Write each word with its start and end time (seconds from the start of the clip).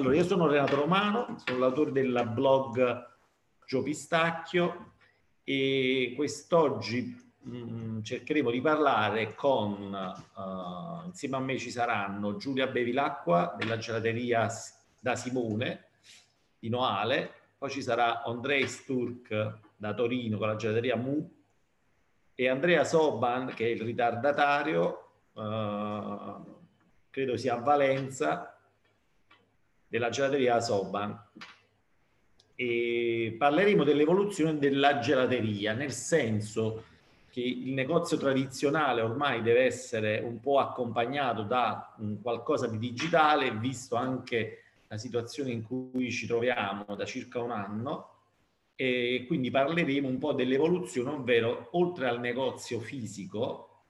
Allora, 0.00 0.16
io 0.16 0.24
sono 0.24 0.46
Renato 0.46 0.76
Romano, 0.76 1.36
sono 1.44 1.58
l'autore 1.58 1.92
del 1.92 2.30
blog 2.32 3.06
Gio 3.66 3.82
Pistacchio 3.82 4.92
e 5.44 6.14
quest'oggi 6.16 7.34
mm, 7.46 8.00
cercheremo 8.00 8.50
di 8.50 8.62
parlare 8.62 9.34
con, 9.34 9.92
uh, 9.92 11.06
insieme 11.06 11.36
a 11.36 11.40
me 11.40 11.58
ci 11.58 11.70
saranno 11.70 12.36
Giulia 12.36 12.66
Bevilacqua 12.68 13.54
della 13.58 13.76
gelateria 13.76 14.48
da 14.98 15.16
Simone 15.16 15.88
di 16.58 16.70
Noale, 16.70 17.34
poi 17.58 17.68
ci 17.68 17.82
sarà 17.82 18.22
Andrei 18.22 18.66
Sturk 18.68 19.58
da 19.76 19.92
Torino 19.92 20.38
con 20.38 20.46
la 20.46 20.56
gelateria 20.56 20.96
Mu 20.96 21.30
e 22.34 22.48
Andrea 22.48 22.84
Soban 22.84 23.52
che 23.52 23.66
è 23.66 23.68
il 23.68 23.82
ritardatario, 23.82 25.10
uh, 25.32 26.58
credo 27.10 27.36
sia 27.36 27.56
a 27.56 27.60
Valenza, 27.60 28.49
della 29.90 30.08
gelateria 30.08 30.60
Soban 30.60 31.20
e 32.54 33.34
parleremo 33.36 33.82
dell'evoluzione 33.82 34.56
della 34.56 35.00
gelateria, 35.00 35.72
nel 35.72 35.90
senso 35.90 36.84
che 37.28 37.40
il 37.40 37.72
negozio 37.72 38.16
tradizionale 38.16 39.00
ormai 39.00 39.42
deve 39.42 39.64
essere 39.64 40.20
un 40.20 40.38
po' 40.40 40.60
accompagnato 40.60 41.42
da 41.42 41.96
qualcosa 42.22 42.68
di 42.68 42.78
digitale, 42.78 43.50
visto 43.56 43.96
anche 43.96 44.62
la 44.86 44.96
situazione 44.96 45.50
in 45.50 45.64
cui 45.64 46.12
ci 46.12 46.26
troviamo 46.26 46.94
da 46.94 47.04
circa 47.04 47.40
un 47.40 47.50
anno 47.50 48.08
e 48.76 49.24
quindi 49.26 49.50
parleremo 49.50 50.06
un 50.06 50.18
po' 50.18 50.32
dell'evoluzione, 50.32 51.10
ovvero 51.10 51.68
oltre 51.72 52.08
al 52.08 52.20
negozio 52.20 52.78
fisico, 52.78 53.82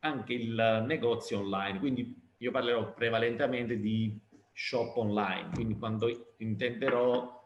anche 0.00 0.32
il 0.32 0.84
negozio 0.86 1.38
online. 1.38 1.78
Quindi 1.78 2.32
io 2.38 2.50
parlerò 2.50 2.92
prevalentemente 2.92 3.78
di 3.78 4.18
shop 4.54 4.96
online, 4.96 5.50
quindi 5.52 5.76
quando 5.76 6.08
intenderò 6.38 7.42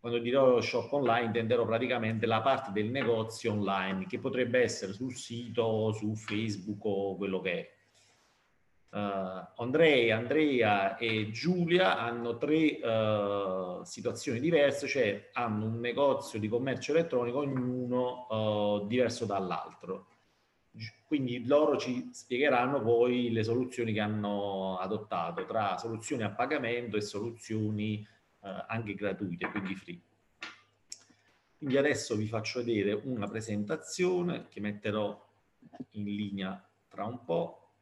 quando 0.00 0.18
dirò 0.18 0.62
shop 0.62 0.90
online 0.92 1.26
intenderò 1.26 1.66
praticamente 1.66 2.24
la 2.24 2.40
parte 2.40 2.72
del 2.72 2.88
negozio 2.90 3.52
online 3.52 4.06
che 4.06 4.18
potrebbe 4.18 4.62
essere 4.62 4.94
sul 4.94 5.14
sito, 5.14 5.92
su 5.92 6.14
Facebook 6.14 6.82
o 6.86 7.16
quello 7.16 7.40
che 7.40 7.52
è. 7.52 7.78
Uh, 8.92 9.62
Andrea, 9.62 10.16
Andrea 10.16 10.96
e 10.96 11.30
Giulia 11.30 11.98
hanno 11.98 12.38
tre 12.38 12.80
uh, 12.82 13.84
situazioni 13.84 14.40
diverse, 14.40 14.88
cioè 14.88 15.28
hanno 15.34 15.66
un 15.66 15.78
negozio 15.78 16.38
di 16.40 16.48
commercio 16.48 16.92
elettronico, 16.92 17.38
ognuno 17.40 18.26
uh, 18.30 18.86
diverso 18.86 19.26
dall'altro. 19.26 20.06
Quindi 21.04 21.44
loro 21.46 21.76
ci 21.76 22.10
spiegheranno 22.12 22.80
poi 22.80 23.30
le 23.32 23.42
soluzioni 23.42 23.92
che 23.92 24.00
hanno 24.00 24.78
adottato 24.78 25.44
tra 25.44 25.76
soluzioni 25.76 26.22
a 26.22 26.30
pagamento 26.30 26.96
e 26.96 27.00
soluzioni 27.00 28.06
eh, 28.42 28.64
anche 28.68 28.94
gratuite, 28.94 29.50
quindi 29.50 29.74
free. 29.74 30.00
Quindi 31.58 31.76
adesso 31.76 32.16
vi 32.16 32.26
faccio 32.26 32.62
vedere 32.62 32.92
una 33.04 33.26
presentazione 33.26 34.46
che 34.48 34.60
metterò 34.60 35.28
in 35.90 36.04
linea 36.04 36.66
tra 36.88 37.04
un 37.04 37.24
po' 37.24 37.72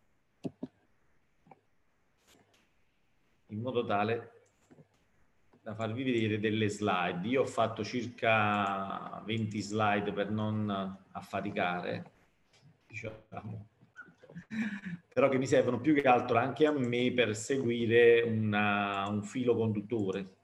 in 3.46 3.60
modo 3.60 3.84
tale 3.84 4.32
da 5.62 5.74
farvi 5.74 6.02
vedere 6.02 6.40
delle 6.40 6.68
slide. 6.68 7.28
Io 7.28 7.42
ho 7.42 7.46
fatto 7.46 7.84
circa 7.84 9.22
20 9.24 9.60
slide 9.60 10.12
per 10.12 10.30
non 10.30 10.70
affaticare, 11.12 12.17
diciamo, 12.88 13.68
però 15.12 15.28
che 15.28 15.38
mi 15.38 15.46
servono 15.46 15.80
più 15.80 15.94
che 15.94 16.08
altro 16.08 16.38
anche 16.38 16.66
a 16.66 16.72
me 16.72 17.12
per 17.12 17.36
seguire 17.36 18.22
una, 18.22 19.06
un 19.08 19.22
filo 19.22 19.54
conduttore. 19.54 20.36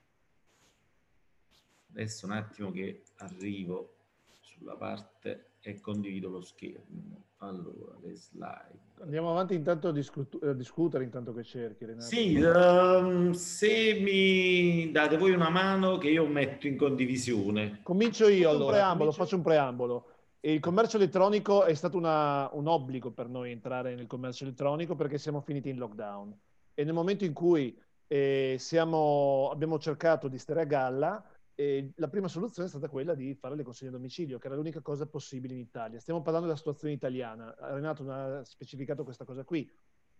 Adesso 1.91 2.25
un 2.25 2.33
attimo 2.33 2.71
che 2.71 3.03
arrivo 3.17 3.95
sulla 4.41 4.75
parte 4.75 5.51
e 5.61 5.79
condivido 5.79 6.29
lo 6.29 6.41
schermo. 6.41 7.23
Allora, 7.37 7.95
le 8.01 8.15
slide. 8.15 8.83
Andiamo 9.01 9.31
avanti 9.31 9.55
intanto 9.55 9.89
a, 9.89 9.91
discu- 9.91 10.43
a 10.43 10.53
discutere 10.53 11.03
intanto 11.03 11.33
che 11.33 11.43
cerchi, 11.43 11.85
Renato. 11.85 12.05
Sì, 12.05 12.35
um, 12.35 13.31
se 13.31 13.99
mi 13.99 14.91
date 14.91 15.17
voi 15.17 15.31
una 15.31 15.49
mano 15.49 15.97
che 15.97 16.09
io 16.09 16.25
metto 16.27 16.67
in 16.67 16.77
condivisione. 16.77 17.79
Comincio 17.83 18.27
io 18.29 18.49
allora. 18.49 18.65
Un 18.65 18.71
preambolo, 18.71 18.97
Comincio... 19.11 19.23
Faccio 19.23 19.35
un 19.35 19.41
preambolo. 19.41 20.14
Il 20.45 20.59
commercio 20.59 20.97
elettronico 20.97 21.63
è 21.63 21.73
stato 21.73 21.97
una, 21.97 22.47
un 22.53 22.67
obbligo 22.67 23.11
per 23.11 23.27
noi 23.27 23.49
entrare 23.49 23.95
nel 23.95 24.05
commercio 24.05 24.43
elettronico 24.43 24.93
perché 24.93 25.17
siamo 25.17 25.41
finiti 25.41 25.69
in 25.69 25.77
lockdown. 25.77 26.39
E 26.75 26.83
nel 26.83 26.93
momento 26.93 27.25
in 27.25 27.33
cui 27.33 27.75
eh, 28.05 28.55
siamo, 28.59 29.49
abbiamo 29.51 29.79
cercato 29.79 30.27
di 30.27 30.37
stare 30.37 30.61
a 30.61 30.65
galla, 30.65 31.23
e 31.55 31.93
la 31.95 32.09
prima 32.09 32.27
soluzione 32.27 32.67
è 32.67 32.69
stata 32.69 32.89
quella 32.89 33.15
di 33.15 33.33
fare 33.33 33.55
le 33.55 33.63
consegne 33.63 33.91
a 33.91 33.95
domicilio, 33.95 34.37
che 34.37 34.45
era 34.45 34.55
l'unica 34.55 34.81
cosa 34.81 35.07
possibile 35.07 35.55
in 35.55 35.61
Italia. 35.61 35.99
Stiamo 35.99 36.21
parlando 36.21 36.45
della 36.45 36.59
situazione 36.59 36.93
italiana. 36.93 37.55
Renato 37.57 38.07
ha 38.11 38.43
specificato 38.43 39.03
questa 39.03 39.25
cosa 39.25 39.43
qui. 39.43 39.67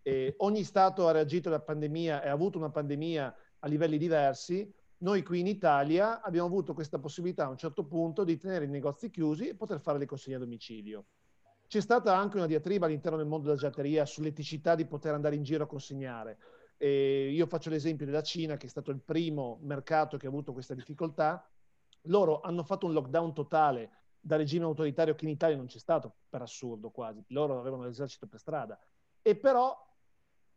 E 0.02 0.34
ogni 0.38 0.64
Stato 0.64 1.08
ha 1.08 1.12
reagito 1.12 1.50
alla 1.50 1.62
pandemia 1.62 2.24
e 2.24 2.30
ha 2.30 2.34
avuto 2.34 2.58
una 2.58 2.72
pandemia 2.72 3.36
a 3.60 3.68
livelli 3.68 4.00
diversi. 4.00 4.74
Noi 5.00 5.24
qui 5.24 5.42
in 5.42 5.48
Italia 5.48 6.22
abbiamo 6.22 6.48
avuto 6.48 6.74
questa 6.74 7.00
possibilità 7.00 7.46
a 7.46 7.50
un 7.50 7.58
certo 7.58 7.86
punto 7.86 8.24
di 8.24 8.38
tenere 8.38 8.66
i 8.66 8.70
negozi 8.70 9.10
chiusi 9.10 9.50
e 9.50 9.56
poter 9.56 9.82
fare 9.82 9.98
le 9.98 10.06
consegne 10.06 10.38
a 10.38 10.40
domicilio. 10.40 11.08
C'è 11.68 11.82
stata 11.82 12.16
anche 12.16 12.38
una 12.38 12.46
diatriba 12.46 12.86
all'interno 12.86 13.18
del 13.18 13.28
mondo 13.28 13.48
della 13.48 13.60
gelateria 13.60 14.06
sull'eticità 14.06 14.76
di 14.76 14.86
poter 14.86 15.14
andare 15.14 15.36
in 15.36 15.44
giro 15.44 15.64
a 15.64 15.68
consegnare. 15.68 16.38
E 16.78 17.30
io 17.32 17.46
faccio 17.48 17.70
l'esempio 17.70 18.06
della 18.06 18.22
Cina, 18.22 18.56
che 18.56 18.68
è 18.68 18.70
stato 18.70 18.92
il 18.92 19.02
primo 19.02 19.60
mercato 19.64 20.18
che 20.18 20.28
ha 20.28 20.30
avuto 20.30 20.54
questa 20.54 20.74
difficoltà. 20.74 21.50
Loro 22.04 22.40
hanno 22.42 22.64
fatto 22.64 22.86
un 22.86 22.94
lockdown 22.94 23.34
totale 23.34 23.92
da 24.20 24.38
regime 24.38 24.66
autoritario 24.66 25.16
che 25.16 25.26
in 25.26 25.32
Italia 25.32 25.58
non 25.58 25.66
c'è 25.66 25.80
stato, 25.80 26.16
per 26.30 26.42
assurdo 26.42 26.90
quasi. 26.92 27.24
Loro 27.30 27.60
avevano 27.60 27.84
l'esercito 27.84 28.28
per 28.28 28.40
strada. 28.40 28.80
E 29.22 29.36
però, 29.36 29.76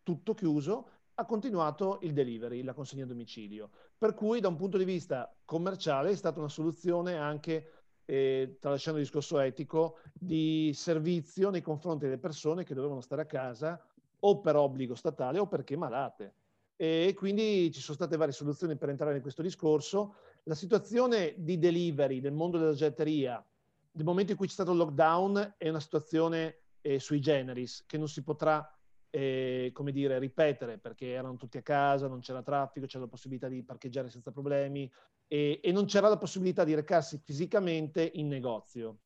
tutto 0.02 0.34
chiuso, 0.34 0.90
ha 1.20 1.24
continuato 1.24 1.98
il 2.02 2.12
delivery, 2.12 2.62
la 2.62 2.72
consegna 2.72 3.02
a 3.02 3.06
domicilio. 3.08 3.70
Per 3.98 4.14
cui, 4.14 4.38
da 4.38 4.46
un 4.46 4.54
punto 4.54 4.78
di 4.78 4.84
vista 4.84 5.34
commerciale, 5.44 6.10
è 6.10 6.14
stata 6.14 6.38
una 6.38 6.48
soluzione 6.48 7.16
anche, 7.16 7.72
eh, 8.04 8.58
tralasciando 8.60 9.00
il 9.00 9.04
discorso 9.04 9.40
etico, 9.40 9.98
di 10.12 10.70
servizio 10.74 11.50
nei 11.50 11.60
confronti 11.60 12.04
delle 12.04 12.18
persone 12.18 12.62
che 12.62 12.72
dovevano 12.72 13.00
stare 13.00 13.22
a 13.22 13.26
casa 13.26 13.84
o 14.20 14.40
per 14.40 14.54
obbligo 14.54 14.94
statale 14.94 15.40
o 15.40 15.48
perché 15.48 15.76
malate. 15.76 16.34
E 16.76 17.12
quindi 17.16 17.72
ci 17.72 17.80
sono 17.80 17.96
state 17.96 18.16
varie 18.16 18.32
soluzioni 18.32 18.76
per 18.76 18.90
entrare 18.90 19.16
in 19.16 19.22
questo 19.22 19.42
discorso. 19.42 20.14
La 20.44 20.54
situazione 20.54 21.34
di 21.36 21.58
delivery 21.58 22.20
del 22.20 22.32
mondo 22.32 22.58
della 22.58 22.74
getteria, 22.74 23.44
nel 23.90 24.04
momento 24.04 24.30
in 24.30 24.38
cui 24.38 24.46
c'è 24.46 24.52
stato 24.52 24.70
il 24.70 24.78
lockdown, 24.78 25.54
è 25.56 25.68
una 25.68 25.80
situazione 25.80 26.58
eh, 26.80 27.00
sui 27.00 27.20
generis 27.20 27.82
che 27.86 27.98
non 27.98 28.06
si 28.06 28.22
potrà 28.22 28.72
eh, 29.10 29.70
come 29.72 29.92
dire, 29.92 30.18
ripetere 30.18 30.78
perché 30.78 31.08
erano 31.08 31.36
tutti 31.36 31.58
a 31.58 31.62
casa, 31.62 32.08
non 32.08 32.20
c'era 32.20 32.42
traffico, 32.42 32.86
c'era 32.86 33.04
la 33.04 33.10
possibilità 33.10 33.48
di 33.48 33.62
parcheggiare 33.62 34.10
senza 34.10 34.30
problemi 34.30 34.90
e, 35.26 35.60
e 35.62 35.72
non 35.72 35.86
c'era 35.86 36.08
la 36.08 36.18
possibilità 36.18 36.64
di 36.64 36.74
recarsi 36.74 37.18
fisicamente 37.18 38.10
in 38.14 38.28
negozio. 38.28 38.98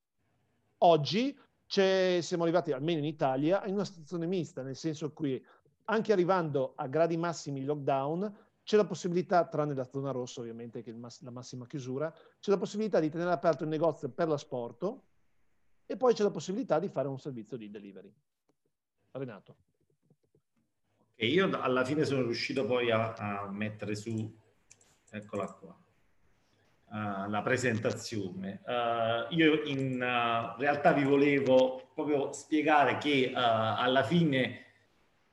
Oggi 0.79 1.39
siamo 1.67 2.43
arrivati, 2.43 2.73
almeno 2.73 2.99
in 2.99 3.07
Italia, 3.07 3.65
in 3.67 3.75
una 3.75 3.85
situazione 3.85 4.27
mista, 4.27 4.63
nel 4.63 4.77
senso 4.77 5.13
che 5.13 5.43
anche 5.85 6.13
arrivando 6.13 6.75
a 6.77 6.87
gradi 6.87 7.17
massimi 7.17 7.65
lockdown, 7.65 8.51
c'è 8.63 8.77
la 8.77 8.85
possibilità, 8.85 9.47
tranne 9.47 9.75
la 9.75 9.89
zona 9.89 10.11
rossa 10.11 10.41
ovviamente, 10.41 10.83
che 10.83 10.91
è 10.91 10.95
la 10.95 11.31
massima 11.31 11.67
chiusura, 11.67 12.13
c'è 12.39 12.51
la 12.51 12.59
possibilità 12.59 13.01
di 13.01 13.11
tenere 13.11 13.31
aperto 13.31 13.65
il 13.65 13.71
negozio 13.71 14.09
per 14.11 14.29
l'asporto 14.29 15.07
e 15.87 15.97
poi 15.97 16.15
c'è 16.15 16.23
la 16.23 16.31
possibilità 16.31 16.79
di 16.79 16.89
fare 16.89 17.09
un 17.09 17.19
servizio 17.19 17.57
di 17.57 17.71
delivery. 17.71 18.13
Renato. 19.13 19.57
E 21.23 21.27
io 21.27 21.49
alla 21.61 21.85
fine 21.85 22.05
sono 22.05 22.23
riuscito 22.23 22.67
poi 22.67 22.91
a, 22.91 23.13
a 23.13 23.49
mettere 23.49 23.95
su, 23.95 24.37
eccola 25.09 25.47
qua, 25.47 25.69
uh, 25.69 27.31
la 27.31 27.43
presentazione. 27.45 28.61
Uh, 28.67 29.33
io 29.33 29.63
in 29.63 30.01
uh, 30.03 30.61
realtà 30.61 30.91
vi 30.93 31.05
volevo 31.05 31.93
proprio 31.95 32.33
spiegare 32.33 32.99
che 32.99 33.31
alla 33.33 34.03
fine 34.03 34.65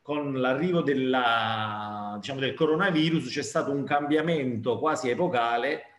con 0.04 0.40
l'arrivo 0.40 0.84
diciamo, 0.84 2.40
del 2.40 2.54
coronavirus 2.54 3.28
c'è 3.28 3.42
stato 3.42 3.72
un 3.72 3.84
cambiamento 3.84 4.78
quasi 4.78 5.10
epocale 5.10 5.98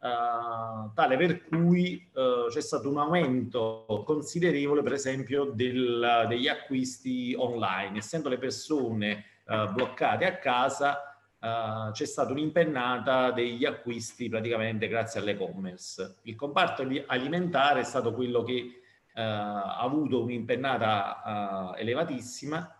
Uh, 0.00 0.92
tale 0.94 1.16
per 1.16 1.44
cui 1.44 2.08
uh, 2.12 2.48
c'è 2.48 2.60
stato 2.60 2.88
un 2.88 2.98
aumento 2.98 3.84
considerevole, 4.06 4.82
per 4.82 4.92
esempio, 4.92 5.46
del, 5.46 6.26
degli 6.28 6.46
acquisti 6.46 7.34
online. 7.36 7.98
Essendo 7.98 8.28
le 8.28 8.38
persone 8.38 9.24
uh, 9.46 9.72
bloccate 9.72 10.24
a 10.24 10.36
casa, 10.38 11.02
c'è 11.40 12.04
stata 12.04 12.32
un'impennata 12.32 13.30
degli 13.30 13.64
acquisti 13.64 14.28
praticamente 14.28 14.88
grazie 14.88 15.20
all'e-commerce. 15.20 16.16
Il 16.22 16.34
comparto 16.34 16.84
alimentare 17.06 17.78
è 17.78 17.84
stato 17.84 18.12
quello 18.12 18.42
che 18.42 18.80
ha 19.14 19.78
avuto 19.78 20.20
un'impennata 20.20 21.76
elevatissima 21.76 22.77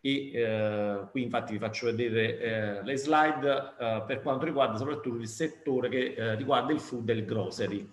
e 0.00 0.30
eh, 0.32 1.06
qui 1.10 1.22
infatti 1.22 1.52
vi 1.52 1.58
faccio 1.58 1.86
vedere 1.86 2.38
eh, 2.38 2.82
le 2.84 2.96
slide 2.96 3.74
eh, 3.78 4.02
per 4.06 4.22
quanto 4.22 4.44
riguarda 4.44 4.76
soprattutto 4.76 5.16
il 5.16 5.28
settore 5.28 5.88
che 5.88 6.14
eh, 6.16 6.34
riguarda 6.36 6.72
il 6.72 6.80
food 6.80 7.08
e 7.08 7.12
il 7.14 7.24
grocery. 7.24 7.90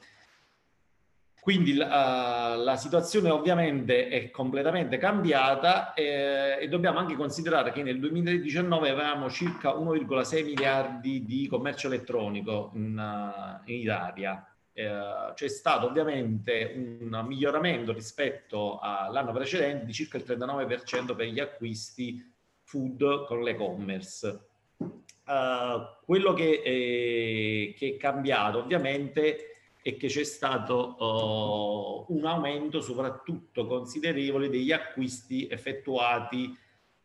Quindi 1.41 1.75
la, 1.75 2.55
la 2.55 2.75
situazione 2.75 3.29
ovviamente 3.29 4.07
è 4.07 4.31
completamente 4.31 4.97
cambiata 4.97 5.93
eh, 5.93 6.57
e 6.59 6.67
dobbiamo 6.67 6.97
anche 6.97 7.15
considerare 7.15 7.71
che 7.71 7.83
nel 7.83 7.99
2019 7.99 8.89
avevamo 8.89 9.29
circa 9.29 9.75
1,6 9.75 10.43
miliardi 10.43 11.23
di 11.23 11.47
commercio 11.47 11.85
elettronico 11.85 12.71
in, 12.73 13.61
in 13.65 13.75
Italia. 13.75 14.54
Eh, 14.77 15.31
c'è 15.35 15.47
stato 15.47 15.87
ovviamente 15.87 16.73
un 16.75 17.23
miglioramento 17.25 17.93
rispetto 17.93 18.77
all'anno 18.79 19.31
precedente 19.31 19.85
di 19.85 19.93
circa 19.93 20.17
il 20.17 20.25
39% 20.27 21.15
per 21.15 21.27
gli 21.27 21.39
acquisti 21.39 22.21
food 22.61 23.25
con 23.25 23.41
l'e-commerce. 23.41 24.47
Uh, 24.77 26.03
quello 26.03 26.33
che 26.33 26.61
è, 26.61 27.73
che 27.77 27.93
è 27.93 27.97
cambiato 27.97 28.59
ovviamente 28.59 29.77
e 29.81 29.95
che 29.95 30.07
c'è 30.07 30.25
stato 30.25 32.05
uh, 32.09 32.13
un 32.13 32.25
aumento 32.25 32.81
soprattutto 32.81 33.65
considerevole 33.65 34.49
degli 34.49 34.73
acquisti 34.73 35.47
effettuati 35.47 36.53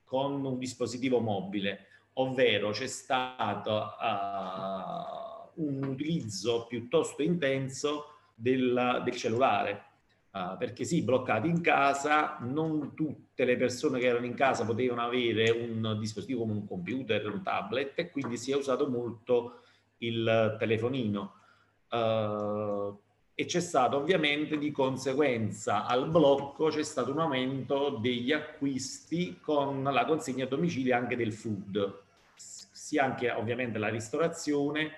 con 0.05 0.45
un 0.45 0.59
dispositivo 0.59 1.21
mobile, 1.21 1.87
ovvero 2.15 2.71
c'è 2.71 2.89
stato 2.89 3.95
uh, 4.01 5.30
un 5.63 5.85
utilizzo 5.85 6.67
piuttosto 6.67 7.23
intenso 7.23 8.15
del, 8.35 9.03
del 9.05 9.15
cellulare. 9.17 9.85
Uh, 10.33 10.57
perché 10.57 10.85
sì, 10.85 11.03
bloccati 11.03 11.49
in 11.49 11.61
casa, 11.61 12.39
non 12.41 12.95
tutte 12.95 13.45
le 13.45 13.57
persone 13.57 13.99
che 13.99 14.07
erano 14.07 14.27
in 14.27 14.35
casa 14.35 14.65
potevano 14.65 15.03
avere 15.03 15.51
un 15.51 15.97
dispositivo 15.99 16.43
come 16.43 16.53
un 16.53 16.67
computer, 16.69 17.27
un 17.27 17.43
tablet 17.43 17.99
e 17.99 18.11
quindi 18.11 18.37
si 18.37 18.53
è 18.53 18.57
usato 18.57 18.89
molto 18.89 19.63
il 19.99 20.57
telefonino. 20.59 21.35
Uh, 21.91 22.97
e 23.41 23.47
c'è 23.47 23.61
stato 23.61 23.97
ovviamente 23.97 24.59
di 24.59 24.71
conseguenza 24.71 25.87
al 25.87 26.11
blocco 26.11 26.69
c'è 26.69 26.83
stato 26.83 27.11
un 27.11 27.21
aumento 27.21 27.99
degli 27.99 28.33
acquisti 28.33 29.39
con 29.41 29.83
la 29.83 30.05
consegna 30.05 30.45
a 30.45 30.47
domicilio 30.47 30.95
anche 30.95 31.17
del 31.17 31.33
food, 31.33 32.03
sia 32.37 33.03
anche 33.03 33.31
ovviamente 33.31 33.79
la 33.79 33.89
ristorazione 33.89 34.91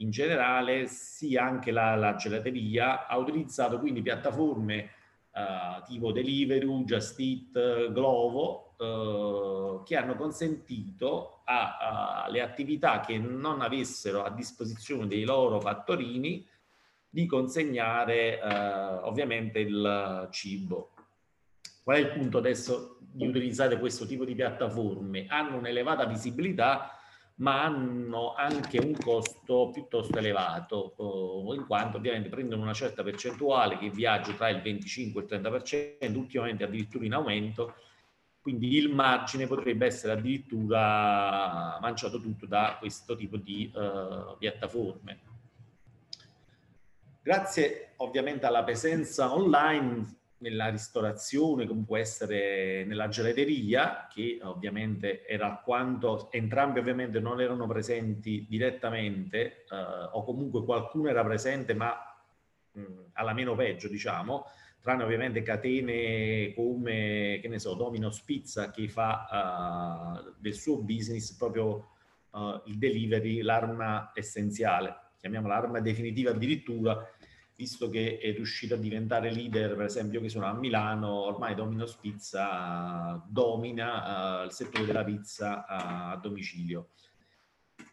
in 0.00 0.10
generale, 0.10 0.86
sia 0.86 1.44
anche 1.44 1.70
la, 1.70 1.94
la 1.94 2.14
gelateria 2.14 3.06
ha 3.06 3.16
utilizzato 3.16 3.78
quindi 3.78 4.02
piattaforme 4.02 4.90
uh, 5.32 5.84
tipo 5.84 6.12
Deliveroo, 6.12 6.84
Just 6.84 7.18
Eat, 7.20 7.92
Glovo, 7.92 8.74
uh, 8.78 9.82
che 9.84 9.96
hanno 9.96 10.16
consentito 10.16 11.42
alle 11.44 12.40
attività 12.42 13.00
che 13.00 13.18
non 13.18 13.60
avessero 13.60 14.22
a 14.22 14.30
disposizione 14.30 15.06
dei 15.06 15.24
loro 15.24 15.60
fattorini 15.60 16.46
di 17.08 17.26
consegnare 17.26 18.38
uh, 18.40 19.06
ovviamente 19.06 19.58
il 19.58 20.28
cibo. 20.30 20.92
Qual 21.82 21.96
è 21.96 22.00
il 22.00 22.12
punto 22.12 22.38
adesso 22.38 22.98
di 23.00 23.26
utilizzare 23.26 23.78
questo 23.78 24.06
tipo 24.06 24.24
di 24.24 24.34
piattaforme? 24.34 25.26
Hanno 25.28 25.56
un'elevata 25.56 26.04
visibilità 26.04 26.99
ma 27.40 27.64
hanno 27.64 28.34
anche 28.34 28.78
un 28.78 28.94
costo 28.94 29.70
piuttosto 29.72 30.18
elevato, 30.18 30.94
in 31.54 31.64
quanto 31.66 31.96
ovviamente 31.96 32.28
prendono 32.28 32.62
una 32.62 32.74
certa 32.74 33.02
percentuale 33.02 33.78
che 33.78 33.90
viaggia 33.90 34.32
tra 34.32 34.48
il 34.50 34.60
25 34.60 35.22
e 35.22 35.36
il 35.36 35.42
30%, 35.42 36.16
ultimamente 36.16 36.64
addirittura 36.64 37.04
in 37.04 37.14
aumento, 37.14 37.74
quindi 38.42 38.76
il 38.76 38.92
margine 38.92 39.46
potrebbe 39.46 39.86
essere 39.86 40.12
addirittura 40.14 41.78
mangiato 41.80 42.20
tutto 42.20 42.46
da 42.46 42.76
questo 42.78 43.16
tipo 43.16 43.36
di 43.36 43.70
uh, 43.74 44.36
piattaforme. 44.38 45.20
Grazie 47.22 47.92
ovviamente 47.96 48.46
alla 48.46 48.64
presenza 48.64 49.34
online 49.34 50.19
nella 50.40 50.68
ristorazione, 50.68 51.66
come 51.66 51.84
può 51.84 51.96
essere 51.96 52.84
nella 52.84 53.08
gelateria, 53.08 54.08
che 54.12 54.38
ovviamente 54.42 55.26
era 55.26 55.46
alquanto, 55.46 56.30
entrambi 56.32 56.78
ovviamente 56.78 57.20
non 57.20 57.40
erano 57.40 57.66
presenti 57.66 58.46
direttamente, 58.48 59.64
eh, 59.70 59.76
o 60.12 60.24
comunque 60.24 60.64
qualcuno 60.64 61.08
era 61.08 61.24
presente, 61.24 61.74
ma 61.74 61.94
mh, 62.72 62.82
alla 63.12 63.32
meno 63.32 63.54
peggio, 63.54 63.88
diciamo, 63.88 64.46
tranne 64.80 65.04
ovviamente 65.04 65.42
catene 65.42 66.54
come, 66.54 67.38
che 67.42 67.48
ne 67.48 67.58
so, 67.58 67.74
Domino's 67.74 68.22
Pizza, 68.22 68.70
che 68.70 68.88
fa 68.88 70.20
uh, 70.24 70.34
del 70.38 70.54
suo 70.54 70.78
business 70.78 71.36
proprio 71.36 71.90
uh, 72.30 72.62
il 72.64 72.78
delivery, 72.78 73.42
l'arma 73.42 74.10
essenziale, 74.14 74.96
chiamiamola 75.18 75.54
l'arma 75.54 75.80
definitiva 75.80 76.30
addirittura, 76.30 77.06
visto 77.60 77.90
che 77.90 78.16
è 78.16 78.32
riuscito 78.32 78.72
a 78.72 78.78
diventare 78.78 79.30
leader, 79.30 79.76
per 79.76 79.84
esempio, 79.84 80.22
che 80.22 80.30
sono 80.30 80.46
a 80.46 80.54
Milano, 80.54 81.10
ormai 81.10 81.54
Domino's 81.54 81.94
Pizza 81.96 83.22
domina 83.28 84.40
uh, 84.40 84.44
il 84.46 84.50
settore 84.50 84.86
della 84.86 85.04
pizza 85.04 85.58
uh, 85.58 86.12
a 86.12 86.18
domicilio. 86.22 86.88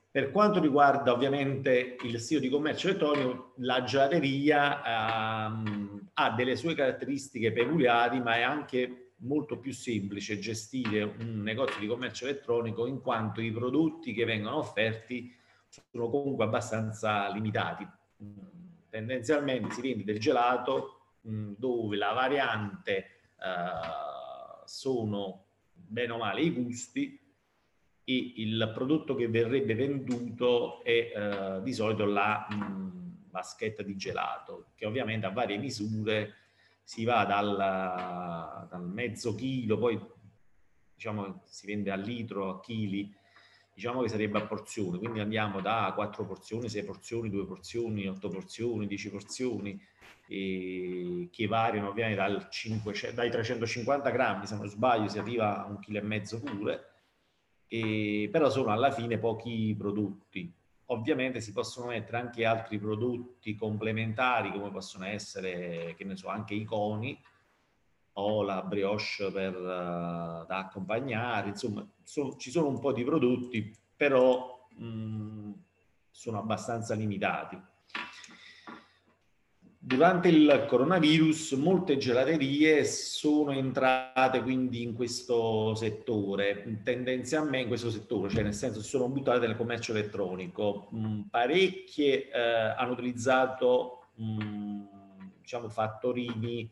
Per 0.10 0.32
quanto 0.32 0.62
riguarda 0.62 1.12
ovviamente 1.12 1.98
il 2.02 2.18
sito 2.22 2.40
di 2.40 2.48
commercio 2.48 2.88
elettronico, 2.88 3.56
la 3.58 3.84
gelateria 3.84 5.50
uh, 5.50 6.02
ha 6.14 6.32
delle 6.32 6.56
sue 6.56 6.74
caratteristiche 6.74 7.52
peculiari, 7.52 8.22
ma 8.22 8.38
è 8.38 8.44
anche 8.44 9.12
molto 9.18 9.60
più 9.60 9.74
semplice 9.74 10.40
gestire 10.40 11.04
un 11.04 11.42
negozio 11.42 11.82
di 11.82 11.88
commercio 11.88 12.24
elettronico 12.24 12.86
in 12.86 13.02
quanto 13.02 13.42
i 13.42 13.52
prodotti 13.52 14.14
che 14.14 14.24
vengono 14.24 14.60
offerti 14.60 15.36
sono 15.68 16.10
comunque 16.10 16.46
abbastanza 16.46 17.28
limitati 17.30 17.86
tendenzialmente 18.90 19.74
si 19.74 19.82
vende 19.82 20.04
del 20.04 20.20
gelato 20.20 21.16
mh, 21.22 21.54
dove 21.58 21.98
la 21.98 22.14
variante 22.14 23.06
uh, 23.38 24.66
sono 24.66 25.46
bene 25.72 26.12
o 26.12 26.18
male 26.18 26.42
i 26.42 26.52
gusti 26.52 27.20
e 28.04 28.34
il 28.38 28.72
prodotto 28.74 29.16
che 29.16 29.28
verrebbe 29.28 29.76
venduto 29.76 30.84
è 30.84 31.12
uh, 31.60 31.64
di 31.64 31.74
solito 31.74 32.06
la 32.06 32.48
mh, 32.50 33.30
vaschetta 33.30 33.84
di 33.84 33.96
gelato 33.96 34.72
che 34.76 34.86
ovviamente 34.86 35.26
ha 35.26 35.32
varie 35.32 35.58
misure 35.58 36.36
si 36.84 37.04
va 37.04 37.26
dal, 37.26 38.68
dal 38.70 38.88
mezzo 38.90 39.36
chilo 39.36 39.78
poi 39.78 40.00
diciamo 40.94 41.42
si 41.46 41.68
vende 41.68 41.92
a 41.92 41.96
litro 41.96 42.50
a 42.50 42.60
chili 42.62 43.14
diciamo 43.78 44.02
che 44.02 44.10
sarebbe 44.10 44.40
a 44.40 44.46
porzioni, 44.48 44.98
quindi 44.98 45.20
andiamo 45.20 45.62
da 45.62 45.92
4 45.94 46.26
porzioni, 46.26 46.68
6 46.68 46.84
porzioni, 46.84 47.30
2 47.30 47.46
porzioni, 47.46 48.08
8 48.08 48.28
porzioni, 48.28 48.88
10 48.88 49.12
porzioni, 49.12 49.80
che 50.26 51.46
variano 51.48 51.90
ovviamente 51.90 52.20
dal 52.20 52.50
500, 52.50 53.16
dai 53.16 53.30
350 53.30 54.10
grammi, 54.10 54.48
se 54.48 54.56
non 54.56 54.68
sbaglio 54.68 55.08
si 55.08 55.20
arriva 55.20 55.64
a 55.64 55.68
un 55.68 55.78
chilo 55.78 56.00
e 56.00 56.02
mezzo 56.02 56.42
pure, 56.42 56.86
e, 57.68 58.28
però 58.32 58.50
sono 58.50 58.72
alla 58.72 58.90
fine 58.90 59.20
pochi 59.20 59.76
prodotti. 59.78 60.52
Ovviamente 60.86 61.40
si 61.40 61.52
possono 61.52 61.90
mettere 61.90 62.18
anche 62.18 62.46
altri 62.46 62.80
prodotti 62.80 63.54
complementari 63.54 64.54
come 64.54 64.72
possono 64.72 65.06
essere, 65.06 65.94
che 65.96 66.04
ne 66.04 66.16
so, 66.16 66.30
anche 66.30 66.56
i 66.56 66.64
coni, 66.64 67.16
o 68.20 68.44
la 68.44 68.62
brioche 68.62 69.32
per, 69.32 69.56
uh, 69.56 70.46
da 70.46 70.58
accompagnare, 70.58 71.50
insomma 71.50 71.88
so, 72.04 72.36
ci 72.38 72.50
sono 72.52 72.68
un 72.68 72.80
po' 72.80 72.92
di 72.92 73.04
prodotti, 73.04 73.76
però 73.96 74.68
mh, 74.76 74.86
mm, 74.86 75.52
sono 76.10 76.40
abbastanza 76.40 76.94
limitati. 76.96 77.60
Durante 79.80 80.28
il 80.28 80.66
coronavirus 80.68 81.54
molte 81.54 81.96
gelaterie 81.96 82.84
sono 82.84 83.52
entrate 83.52 84.42
quindi 84.42 84.82
in 84.82 84.94
questo 84.94 85.76
settore, 85.76 86.82
tendenzialmente 86.84 87.60
in 87.60 87.68
questo 87.68 87.90
settore, 87.90 88.30
cioè 88.30 88.44
nel 88.44 88.54
senso 88.54 88.82
sono 88.82 89.08
buttate 89.08 89.46
nel 89.48 89.56
commercio 89.56 89.92
elettronico. 89.92 90.90
Mm, 90.94 91.22
parecchie 91.30 92.30
eh, 92.30 92.40
hanno 92.76 92.92
utilizzato 92.94 94.08
mh, 94.16 94.44
mm, 94.44 94.86
diciamo 95.40 95.70
fattorini 95.70 96.70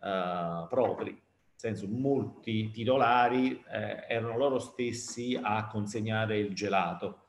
uh, 0.00 0.66
propri, 0.68 1.10
nel 1.10 1.20
senso 1.54 1.86
molti 1.88 2.70
titolari 2.70 3.62
eh, 3.70 4.04
erano 4.08 4.36
loro 4.36 4.58
stessi 4.58 5.38
a 5.40 5.66
consegnare 5.66 6.38
il 6.38 6.54
gelato. 6.54 7.24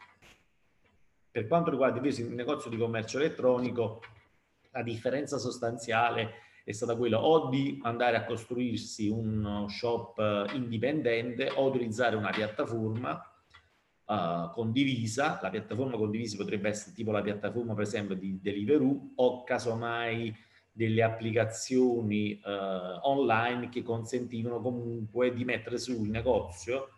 Per 1.30 1.48
quanto 1.48 1.70
riguarda 1.70 1.98
invece 1.98 2.24
il 2.24 2.34
negozio 2.34 2.70
di 2.70 2.78
commercio 2.78 3.18
elettronico, 3.18 4.01
la 4.72 4.84
differenza 4.84 5.38
sostanziale 5.38 6.50
è 6.63 6.72
stata 6.72 6.96
quella 6.96 7.24
o 7.24 7.50
di 7.50 7.80
andare 7.84 8.18
a 8.18 8.25
costruirsi 8.25 9.10
un 9.10 9.66
shop 9.68 10.50
indipendente 10.54 11.50
o 11.50 11.68
utilizzare 11.68 12.16
una 12.16 12.30
piattaforma 12.30 13.22
uh, 14.06 14.50
condivisa. 14.51 15.40
La 15.42 15.50
piattaforma 15.50 15.98
condivisa 15.98 16.38
potrebbe 16.38 16.70
essere 16.70 16.94
tipo 16.94 17.12
la 17.12 17.22
piattaforma 17.22 17.74
per 17.74 17.84
esempio 17.84 18.16
di 18.16 18.40
Deliveroo 18.42 19.12
o 19.16 19.44
casomai 19.44 20.34
delle 20.72 21.04
applicazioni 21.04 22.40
eh, 22.40 22.42
online 23.01 23.70
che 23.70 23.84
consentivano 23.84 24.62
comunque 24.62 25.34
di 25.34 25.44
mettere 25.44 25.78
sul 25.78 26.08
negozio 26.08 26.90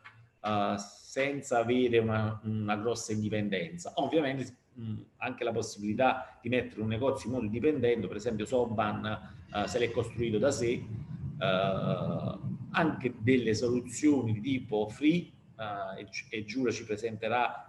eh, 0.42 0.76
senza 0.78 1.60
avere 1.60 1.98
una, 1.98 2.40
una, 2.44 2.76
grossa 2.76 3.12
indipendenza. 3.12 3.94
Ovviamente 3.96 4.56
mh, 4.74 4.94
anche 5.18 5.44
la 5.44 5.52
possibilità 5.52 6.38
di 6.42 6.50
mettere 6.50 6.82
un 6.82 6.88
negozio 6.88 7.28
in 7.28 7.34
modo 7.34 7.46
indipendente, 7.46 8.08
per 8.08 8.18
esempio 8.18 8.46
Soban 8.46 9.06
eh, 9.54 9.68
se 9.68 9.80
l'è 9.80 9.90
costruito 9.90 10.38
da 10.38 10.52
sé, 10.52 10.72
eh, 10.72 12.40
anche 12.76 13.14
delle 13.20 13.54
soluzioni 13.56 14.34
di 14.34 14.42
tipo 14.42 14.88
free 14.90 15.32
eh, 15.58 16.02
e, 16.02 16.08
e 16.30 16.46
Giura 16.46 16.72
ci 16.72 16.86
presenterà 16.86 17.68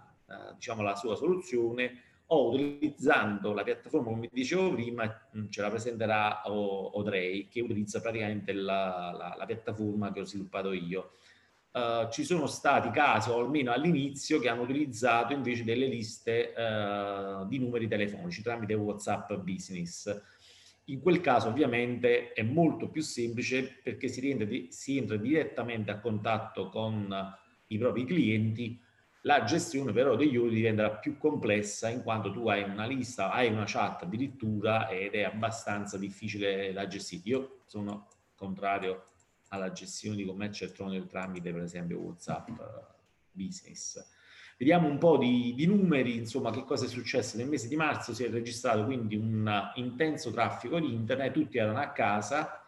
diciamo 0.55 0.81
la 0.81 0.95
sua 0.95 1.15
soluzione 1.15 2.01
o 2.27 2.49
utilizzando 2.49 3.53
la 3.53 3.63
piattaforma, 3.63 4.09
come 4.09 4.29
dicevo 4.31 4.73
prima, 4.73 5.29
ce 5.49 5.61
la 5.61 5.69
presenterà 5.69 6.41
Odrey, 6.45 7.47
che 7.47 7.61
utilizza 7.61 8.01
praticamente 8.01 8.53
la, 8.53 9.13
la, 9.15 9.35
la 9.37 9.45
piattaforma 9.45 10.11
che 10.11 10.21
ho 10.21 10.25
sviluppato 10.25 10.71
io. 10.71 11.11
Uh, 11.71 12.09
ci 12.09 12.23
sono 12.23 12.47
stati 12.47 12.89
casi, 12.89 13.29
o 13.29 13.39
almeno 13.39 13.71
all'inizio, 13.71 14.39
che 14.39 14.47
hanno 14.47 14.61
utilizzato 14.61 15.33
invece 15.33 15.65
delle 15.65 15.87
liste 15.87 16.53
uh, 16.55 17.45
di 17.47 17.59
numeri 17.59 17.87
telefonici 17.87 18.41
tramite 18.41 18.73
WhatsApp 18.73 19.33
Business. 19.33 20.21
In 20.85 21.01
quel 21.01 21.19
caso 21.19 21.49
ovviamente 21.49 22.31
è 22.31 22.43
molto 22.43 22.89
più 22.89 23.01
semplice 23.01 23.79
perché 23.83 24.07
si, 24.07 24.35
di, 24.45 24.67
si 24.69 24.97
entra 24.97 25.17
direttamente 25.17 25.91
a 25.91 25.99
contatto 25.99 26.69
con 26.69 27.13
i 27.67 27.77
propri 27.77 28.05
clienti 28.05 28.79
la 29.25 29.43
gestione 29.43 29.91
però 29.91 30.15
degli 30.15 30.37
ordini 30.37 30.55
diventerà 30.55 30.91
più 30.91 31.17
complessa 31.17 31.89
in 31.89 32.03
quanto 32.03 32.31
tu 32.31 32.47
hai 32.47 32.63
una 32.63 32.85
lista, 32.85 33.31
hai 33.31 33.51
una 33.51 33.63
chat 33.65 34.03
addirittura 34.03 34.87
ed 34.87 35.13
è 35.13 35.23
abbastanza 35.23 35.97
difficile 35.97 36.71
da 36.73 36.87
gestire. 36.87 37.23
Io 37.25 37.59
sono 37.65 38.07
contrario 38.35 39.03
alla 39.49 39.71
gestione 39.71 40.17
di 40.17 40.25
commercio 40.25 40.65
elettronico 40.65 41.07
tramite 41.07 41.51
per 41.51 41.63
esempio 41.63 41.99
WhatsApp 41.99 42.49
eh, 42.49 42.53
Business. 43.31 44.13
Vediamo 44.57 44.87
un 44.87 44.99
po' 44.99 45.17
di, 45.17 45.53
di, 45.55 45.65
numeri, 45.65 46.15
insomma, 46.15 46.49
che 46.51 46.63
cosa 46.63 46.85
è 46.85 46.87
successo 46.87 47.35
nel 47.35 47.49
mese 47.49 47.67
di 47.67 47.75
marzo. 47.75 48.13
Si 48.13 48.23
è 48.23 48.29
registrato 48.29 48.85
quindi 48.85 49.15
un 49.15 49.71
intenso 49.75 50.31
traffico 50.31 50.79
di 50.79 50.93
internet, 50.93 51.33
tutti 51.33 51.57
erano 51.57 51.79
a 51.79 51.89
casa, 51.89 52.64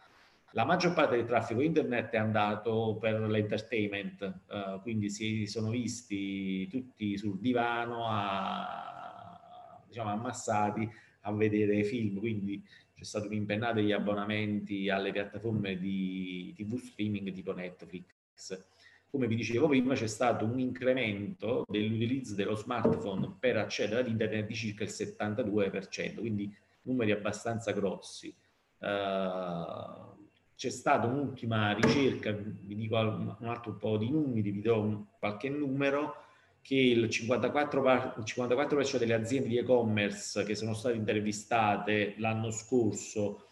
la 0.52 0.64
maggior 0.64 0.94
parte 0.94 1.16
del 1.16 1.26
traffico 1.26 1.60
internet 1.60 2.10
è 2.10 2.16
andato 2.16 2.96
per 2.98 3.20
l'entertainment, 3.20 4.40
uh, 4.48 4.80
quindi 4.80 5.10
si 5.10 5.46
sono 5.46 5.70
visti 5.70 6.66
tutti 6.68 7.18
sul 7.18 7.38
divano 7.38 8.06
a, 8.08 9.82
diciamo, 9.86 10.10
ammassati 10.10 10.88
a 11.22 11.32
vedere 11.32 11.84
film, 11.84 12.18
quindi 12.18 12.64
c'è 12.94 13.04
stata 13.04 13.26
un'impennata 13.26 13.74
degli 13.74 13.92
abbonamenti 13.92 14.88
alle 14.88 15.12
piattaforme 15.12 15.78
di 15.78 16.54
TV 16.56 16.76
streaming 16.76 17.30
tipo 17.32 17.52
Netflix. 17.52 18.66
Come 19.10 19.26
vi 19.26 19.36
dicevo 19.36 19.68
prima, 19.68 19.94
c'è 19.94 20.06
stato 20.06 20.44
un 20.44 20.58
incremento 20.58 21.64
dell'utilizzo 21.68 22.34
dello 22.34 22.54
smartphone 22.54 23.36
per 23.38 23.56
accedere 23.56 24.00
ad 24.00 24.08
internet 24.08 24.46
di 24.46 24.54
circa 24.54 24.84
il 24.84 24.90
72%, 24.90 26.18
quindi 26.18 26.54
numeri 26.82 27.12
abbastanza 27.12 27.72
grossi. 27.72 28.34
Uh, 28.78 30.17
c'è 30.58 30.70
stata 30.70 31.06
un'ultima 31.06 31.72
ricerca, 31.72 32.32
vi 32.32 32.74
dico 32.74 32.96
un 32.96 33.46
altro 33.46 33.74
po' 33.74 33.96
di 33.96 34.10
numeri, 34.10 34.50
vi 34.50 34.60
do 34.60 35.06
qualche 35.20 35.48
numero, 35.48 36.24
che 36.62 36.74
il 36.74 37.04
54%, 37.04 38.18
il 38.18 38.24
54 38.24 38.98
delle 38.98 39.14
aziende 39.14 39.50
di 39.50 39.58
e-commerce 39.58 40.42
che 40.42 40.56
sono 40.56 40.74
state 40.74 40.96
intervistate 40.96 42.14
l'anno 42.18 42.50
scorso 42.50 43.46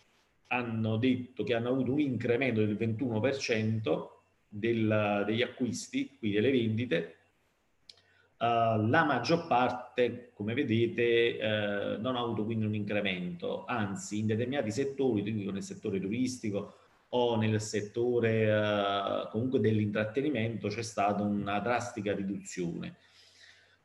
hanno 0.48 0.96
detto 0.96 1.44
che 1.44 1.54
hanno 1.54 1.68
avuto 1.68 1.92
un 1.92 2.00
incremento 2.00 2.58
del 2.64 2.74
21% 2.74 4.08
del, 4.48 5.22
degli 5.26 5.42
acquisti, 5.42 6.16
quindi 6.18 6.38
delle 6.38 6.50
vendite. 6.50 7.16
Uh, 8.38 8.82
la 8.88 9.04
maggior 9.06 9.46
parte, 9.46 10.32
come 10.34 10.54
vedete, 10.54 11.38
uh, 11.40 12.00
non 12.00 12.16
ha 12.16 12.20
avuto 12.20 12.44
quindi 12.44 12.64
un 12.64 12.74
incremento, 12.74 13.64
anzi 13.64 14.18
in 14.18 14.26
determinati 14.26 14.72
settori, 14.72 15.22
quindi 15.22 15.48
nel 15.52 15.62
settore 15.62 16.00
turistico, 16.00 16.80
o 17.10 17.36
nel 17.36 17.60
settore 17.60 18.42
eh, 18.48 19.28
comunque 19.30 19.60
dell'intrattenimento 19.60 20.68
c'è 20.68 20.82
stata 20.82 21.22
una 21.22 21.60
drastica 21.60 22.14
riduzione. 22.14 22.96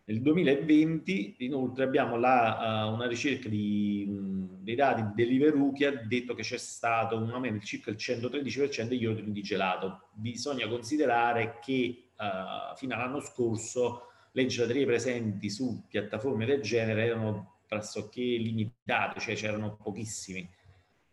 Nel 0.04 0.22
2020 0.22 1.36
inoltre 1.40 1.84
abbiamo 1.84 2.18
la, 2.18 2.88
uh, 2.88 2.94
una 2.94 3.08
ricerca 3.08 3.48
di, 3.48 4.06
mh, 4.10 4.64
dei 4.64 4.76
dati 4.76 5.04
di 5.04 5.12
Deliveroo 5.14 5.72
che 5.72 5.86
ha 5.86 5.92
detto 5.92 6.34
che 6.34 6.42
c'è 6.42 6.58
stato 6.58 7.18
un 7.18 7.30
aumento 7.30 7.60
di 7.60 7.66
circa 7.66 7.92
il 7.92 7.98
113% 7.98 8.88
degli 8.88 9.06
ordini 9.06 9.32
di 9.32 9.42
gelato. 9.42 10.10
Bisogna 10.14 10.68
considerare 10.68 11.60
che 11.64 12.10
uh, 12.18 12.76
fino 12.76 12.96
all'anno 12.96 13.22
scorso 13.22 14.08
le 14.32 14.46
gelaterie 14.48 14.86
presenti 14.86 15.50
su 15.50 15.84
piattaforme 15.88 16.46
del 16.46 16.62
genere 16.62 17.06
erano 17.06 17.60
pressoché 17.68 18.22
limitate, 18.22 19.20
cioè 19.20 19.36
c'erano 19.36 19.78
pochissimi 19.82 20.50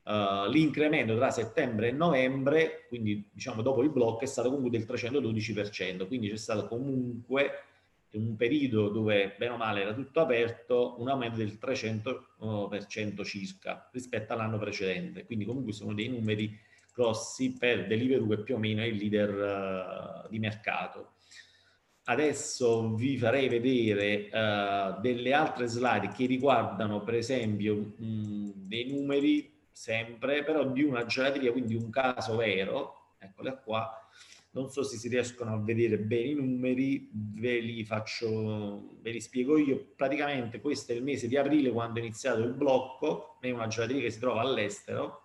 Uh, 0.09 0.49
l'incremento 0.49 1.15
tra 1.17 1.31
settembre 1.31 1.88
e 1.88 1.93
novembre, 1.93 2.87
quindi 2.88 3.29
diciamo 3.31 3.61
dopo 3.61 3.83
il 3.83 3.91
blocco, 3.91 4.25
è 4.25 4.27
stato 4.27 4.49
comunque 4.49 4.71
del 4.71 4.87
312%, 4.88 6.07
quindi 6.07 6.31
c'è 6.31 6.37
stato 6.38 6.67
comunque 6.67 7.65
un 8.12 8.35
periodo 8.37 8.88
dove 8.88 9.35
bene 9.37 9.53
o 9.53 9.57
male 9.59 9.83
era 9.83 9.93
tutto 9.93 10.21
aperto, 10.21 10.95
un 10.99 11.11
aumento 11.11 11.37
del 11.37 11.59
300% 11.61 13.23
circa 13.23 13.87
rispetto 13.93 14.33
all'anno 14.33 14.57
precedente, 14.57 15.27
quindi 15.27 15.45
comunque 15.45 15.75
sono 15.75 15.93
dei 15.93 16.09
numeri 16.09 16.59
grossi 16.95 17.53
per 17.53 17.87
Deliveroo 17.87 18.29
che 18.29 18.43
più 18.43 18.55
o 18.55 18.59
meno 18.59 18.81
è 18.81 18.87
il 18.87 18.97
leader 18.97 20.25
uh, 20.25 20.29
di 20.31 20.38
mercato. 20.38 21.17
Adesso 22.05 22.95
vi 22.95 23.19
farei 23.19 23.49
vedere 23.49 24.31
uh, 24.33 24.99
delle 25.03 25.35
altre 25.35 25.67
slide 25.67 26.09
che 26.09 26.25
riguardano 26.25 27.03
per 27.03 27.15
esempio 27.17 27.77
mh, 27.77 28.53
dei 28.55 28.91
numeri 28.91 29.58
sempre, 29.78 30.42
però 30.42 30.64
di 30.64 30.82
una 30.82 31.06
gelateria, 31.06 31.52
quindi 31.52 31.76
un 31.76 31.88
caso 31.88 32.35
vero, 32.35 33.12
eccola 33.16 33.56
qua, 33.56 33.88
non 34.50 34.70
so 34.70 34.82
se 34.82 34.97
si 34.97 35.08
riescono 35.08 35.52
a 35.52 35.58
vedere 35.58 35.99
bene 35.99 36.30
i 36.30 36.35
numeri, 36.35 37.08
ve 37.12 37.61
li 37.61 37.85
faccio, 37.85 38.97
ve 39.00 39.12
li 39.12 39.20
spiego 39.20 39.56
io. 39.56 39.92
Praticamente 39.94 40.61
questo 40.61 40.90
è 40.90 40.97
il 40.97 41.04
mese 41.04 41.28
di 41.28 41.37
aprile 41.37 41.70
quando 41.70 42.00
è 42.00 42.02
iniziato 42.02 42.40
il 42.40 42.54
blocco, 42.54 43.38
è 43.40 43.50
una 43.50 43.68
gelateria 43.68 44.02
che 44.02 44.11
si 44.11 44.18
trova 44.18 44.40
all'estero 44.40 45.23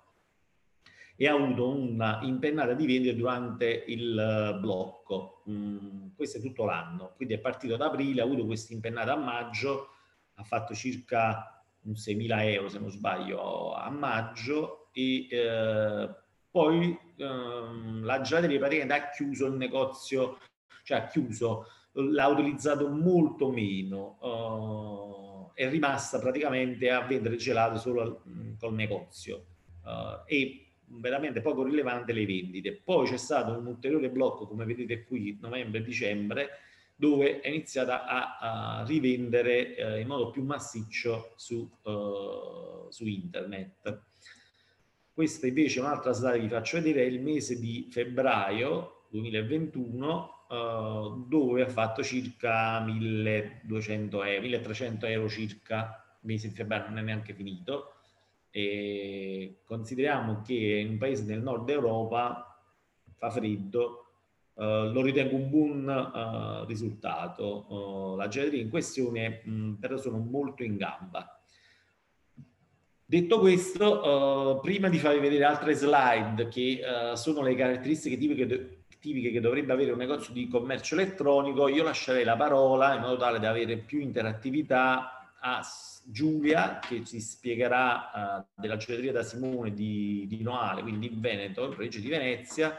e 1.15 1.27
ha 1.27 1.33
avuto 1.33 1.69
una 1.69 2.19
impennata 2.22 2.74
di 2.74 2.86
vendita 2.86 3.15
durante 3.15 3.86
il 3.88 4.60
blocco. 4.62 5.41
Mm, 5.50 6.10
questo 6.15 6.38
è 6.38 6.41
tutto 6.41 6.65
l'anno, 6.65 7.13
quindi 7.15 7.33
è 7.33 7.39
partito 7.39 7.74
ad 7.74 7.81
aprile, 7.81 8.22
ha 8.22 8.25
avuto 8.25 8.45
questa 8.45 8.72
impennata 8.72 9.13
a 9.13 9.17
maggio, 9.17 9.88
ha 10.36 10.43
fatto 10.43 10.75
circa 10.75 11.52
6.000 11.92 12.54
euro 12.54 12.70
se 12.70 12.80
non 12.80 12.90
sbaglio 12.90 13.74
a 13.74 13.90
maggio 13.90 14.90
e 14.94 15.28
eh, 15.30 16.10
poi 16.50 16.98
ehm, 17.18 18.04
la 18.04 18.22
gelateria 18.22 18.60
praticamente 18.60 18.94
ha 18.94 19.10
chiuso 19.10 19.48
il 19.48 19.54
negozio, 19.54 20.38
cioè 20.84 21.00
ha 21.00 21.08
chiuso, 21.08 21.66
l'ha 21.94 22.28
utilizzato 22.28 22.88
molto 22.90 23.52
meno, 23.52 25.52
eh, 25.56 25.63
è 25.63 25.70
rimasta 25.70 26.20
praticamente 26.20 26.90
a 26.92 27.02
vendere 27.02 27.36
gelato 27.36 27.78
solo 27.78 28.22
mh, 28.24 28.58
col 28.60 28.74
negozio 28.74 29.46
eh, 29.86 30.22
e 30.25 30.68
veramente 30.86 31.42
poco 31.42 31.63
rilevante 31.63 32.13
le 32.13 32.25
vendite. 32.25 32.82
Poi 32.84 33.08
c'è 33.08 33.18
stato 33.18 33.58
un 33.58 33.66
ulteriore 33.66 34.10
blocco, 34.10 34.48
come 34.48 34.66
vedete 34.66 35.06
qui, 35.06 35.38
novembre-dicembre, 35.42 36.50
dove 36.95 37.41
è 37.41 37.50
iniziata 37.50 38.05
a, 38.05 38.38
a 38.79 38.85
rivendere 38.85 39.75
eh, 39.75 40.00
in 40.00 40.07
modo 40.07 40.29
più 40.29 40.43
massiccio 40.43 41.33
su, 41.35 41.69
uh, 41.83 42.89
su 42.89 43.05
internet. 43.05 44.01
Questa 45.13 45.47
invece 45.47 45.79
è 45.79 45.83
un'altra 45.83 46.12
slide 46.12 46.38
che 46.38 46.43
vi 46.43 46.50
faccio 46.50 46.77
vedere, 46.81 47.03
è 47.03 47.07
il 47.09 47.21
mese 47.21 47.59
di 47.59 47.88
febbraio 47.91 49.05
2021, 49.09 50.45
uh, 50.50 50.53
eh, 50.53 51.25
dove 51.27 51.62
ha 51.62 51.69
fatto 51.69 52.03
circa 52.03 52.79
1200 52.79 54.23
euro, 54.23 54.41
1300 54.41 55.05
euro 55.05 55.29
circa, 55.29 56.17
il 56.21 56.27
mese 56.27 56.47
di 56.47 56.55
febbraio 56.55 56.89
non 56.89 56.97
è 57.00 57.01
neanche 57.01 57.33
finito, 57.33 57.93
e 58.50 59.62
consideriamo 59.65 60.41
che 60.41 60.53
in 60.53 60.89
un 60.89 60.97
paese 61.00 61.25
del 61.25 61.41
nord 61.41 61.67
Europa 61.69 62.55
fa 63.17 63.29
freddo, 63.31 64.02
Uh, 64.55 64.91
lo 64.91 65.01
ritengo 65.01 65.36
un 65.36 65.50
buon 65.50 65.88
uh, 65.88 66.65
risultato. 66.67 67.65
Uh, 67.69 68.15
la 68.15 68.27
gelateria 68.27 68.62
in 68.62 68.69
questione 68.69 69.41
mh, 69.43 69.72
però 69.79 69.98
sono 69.98 70.17
molto 70.17 70.62
in 70.63 70.77
gamba. 70.77 71.41
Detto 73.05 73.39
questo, 73.39 74.60
prima 74.62 74.89
di 74.89 74.98
farvi 74.98 75.19
vedere 75.19 75.43
altre 75.43 75.74
slide 75.74 76.48
che 76.48 76.81
sono 77.13 77.43
le 77.43 77.53
caratteristiche 77.53 78.17
tipiche, 78.17 78.86
tipiche, 79.00 79.29
che 79.29 79.39
dovrebbe 79.39 79.74
avere 79.74 79.91
un 79.91 80.00
negozio 80.00 80.33
di 80.33 80.48
commercio 80.48 80.95
elettronico, 80.95 81.67
io 81.67 81.83
lascerei 81.83 82.24
la 82.24 82.36
parola 82.36 82.95
in 82.95 83.01
modo 83.01 83.17
tale 83.17 83.39
da 83.39 83.50
avere 83.50 83.77
più 83.77 84.00
interattività 84.00 85.36
a 85.39 85.62
Giulia 86.05 86.79
che 86.79 87.03
ci 87.03 87.19
spiegherà 87.19 88.48
della 88.55 88.77
gelateria 88.77 89.12
da 89.12 89.22
Simone 89.22 89.74
di, 89.74 90.25
di 90.27 90.41
Noale, 90.41 90.81
quindi 90.81 91.10
di 91.10 91.15
Veneto, 91.19 91.72
Regio 91.75 92.00
di 92.00 92.07
Venezia, 92.07 92.75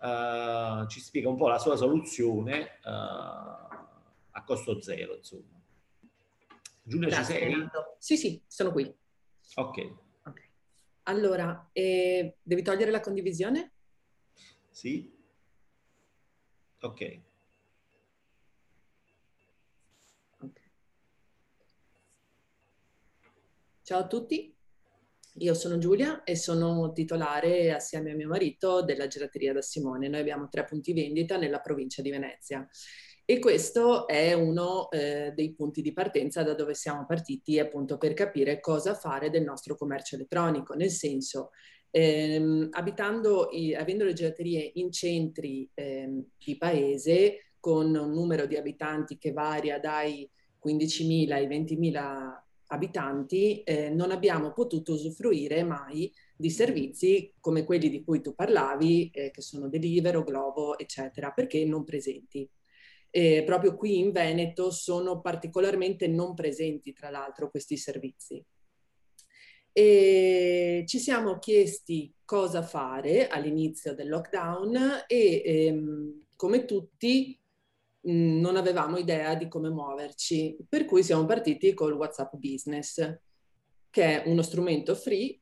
uh, 0.00 0.86
ci 0.86 1.00
spiega 1.00 1.28
un 1.28 1.36
po' 1.36 1.48
la 1.48 1.58
sua 1.58 1.76
soluzione 1.76 2.78
uh, 2.84 2.88
a 2.88 4.44
costo 4.44 4.80
zero, 4.80 5.16
insomma. 5.16 5.60
Giulia, 6.82 7.08
Grazie, 7.08 7.34
ci 7.34 7.40
sei? 7.40 7.52
Renato. 7.52 7.96
Sì, 7.98 8.16
sì, 8.16 8.42
sono 8.46 8.72
qui. 8.72 8.84
Ok. 9.54 9.94
okay. 10.24 10.50
Allora, 11.04 11.68
eh, 11.72 12.36
devi 12.42 12.62
togliere 12.62 12.90
la 12.90 13.00
condivisione? 13.00 13.72
Sì. 14.70 15.12
Ok. 16.80 17.20
Ciao 23.82 24.00
a 24.00 24.06
tutti, 24.08 24.55
io 25.38 25.54
sono 25.54 25.78
Giulia 25.78 26.22
e 26.24 26.36
sono 26.36 26.92
titolare 26.92 27.72
assieme 27.72 28.12
a 28.12 28.14
mio 28.14 28.28
marito 28.28 28.82
della 28.82 29.06
gelateria 29.06 29.52
da 29.52 29.62
Simone. 29.62 30.08
Noi 30.08 30.20
abbiamo 30.20 30.48
tre 30.48 30.64
punti 30.64 30.92
vendita 30.92 31.36
nella 31.36 31.60
provincia 31.60 32.00
di 32.02 32.10
Venezia 32.10 32.66
e 33.24 33.38
questo 33.38 34.06
è 34.06 34.32
uno 34.32 34.88
eh, 34.90 35.32
dei 35.34 35.52
punti 35.52 35.82
di 35.82 35.92
partenza 35.92 36.42
da 36.42 36.54
dove 36.54 36.74
siamo 36.74 37.04
partiti 37.06 37.58
appunto 37.58 37.98
per 37.98 38.14
capire 38.14 38.60
cosa 38.60 38.94
fare 38.94 39.30
del 39.30 39.42
nostro 39.42 39.76
commercio 39.76 40.14
elettronico, 40.14 40.74
nel 40.74 40.90
senso 40.90 41.50
ehm, 41.90 42.68
abitando, 42.70 43.48
i, 43.50 43.74
avendo 43.74 44.04
le 44.04 44.12
gelaterie 44.12 44.70
in 44.74 44.92
centri 44.92 45.68
ehm, 45.74 46.24
di 46.38 46.56
paese 46.56 47.52
con 47.58 47.94
un 47.94 48.12
numero 48.12 48.46
di 48.46 48.56
abitanti 48.56 49.18
che 49.18 49.32
varia 49.32 49.80
dai 49.80 50.30
15.000 50.64 51.32
ai 51.32 51.48
20.000 51.48 52.44
abitanti, 52.68 53.62
eh, 53.62 53.90
non 53.90 54.10
abbiamo 54.10 54.52
potuto 54.52 54.92
usufruire 54.92 55.62
mai 55.62 56.12
di 56.36 56.50
servizi 56.50 57.32
come 57.40 57.64
quelli 57.64 57.88
di 57.88 58.02
cui 58.02 58.20
tu 58.20 58.34
parlavi, 58.34 59.10
eh, 59.10 59.30
che 59.30 59.40
sono 59.40 59.68
Delivero, 59.68 60.22
Globo, 60.22 60.78
eccetera, 60.78 61.30
perché 61.30 61.64
non 61.64 61.84
presenti. 61.84 62.48
E 63.10 63.42
proprio 63.46 63.76
qui 63.76 63.98
in 63.98 64.12
Veneto 64.12 64.70
sono 64.70 65.20
particolarmente 65.20 66.06
non 66.06 66.34
presenti, 66.34 66.92
tra 66.92 67.10
l'altro, 67.10 67.50
questi 67.50 67.76
servizi. 67.76 68.44
E 69.72 70.84
ci 70.86 70.98
siamo 70.98 71.38
chiesti 71.38 72.12
cosa 72.24 72.62
fare 72.62 73.28
all'inizio 73.28 73.94
del 73.94 74.08
lockdown 74.08 75.04
e 75.06 75.42
ehm, 75.44 76.26
come 76.34 76.64
tutti 76.64 77.38
Non 78.06 78.56
avevamo 78.56 78.98
idea 78.98 79.34
di 79.34 79.48
come 79.48 79.68
muoverci, 79.68 80.56
per 80.68 80.84
cui 80.84 81.02
siamo 81.02 81.24
partiti 81.24 81.74
col 81.74 81.94
WhatsApp 81.94 82.34
Business, 82.36 83.18
che 83.90 84.22
è 84.22 84.28
uno 84.28 84.42
strumento 84.42 84.94
free, 84.94 85.40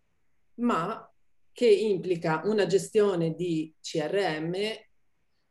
ma 0.56 1.09
che 1.52 1.68
implica 1.68 2.42
una 2.44 2.66
gestione 2.66 3.35
di 3.35 3.75
CRM, 3.80 4.54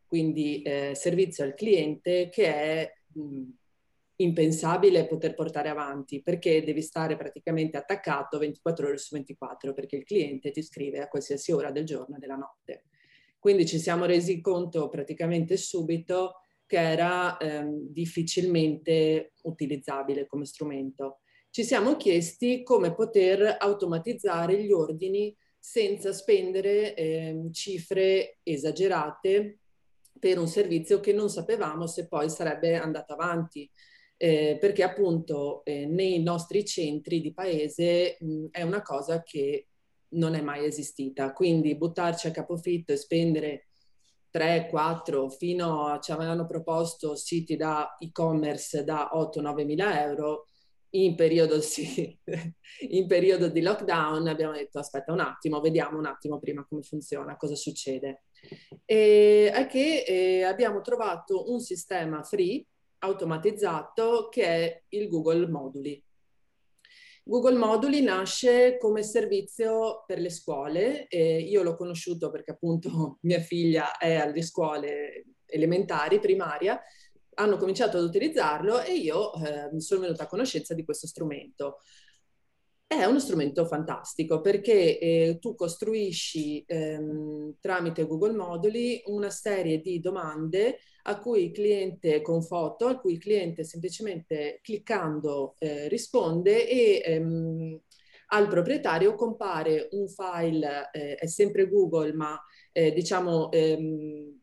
quindi 0.07 0.61
eh, 0.61 0.93
servizio 0.95 1.43
al 1.43 1.53
cliente, 1.53 2.29
che 2.29 2.45
è 2.45 2.93
mh, 3.13 3.49
impensabile 4.17 5.07
poter 5.07 5.33
portare 5.33 5.69
avanti 5.69 6.21
perché 6.21 6.63
devi 6.63 6.81
stare 6.81 7.15
praticamente 7.15 7.77
attaccato 7.77 8.37
24 8.37 8.87
ore 8.87 8.97
su 8.97 9.15
24 9.15 9.73
perché 9.73 9.95
il 9.95 10.03
cliente 10.03 10.51
ti 10.51 10.61
scrive 10.61 10.99
a 10.99 11.07
qualsiasi 11.07 11.51
ora 11.51 11.71
del 11.71 11.85
giorno 11.85 12.17
e 12.17 12.19
della 12.19 12.35
notte. 12.35 12.85
Quindi 13.39 13.65
ci 13.65 13.79
siamo 13.79 14.05
resi 14.05 14.39
conto 14.39 14.87
praticamente 14.87 15.57
subito 15.57 16.42
che 16.65 16.77
era 16.77 17.37
ehm, 17.37 17.87
difficilmente 17.91 19.33
utilizzabile 19.43 20.25
come 20.27 20.45
strumento. 20.45 21.19
Ci 21.49 21.63
siamo 21.63 21.97
chiesti 21.97 22.63
come 22.63 22.93
poter 22.95 23.57
automatizzare 23.59 24.61
gli 24.61 24.71
ordini 24.71 25.35
senza 25.59 26.11
spendere 26.11 26.95
ehm, 26.95 27.51
cifre 27.51 28.39
esagerate 28.43 29.59
per 30.19 30.39
un 30.39 30.47
servizio 30.47 30.99
che 30.99 31.13
non 31.13 31.29
sapevamo 31.29 31.85
se 31.85 32.07
poi 32.07 32.29
sarebbe 32.29 32.75
andato 32.75 33.13
avanti. 33.13 33.69
Eh, 34.15 34.57
perché 34.59 34.83
appunto 34.83 35.65
eh, 35.65 35.85
nei 35.85 36.21
nostri 36.23 36.63
centri 36.65 37.19
di 37.19 37.33
paese 37.33 38.17
mh, 38.19 38.45
è 38.51 38.61
una 38.61 38.81
cosa 38.81 39.21
che 39.21 39.67
non 40.09 40.35
è 40.35 40.41
mai 40.41 40.65
esistita. 40.65 41.33
Quindi 41.33 41.75
buttarci 41.75 42.27
a 42.27 42.31
capofitto 42.31 42.93
e 42.93 42.97
spendere 42.97 43.67
3, 44.33 44.67
4, 44.67 45.29
fino 45.29 45.85
a 45.85 45.99
ci 45.99 46.11
avevano 46.11 46.47
proposto 46.47 47.15
siti 47.15 47.55
da 47.55 47.97
e-commerce 47.99 48.83
da 48.83 49.11
8-9 49.13 49.63
mila 49.63 50.01
euro, 50.01 50.47
in 50.95 51.13
periodo, 51.13 51.61
sì, 51.61 52.17
in 52.89 53.05
periodo 53.05 53.49
di 53.49 53.61
lockdown 53.61 54.27
abbiamo 54.27 54.53
detto 54.53 54.79
aspetta 54.79 55.11
un 55.11 55.19
attimo, 55.19 55.59
vediamo 55.59 55.99
un 55.99 56.07
attimo 56.07 56.39
prima 56.39 56.65
come 56.67 56.81
funziona, 56.81 57.37
cosa 57.37 57.53
succede. 57.53 58.23
E 58.85 59.51
è 59.53 59.67
che 59.67 60.03
eh, 60.03 60.41
abbiamo 60.41 60.81
trovato 60.81 61.51
un 61.51 61.59
sistema 61.59 62.23
free 62.23 62.65
automatizzato 62.99 64.29
che 64.29 64.45
è 64.45 64.83
il 64.89 65.09
Google 65.09 65.47
Moduli. 65.47 66.03
Google 67.25 67.57
Moduli 67.57 68.01
nasce 68.01 68.77
come 68.77 69.01
servizio 69.01 70.03
per 70.05 70.19
le 70.19 70.29
scuole, 70.29 71.07
io 71.09 71.63
l'ho 71.63 71.75
conosciuto 71.75 72.29
perché 72.29 72.51
appunto 72.51 73.19
mia 73.23 73.39
figlia 73.39 73.97
è 73.97 74.15
alle 74.15 74.41
scuole 74.41 75.25
elementari, 75.45 76.19
primaria, 76.19 76.81
hanno 77.35 77.57
cominciato 77.57 77.97
ad 77.97 78.03
utilizzarlo 78.03 78.81
e 78.81 78.95
io 78.95 79.33
eh, 79.35 79.79
sono 79.79 80.01
venuta 80.01 80.23
a 80.23 80.27
conoscenza 80.27 80.73
di 80.73 80.83
questo 80.83 81.07
strumento. 81.07 81.79
È 82.99 83.05
uno 83.05 83.19
strumento 83.19 83.65
fantastico 83.65 84.39
perché 84.39 84.99
eh, 84.99 85.37
tu 85.41 85.55
costruisci 85.55 86.63
ehm, 86.65 87.55
tramite 87.59 88.05
Google 88.05 88.33
Moduli 88.33 89.01
una 89.07 89.29
serie 89.31 89.81
di 89.81 89.99
domande 89.99 90.77
a 91.03 91.19
cui 91.19 91.45
il 91.45 91.51
cliente 91.51 92.21
con 92.21 92.43
foto, 92.43 92.85
a 92.87 92.99
cui 92.99 93.13
il 93.13 93.19
cliente 93.19 93.63
semplicemente 93.63 94.59
cliccando 94.61 95.55
eh, 95.57 95.87
risponde 95.87 96.69
e 96.69 97.01
ehm, 97.03 97.81
al 98.27 98.47
proprietario 98.47 99.15
compare 99.15 99.89
un 99.91 100.07
file, 100.07 100.89
eh, 100.93 101.15
è 101.15 101.25
sempre 101.25 101.67
Google, 101.67 102.13
ma 102.13 102.39
eh, 102.71 102.93
diciamo 102.93 103.51
ehm, 103.51 104.39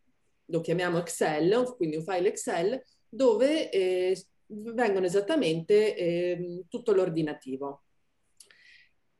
lo 0.46 0.60
chiamiamo 0.60 0.98
Excel, 0.98 1.74
quindi 1.76 1.96
un 1.96 2.04
file 2.04 2.28
Excel, 2.28 2.82
dove 3.08 3.70
eh, 3.70 4.20
vengono 4.46 5.06
esattamente 5.06 5.96
ehm, 5.96 6.64
tutto 6.68 6.92
l'ordinativo. 6.92 7.84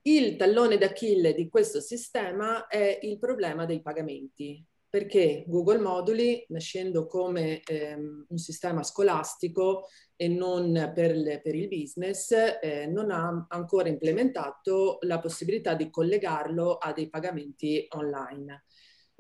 Il 0.03 0.37
tallone 0.37 0.79
d'Achille 0.79 1.35
di 1.35 1.49
questo 1.49 1.81
sistema 1.81 2.67
è 2.67 2.99
il 3.03 3.19
problema 3.19 3.67
dei 3.67 3.83
pagamenti 3.83 4.65
perché 4.91 5.45
Google 5.47 5.79
Moduli, 5.79 6.45
nascendo 6.49 7.07
come 7.07 7.63
ehm, 7.63 8.27
un 8.29 8.39
sistema 8.39 8.83
scolastico 8.83 9.87
e 10.17 10.27
non 10.27 10.93
per, 10.93 11.15
le, 11.15 11.41
per 11.41 11.55
il 11.55 11.69
business, 11.69 12.33
eh, 12.61 12.87
non 12.87 13.13
ha 13.13 13.47
ancora 13.49 13.89
implementato 13.89 14.99
la 15.03 15.21
possibilità 15.21 15.75
di 15.75 15.91
collegarlo 15.91 16.75
a 16.75 16.93
dei 16.93 17.09
pagamenti 17.09 17.87
online. 17.91 18.65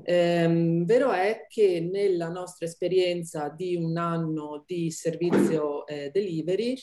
Eh, 0.02 0.82
vero 0.84 1.12
è 1.12 1.46
che 1.46 1.80
nella 1.80 2.28
nostra 2.28 2.66
esperienza 2.66 3.48
di 3.48 3.76
un 3.76 3.96
anno 3.96 4.64
di 4.66 4.90
servizio 4.90 5.86
eh, 5.86 6.10
delivery, 6.10 6.76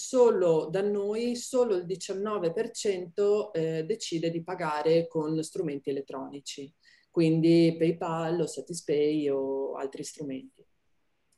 solo 0.00 0.68
da 0.70 0.80
noi 0.80 1.36
solo 1.36 1.74
il 1.76 1.86
19% 1.86 3.50
eh, 3.52 3.84
decide 3.84 4.30
di 4.30 4.42
pagare 4.42 5.06
con 5.06 5.42
strumenti 5.42 5.90
elettronici 5.90 6.72
quindi 7.10 7.74
PayPal 7.76 8.40
o 8.40 8.46
Satispay 8.46 9.28
o 9.28 9.74
altri 9.74 10.04
strumenti. 10.04 10.64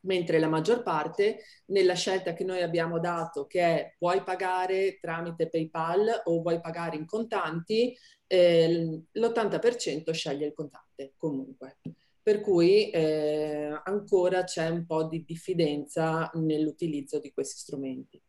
Mentre 0.05 0.40
la 0.40 0.48
maggior 0.48 0.83
parte, 0.83 1.38
nella 1.66 1.94
scelta 1.94 2.33
che 2.35 2.44
noi 2.44 2.61
abbiamo 2.61 2.98
dato, 2.98 3.46
che 3.46 3.61
è 3.61 3.94
puoi 3.96 4.22
pagare 4.22 4.98
tramite 5.01 5.48
PayPal 5.48 6.22
o 6.25 6.42
vuoi 6.42 6.61
pagare 6.61 6.96
in 6.96 7.07
contanti, 7.07 7.96
eh, 8.27 9.01
l'80% 9.12 10.12
sceglie 10.12 10.46
il 10.46 10.55
contante 10.55 11.14
comunque. 11.16 11.79
Per 12.20 12.40
cui 12.40 12.90
eh, 12.90 13.81
ancora 13.85 14.44
c'è 14.44 14.68
un 14.68 14.87
po' 14.87 15.05
di 15.05 15.25
diffidenza 15.25 16.31
nell'utilizzo 16.35 17.18
di 17.20 17.33
questi 17.33 17.59
strumenti. 17.59 18.20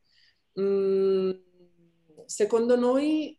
Mm, 0.60 1.32
secondo 2.26 2.76
noi 2.76 3.38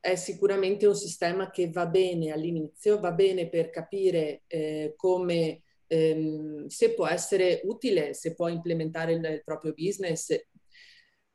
è 0.00 0.14
sicuramente 0.14 0.86
un 0.86 0.94
sistema 0.94 1.50
che 1.50 1.70
va 1.70 1.86
bene 1.86 2.32
all'inizio, 2.32 3.00
va 3.00 3.12
bene 3.12 3.48
per 3.48 3.70
capire 3.70 4.42
eh, 4.46 4.94
come, 4.96 5.62
ehm, 5.86 6.66
se 6.66 6.94
può 6.94 7.06
essere 7.06 7.60
utile, 7.64 8.14
se 8.14 8.34
può 8.34 8.48
implementare 8.48 9.12
il, 9.12 9.24
il 9.24 9.42
proprio 9.44 9.74
business. 9.74 10.34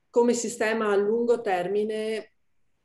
Come 0.09 0.33
sistema 0.33 0.91
a 0.91 0.95
lungo 0.95 1.41
termine 1.41 2.33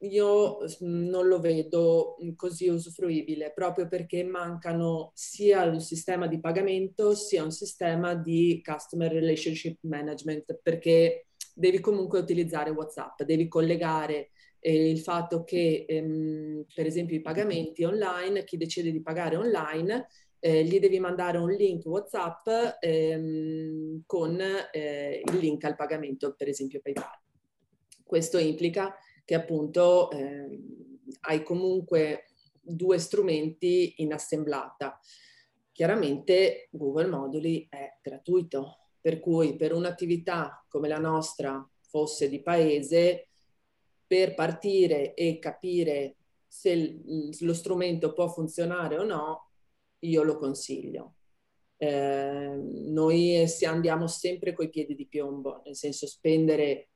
io 0.03 0.59
non 0.81 1.27
lo 1.27 1.41
vedo 1.41 2.17
così 2.37 2.69
usufruibile 2.69 3.53
proprio 3.53 3.89
perché 3.89 4.23
mancano 4.23 5.11
sia 5.15 5.65
un 5.65 5.81
sistema 5.81 6.29
di 6.29 6.39
pagamento 6.39 7.15
sia 7.17 7.43
un 7.43 7.51
sistema 7.51 8.15
di 8.15 8.63
customer 8.65 9.11
relationship 9.11 9.79
management 9.83 10.61
perché 10.63 11.28
devi 11.59 11.81
comunque 11.81 12.21
utilizzare 12.21 12.71
WhatsApp, 12.71 13.23
devi 13.23 13.49
collegare 13.49 14.31
eh, 14.61 14.91
il 14.91 15.01
fatto 15.01 15.43
che 15.43 15.85
ehm, 15.89 16.67
per 16.73 16.87
esempio 16.87 17.17
i 17.17 17.21
pagamenti 17.21 17.83
online, 17.83 18.45
chi 18.45 18.57
decide 18.57 18.93
di 18.93 19.03
pagare 19.03 19.37
online, 19.37 20.07
eh, 20.39 20.63
gli 20.65 20.79
devi 20.79 21.01
mandare 21.01 21.39
un 21.39 21.51
link 21.51 21.85
WhatsApp 21.85 22.47
ehm, 22.81 24.03
con 24.07 24.41
eh, 24.41 25.23
il 25.25 25.37
link 25.37 25.65
al 25.65 25.75
pagamento, 25.75 26.35
per 26.37 26.49
esempio 26.49 26.81
PayPal. 26.81 27.19
Questo 28.05 28.39
implica 28.39 28.95
che 29.25 29.35
appunto 29.35 30.11
ehm, 30.13 31.07
hai 31.23 31.43
comunque 31.43 32.27
due 32.61 32.99
strumenti 32.99 33.95
in 33.97 34.13
assemblata. 34.13 35.01
Chiaramente 35.73 36.69
Google 36.71 37.09
Moduli 37.09 37.67
è 37.69 37.99
gratuito, 38.01 38.88
per 39.09 39.21
cui 39.21 39.57
per 39.57 39.73
un'attività 39.73 40.63
come 40.69 40.87
la 40.87 40.99
nostra 40.99 41.67
fosse 41.89 42.29
di 42.29 42.43
paese, 42.43 43.29
per 44.07 44.35
partire 44.35 45.15
e 45.15 45.39
capire 45.39 46.17
se 46.47 47.01
lo 47.41 47.55
strumento 47.55 48.13
può 48.13 48.29
funzionare 48.29 48.99
o 48.99 49.05
no, 49.05 49.53
io 50.01 50.23
lo 50.25 50.37
consiglio. 50.37 51.15
Eh, 51.79 52.55
noi 52.55 53.47
andiamo 53.65 54.07
sempre 54.09 54.53
coi 54.53 54.69
piedi 54.69 54.95
di 54.95 55.07
piombo, 55.07 55.63
nel 55.65 55.75
senso 55.75 56.07
spendere 56.07 56.91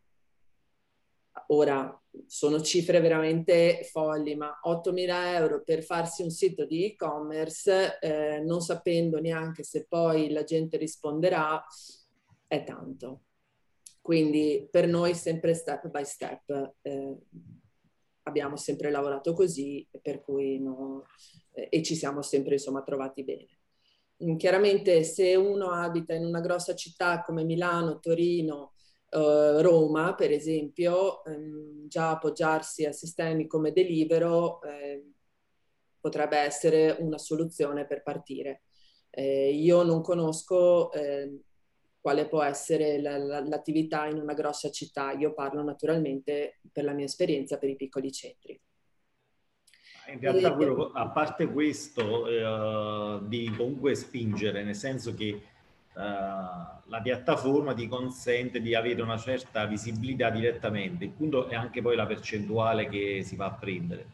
ora 1.48 1.98
sono 2.26 2.60
cifre 2.60 3.00
veramente 3.00 3.88
folli, 3.90 4.34
ma 4.36 4.60
8.000 4.64 5.34
euro 5.34 5.62
per 5.62 5.82
farsi 5.82 6.22
un 6.22 6.30
sito 6.30 6.64
di 6.64 6.84
e-commerce, 6.84 7.98
eh, 8.00 8.40
non 8.40 8.60
sapendo 8.60 9.18
neanche 9.18 9.62
se 9.62 9.86
poi 9.88 10.30
la 10.30 10.44
gente 10.44 10.76
risponderà, 10.76 11.62
è 12.52 12.64
tanto. 12.64 13.22
Quindi 14.02 14.68
per 14.70 14.86
noi 14.86 15.14
sempre 15.14 15.54
step 15.54 15.88
by 15.88 16.04
step. 16.04 16.74
Eh, 16.82 17.16
abbiamo 18.24 18.56
sempre 18.56 18.90
lavorato 18.90 19.32
così, 19.32 19.88
per 20.02 20.20
cui 20.20 20.60
no, 20.60 21.06
eh, 21.52 21.68
e 21.70 21.82
ci 21.82 21.94
siamo 21.94 22.20
sempre 22.20 22.54
insomma 22.54 22.82
trovati 22.82 23.24
bene. 23.24 23.60
Mm, 24.24 24.36
chiaramente 24.36 25.02
se 25.02 25.34
uno 25.34 25.70
abita 25.70 26.14
in 26.14 26.26
una 26.26 26.40
grossa 26.40 26.74
città 26.74 27.22
come 27.22 27.44
Milano, 27.44 27.98
Torino, 27.98 28.74
Uh, 29.12 29.60
Roma, 29.60 30.14
per 30.14 30.30
esempio, 30.30 31.20
um, 31.26 31.86
già 31.86 32.12
appoggiarsi 32.12 32.86
a 32.86 32.92
sistemi 32.92 33.46
come 33.46 33.70
Delivero 33.70 34.62
eh, 34.62 35.04
potrebbe 36.00 36.38
essere 36.38 36.96
una 36.98 37.18
soluzione 37.18 37.86
per 37.86 38.02
partire. 38.02 38.62
Eh, 39.10 39.52
io 39.52 39.82
non 39.82 40.00
conosco 40.00 40.90
eh, 40.92 41.42
quale 42.02 42.28
può 42.28 42.42
essere 42.42 43.00
la, 43.00 43.16
la, 43.16 43.40
l'attività 43.40 44.06
in 44.06 44.18
una 44.18 44.34
grossa 44.34 44.70
città, 44.70 45.12
io 45.12 45.32
parlo 45.32 45.62
naturalmente 45.62 46.58
per 46.70 46.84
la 46.84 46.92
mia 46.92 47.06
esperienza 47.06 47.56
per 47.56 47.70
i 47.70 47.76
piccoli 47.76 48.12
centri. 48.12 48.60
In 50.08 50.18
realtà, 50.20 50.52
quello, 50.54 50.90
a 50.92 51.08
parte 51.08 51.46
questo, 51.46 52.26
eh, 52.26 53.20
devi 53.22 53.54
comunque 53.56 53.94
spingere, 53.94 54.62
nel 54.62 54.74
senso 54.74 55.14
che 55.14 55.40
Uh, 55.94 56.00
la 56.86 57.02
piattaforma 57.02 57.74
ti 57.74 57.86
consente 57.86 58.62
di 58.62 58.74
avere 58.74 59.02
una 59.02 59.18
certa 59.18 59.66
visibilità 59.66 60.30
direttamente. 60.30 61.04
Il 61.04 61.10
punto 61.10 61.48
è 61.48 61.54
anche 61.54 61.82
poi 61.82 61.96
la 61.96 62.06
percentuale 62.06 62.88
che 62.88 63.22
si 63.22 63.36
va 63.36 63.44
a 63.44 63.52
prendere. 63.52 64.06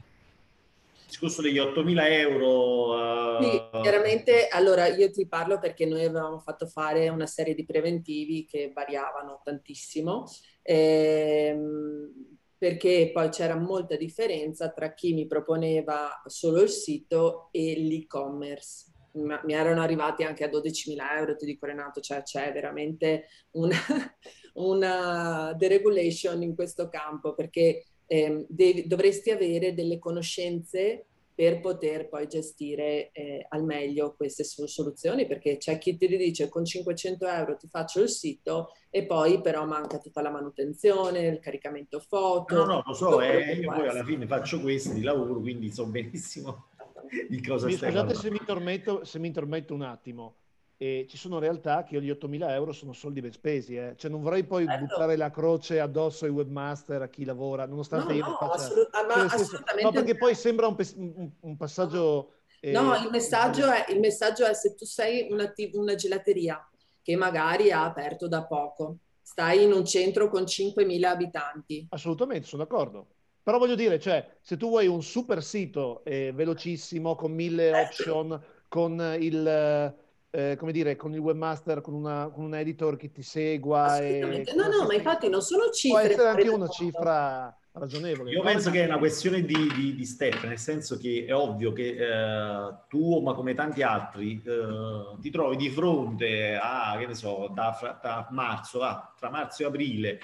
Discorso 1.08 1.40
degli 1.40 1.56
8.000 1.56 2.10
euro... 2.10 3.38
Uh... 3.38 3.42
Sì, 3.42 3.62
chiaramente, 3.80 4.46
allora 4.48 4.88
io 4.88 5.10
ti 5.10 5.26
parlo 5.26 5.58
perché 5.58 5.86
noi 5.86 6.04
avevamo 6.04 6.38
fatto 6.38 6.66
fare 6.66 7.08
una 7.08 7.26
serie 7.26 7.54
di 7.54 7.64
preventivi 7.64 8.44
che 8.44 8.72
variavano 8.74 9.40
tantissimo, 9.42 10.26
ehm, 10.60 12.12
perché 12.58 13.10
poi 13.10 13.30
c'era 13.30 13.56
molta 13.56 13.96
differenza 13.96 14.70
tra 14.70 14.92
chi 14.92 15.14
mi 15.14 15.26
proponeva 15.26 16.22
solo 16.26 16.60
il 16.60 16.68
sito 16.68 17.48
e 17.52 17.74
l'e-commerce. 17.78 18.92
Mi 19.12 19.54
erano 19.54 19.80
arrivati 19.80 20.24
anche 20.24 20.44
a 20.44 20.50
12.000 20.50 21.16
euro, 21.16 21.36
ti 21.36 21.46
dico 21.46 21.64
Renato, 21.64 22.00
cioè 22.00 22.22
c'è 22.22 22.52
veramente 22.52 23.28
una, 23.52 23.76
una 24.54 25.54
deregulation 25.56 26.42
in 26.42 26.54
questo 26.54 26.90
campo 26.90 27.34
perché 27.34 27.86
eh, 28.08 28.44
devi, 28.48 28.86
dovresti 28.86 29.30
avere 29.30 29.74
delle 29.74 29.98
conoscenze 29.98 31.04
per 31.38 31.60
poter 31.60 32.08
poi 32.08 32.26
gestire 32.26 33.10
eh, 33.12 33.46
al 33.50 33.62
meglio 33.62 34.14
queste 34.16 34.42
soluzioni, 34.42 35.24
perché 35.24 35.56
c'è 35.56 35.78
chi 35.78 35.96
ti 35.96 36.08
dice 36.08 36.48
con 36.48 36.64
500 36.64 37.28
euro 37.28 37.56
ti 37.56 37.68
faccio 37.68 38.02
il 38.02 38.08
sito 38.08 38.70
e 38.90 39.06
poi 39.06 39.40
però 39.40 39.64
manca 39.64 39.98
tutta 39.98 40.20
la 40.20 40.30
manutenzione, 40.30 41.28
il 41.28 41.38
caricamento 41.38 42.00
foto. 42.00 42.56
No, 42.56 42.64
no, 42.64 42.82
lo 42.84 42.92
so, 42.92 43.20
eh, 43.20 43.52
io 43.52 43.72
poi 43.72 43.86
alla 43.86 44.02
fine 44.02 44.26
faccio 44.26 44.60
questo 44.60 44.92
di 44.92 45.02
lavoro, 45.02 45.38
quindi 45.38 45.70
so 45.70 45.86
benissimo 45.86 46.70
di 47.28 47.40
cosa 47.40 47.66
mi, 47.66 47.74
stai 47.74 47.92
Scusate 47.92 48.14
se 48.14 48.30
mi, 48.30 48.38
intermetto, 48.38 49.04
se 49.04 49.18
mi 49.20 49.28
intermetto 49.28 49.74
un 49.74 49.82
attimo. 49.82 50.34
E 50.80 51.06
ci 51.08 51.16
sono 51.16 51.40
realtà 51.40 51.82
che 51.82 51.96
io 51.96 52.00
gli 52.00 52.08
8.000 52.08 52.50
euro 52.50 52.70
sono 52.70 52.92
soldi 52.92 53.20
ben 53.20 53.32
spesi, 53.32 53.74
eh. 53.74 53.94
cioè 53.96 54.08
non 54.08 54.22
vorrei 54.22 54.44
poi 54.44 54.64
certo. 54.64 54.84
buttare 54.84 55.16
la 55.16 55.28
croce 55.28 55.80
addosso 55.80 56.24
ai 56.24 56.30
webmaster, 56.30 57.02
a 57.02 57.08
chi 57.08 57.24
lavora, 57.24 57.66
nonostante 57.66 58.12
no, 58.12 58.18
io 58.18 58.24
no, 58.24 58.36
faccia... 58.38 58.62
Assolut- 58.62 58.90
cioè, 58.92 59.40
assolutamente 59.40 59.82
no, 59.82 59.90
perché 59.90 60.16
poi 60.16 60.36
sembra 60.36 60.68
un, 60.68 60.76
un, 60.94 61.30
un 61.40 61.56
passaggio... 61.56 62.34
Eh, 62.60 62.70
no, 62.70 62.94
il 62.94 63.08
messaggio, 63.10 63.68
è, 63.68 63.86
il 63.88 63.98
messaggio 63.98 64.46
è 64.46 64.54
se 64.54 64.76
tu 64.76 64.84
sei 64.84 65.26
una, 65.32 65.52
una 65.72 65.94
gelateria 65.96 66.64
che 67.02 67.16
magari 67.16 67.72
ha 67.72 67.82
aperto 67.82 68.28
da 68.28 68.44
poco, 68.44 68.98
stai 69.20 69.64
in 69.64 69.72
un 69.72 69.84
centro 69.84 70.28
con 70.28 70.44
5.000 70.44 71.02
abitanti. 71.02 71.86
Assolutamente, 71.90 72.46
sono 72.46 72.62
d'accordo. 72.62 73.06
Però 73.42 73.58
voglio 73.58 73.74
dire, 73.74 73.98
cioè, 73.98 74.36
se 74.42 74.56
tu 74.56 74.68
vuoi 74.68 74.86
un 74.86 75.02
super 75.02 75.42
sito 75.42 76.04
eh, 76.04 76.30
velocissimo, 76.32 77.16
con 77.16 77.32
mille 77.32 77.70
certo. 77.70 78.16
option, 78.18 78.42
con 78.68 79.16
il, 79.18 79.94
eh, 80.30 80.56
come 80.56 80.72
dire, 80.72 80.96
con 80.96 81.14
il 81.14 81.20
webmaster, 81.20 81.80
con, 81.80 81.94
una, 81.94 82.30
con 82.32 82.44
un 82.44 82.54
editor 82.54 82.96
che 82.96 83.10
ti 83.10 83.22
segua. 83.22 83.98
E, 83.98 84.44
no, 84.54 84.68
no, 84.68 84.86
ma 84.86 84.94
infatti 84.94 85.28
non 85.28 85.40
sono 85.40 85.70
cifre. 85.70 86.00
Può 86.00 86.10
essere 86.10 86.28
anche 86.28 86.48
una 86.48 86.68
cifra 86.68 87.58
ragionevole. 87.72 88.30
Io 88.30 88.42
penso 88.42 88.70
che 88.70 88.82
è 88.82 88.86
una 88.86 88.98
questione 88.98 89.42
di, 89.42 89.72
di, 89.74 89.94
di, 89.94 90.04
step, 90.04 90.44
nel 90.44 90.58
senso 90.58 90.98
che 90.98 91.24
è 91.26 91.34
ovvio 91.34 91.72
che 91.72 91.96
eh, 91.96 92.74
tu, 92.88 93.20
ma 93.20 93.34
come 93.34 93.54
tanti 93.54 93.82
altri, 93.82 94.42
eh, 94.44 95.16
ti 95.20 95.30
trovi 95.30 95.56
di 95.56 95.70
fronte 95.70 96.58
a, 96.60 96.96
che 96.98 97.06
ne 97.06 97.14
so, 97.14 97.50
da, 97.54 97.98
da 98.02 98.28
marzo, 98.30 98.82
ah, 98.82 99.14
tra 99.16 99.30
marzo 99.30 99.62
e 99.62 99.66
aprile, 99.66 100.18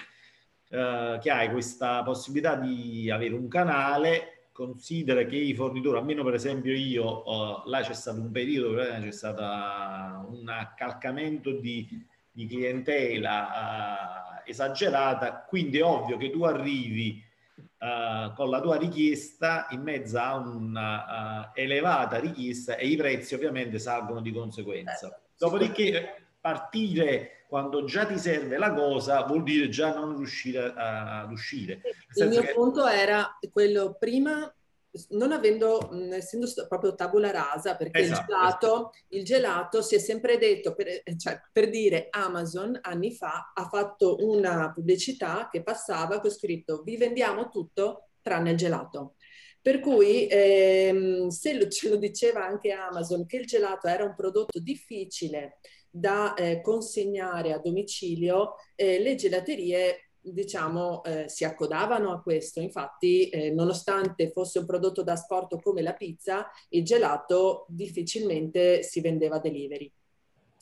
eh, 0.69 1.17
che 1.21 1.31
hai 1.31 1.49
questa 1.49 2.03
possibilità 2.03 2.55
di 2.55 3.09
avere 3.09 3.33
un 3.33 3.47
canale, 3.47 4.44
considera 4.55 5.25
che 5.25 5.35
i 5.35 5.53
fornitori, 5.53 5.97
almeno 5.97 6.23
per 6.23 6.35
esempio 6.35 6.71
io, 6.73 7.29
uh, 7.29 7.67
là 7.67 7.81
c'è 7.81 7.93
stato 7.93 8.21
un 8.21 8.31
periodo 8.31 8.69
dove 8.69 8.99
c'è 9.01 9.11
stato 9.11 9.41
un 10.31 10.47
accalcamento 10.47 11.51
di, 11.51 11.85
di 12.31 12.47
clientela 12.47 13.49
uh, 14.45 14.49
esagerata, 14.49 15.43
quindi 15.45 15.79
è 15.79 15.83
ovvio 15.83 16.15
che 16.15 16.29
tu 16.31 16.43
arrivi 16.43 17.23
Uh, 17.77 18.33
con 18.33 18.49
la 18.49 18.61
tua 18.61 18.77
richiesta 18.77 19.67
in 19.69 19.81
mezzo 19.81 20.17
a 20.17 20.35
una 20.35 21.03
uh, 21.05 21.51
elevata 21.53 22.19
richiesta 22.19 22.77
e 22.77 22.87
i 22.87 22.95
prezzi 22.95 23.35
ovviamente 23.35 23.79
salgono 23.79 24.21
di 24.21 24.31
conseguenza. 24.31 25.21
Dopodiché 25.37 26.23
partire 26.39 27.44
quando 27.55 27.85
già 27.85 28.05
ti 28.05 28.17
serve 28.17 28.57
la 28.57 28.73
cosa 28.73 29.23
vuol 29.23 29.41
dire 29.41 29.69
già 29.69 29.93
non 29.93 30.17
riuscire 30.17 30.73
ad 30.75 31.31
uscire. 31.31 31.79
Il 32.15 32.27
mio 32.27 32.41
che... 32.41 32.51
punto 32.51 32.85
era 32.85 33.39
quello 33.49 33.95
prima, 33.97 34.53
non 35.11 35.31
avendo, 35.31 35.89
essendo 36.11 36.47
proprio 36.67 36.95
tabula 36.95 37.31
rasa, 37.31 37.77
perché 37.77 37.99
esatto, 38.01 38.19
il, 38.19 38.25
gelato, 38.25 38.67
esatto. 38.67 38.91
il, 39.07 39.23
gelato, 39.23 39.81
si 39.81 39.95
è 39.95 39.99
sempre 39.99 40.37
detto, 40.37 40.75
per, 40.75 41.01
cioè, 41.15 41.39
per 41.49 41.69
dire 41.69 42.07
Amazon 42.09 42.77
anni 42.81 43.13
fa 43.13 43.53
ha 43.55 43.69
fatto 43.69 44.17
una 44.19 44.73
pubblicità 44.73 45.47
che 45.49 45.63
passava 45.63 46.19
con 46.19 46.31
scritto 46.31 46.81
vi 46.83 46.97
vendiamo 46.97 47.47
tutto 47.47 48.09
tranne 48.21 48.51
il 48.51 48.57
gelato. 48.57 49.15
Per 49.61 49.79
cui 49.79 50.27
ehm, 50.29 51.29
se 51.29 51.57
lo, 51.57 51.69
ce 51.69 51.87
lo 51.87 51.95
diceva 51.95 52.45
anche 52.45 52.71
Amazon 52.71 53.25
che 53.25 53.37
il 53.37 53.45
gelato 53.45 53.87
era 53.87 54.03
un 54.03 54.13
prodotto 54.13 54.59
difficile 54.59 55.59
da 55.95 56.33
eh, 56.33 56.59
consegnare 56.59 57.53
a 57.53 57.57
domicilio, 57.57 58.55
eh, 58.75 58.99
le 58.99 59.15
gelaterie 59.15 60.09
diciamo 60.19 61.03
eh, 61.03 61.29
si 61.29 61.45
accodavano 61.45 62.11
a 62.11 62.21
questo. 62.21 62.59
Infatti, 62.59 63.29
eh, 63.29 63.51
nonostante 63.51 64.31
fosse 64.31 64.59
un 64.59 64.65
prodotto 64.65 65.03
da 65.03 65.15
sport 65.15 65.61
come 65.61 65.81
la 65.81 65.93
pizza, 65.93 66.49
il 66.69 66.83
gelato 66.83 67.65
difficilmente 67.69 68.83
si 68.83 68.99
vendeva 68.99 69.39
delivery, 69.39 69.89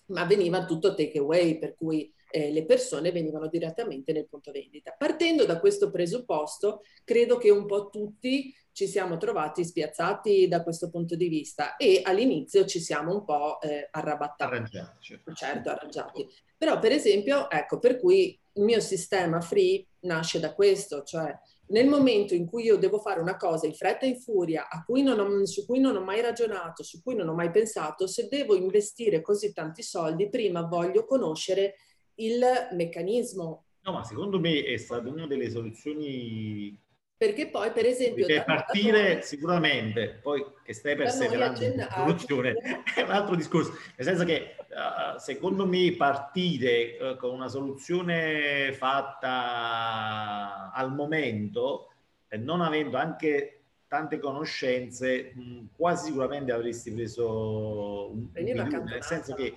ma 0.08 0.26
veniva 0.26 0.66
tutto 0.66 0.94
take 0.94 1.18
away, 1.18 1.58
per 1.58 1.76
cui 1.76 2.14
eh, 2.34 2.52
le 2.52 2.66
persone 2.66 3.12
venivano 3.12 3.48
direttamente 3.48 4.12
nel 4.12 4.28
punto 4.28 4.52
vendita. 4.52 4.96
Partendo 4.98 5.46
da 5.46 5.60
questo 5.60 5.92
presupposto, 5.92 6.82
credo 7.04 7.38
che 7.38 7.52
un 7.52 7.68
po' 7.68 7.90
tutti 7.90 8.52
ci 8.72 8.88
siamo 8.88 9.18
trovati 9.18 9.64
spiazzati 9.64 10.48
da 10.48 10.64
questo 10.64 10.90
punto 10.90 11.16
di 11.16 11.28
vista 11.28 11.76
e 11.76 12.02
all'inizio 12.04 12.66
ci 12.66 12.80
siamo 12.80 13.14
un 13.14 13.24
po' 13.24 13.62
eh, 13.62 13.88
arrabattati. 13.92 14.52
Arrangiati. 14.52 14.98
Certo. 15.00 15.34
certo, 15.34 15.70
arrangiati. 15.70 16.28
Però 16.58 16.80
per 16.80 16.92
esempio, 16.92 17.52
ecco, 17.52 17.78
per 17.78 18.00
cui 18.00 18.40
il 18.54 18.64
mio 18.64 18.80
sistema 18.80 19.40
free 19.40 19.86
nasce 20.02 20.40
da 20.40 20.56
questo, 20.56 21.04
cioè 21.04 21.32
nel 21.68 21.88
momento 21.88 22.34
in 22.34 22.48
cui 22.48 22.64
io 22.64 22.78
devo 22.78 22.98
fare 22.98 23.20
una 23.20 23.38
cosa 23.38 23.68
in 23.68 23.76
fretta 23.76 24.08
e 24.08 24.10
in 24.10 24.20
furia, 24.20 24.68
cui 24.88 25.08
ho, 25.08 25.46
su 25.46 25.68
cui 25.68 25.80
non 25.80 25.96
ho 25.96 26.02
mai 26.02 26.22
ragionato, 26.22 26.82
su 26.82 27.02
cui 27.04 27.16
non 27.16 27.30
ho 27.30 27.36
mai 27.36 27.52
pensato, 27.52 28.08
se 28.08 28.28
devo 28.28 28.56
investire 28.56 29.22
così 29.22 29.54
tanti 29.54 29.84
soldi, 29.84 30.30
prima 30.30 30.64
voglio 30.64 31.06
conoscere 31.06 31.76
il 32.16 32.42
meccanismo. 32.74 33.66
No, 33.82 33.92
ma 33.92 34.04
secondo 34.04 34.40
me 34.40 34.64
è 34.64 34.78
stata 34.78 35.10
una 35.10 35.28
delle 35.28 35.50
soluzioni 35.50 36.80
perché 37.24 37.48
poi, 37.48 37.72
per 37.72 37.86
esempio... 37.86 38.26
Perché 38.26 38.44
partire 38.44 39.14
noi, 39.14 39.24
sicuramente, 39.24 40.20
poi 40.22 40.44
che 40.62 40.74
stai 40.74 40.98
perseverando 40.98 41.64
in 41.64 41.88
produzione 41.90 42.54
è 42.94 43.02
un 43.02 43.12
altro 43.12 43.36
discorso. 43.36 43.72
Nel 43.96 44.06
senso 44.06 44.26
che, 44.26 44.56
uh, 44.58 45.18
secondo 45.20 45.66
me, 45.66 45.96
partire 45.96 46.98
uh, 47.00 47.16
con 47.16 47.32
una 47.32 47.48
soluzione 47.48 48.74
fatta 48.74 50.72
al 50.74 50.94
momento, 50.94 51.94
e 52.28 52.36
non 52.36 52.60
avendo 52.60 52.98
anche 52.98 53.62
tante 53.88 54.20
conoscenze, 54.20 55.32
mh, 55.34 55.68
quasi 55.78 56.08
sicuramente 56.08 56.52
avresti 56.52 56.92
preso 56.92 58.12
un, 58.12 58.28
un 58.34 58.84
nel 58.84 59.04
senso 59.04 59.34
che... 59.34 59.54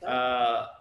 Uh, 0.00 0.78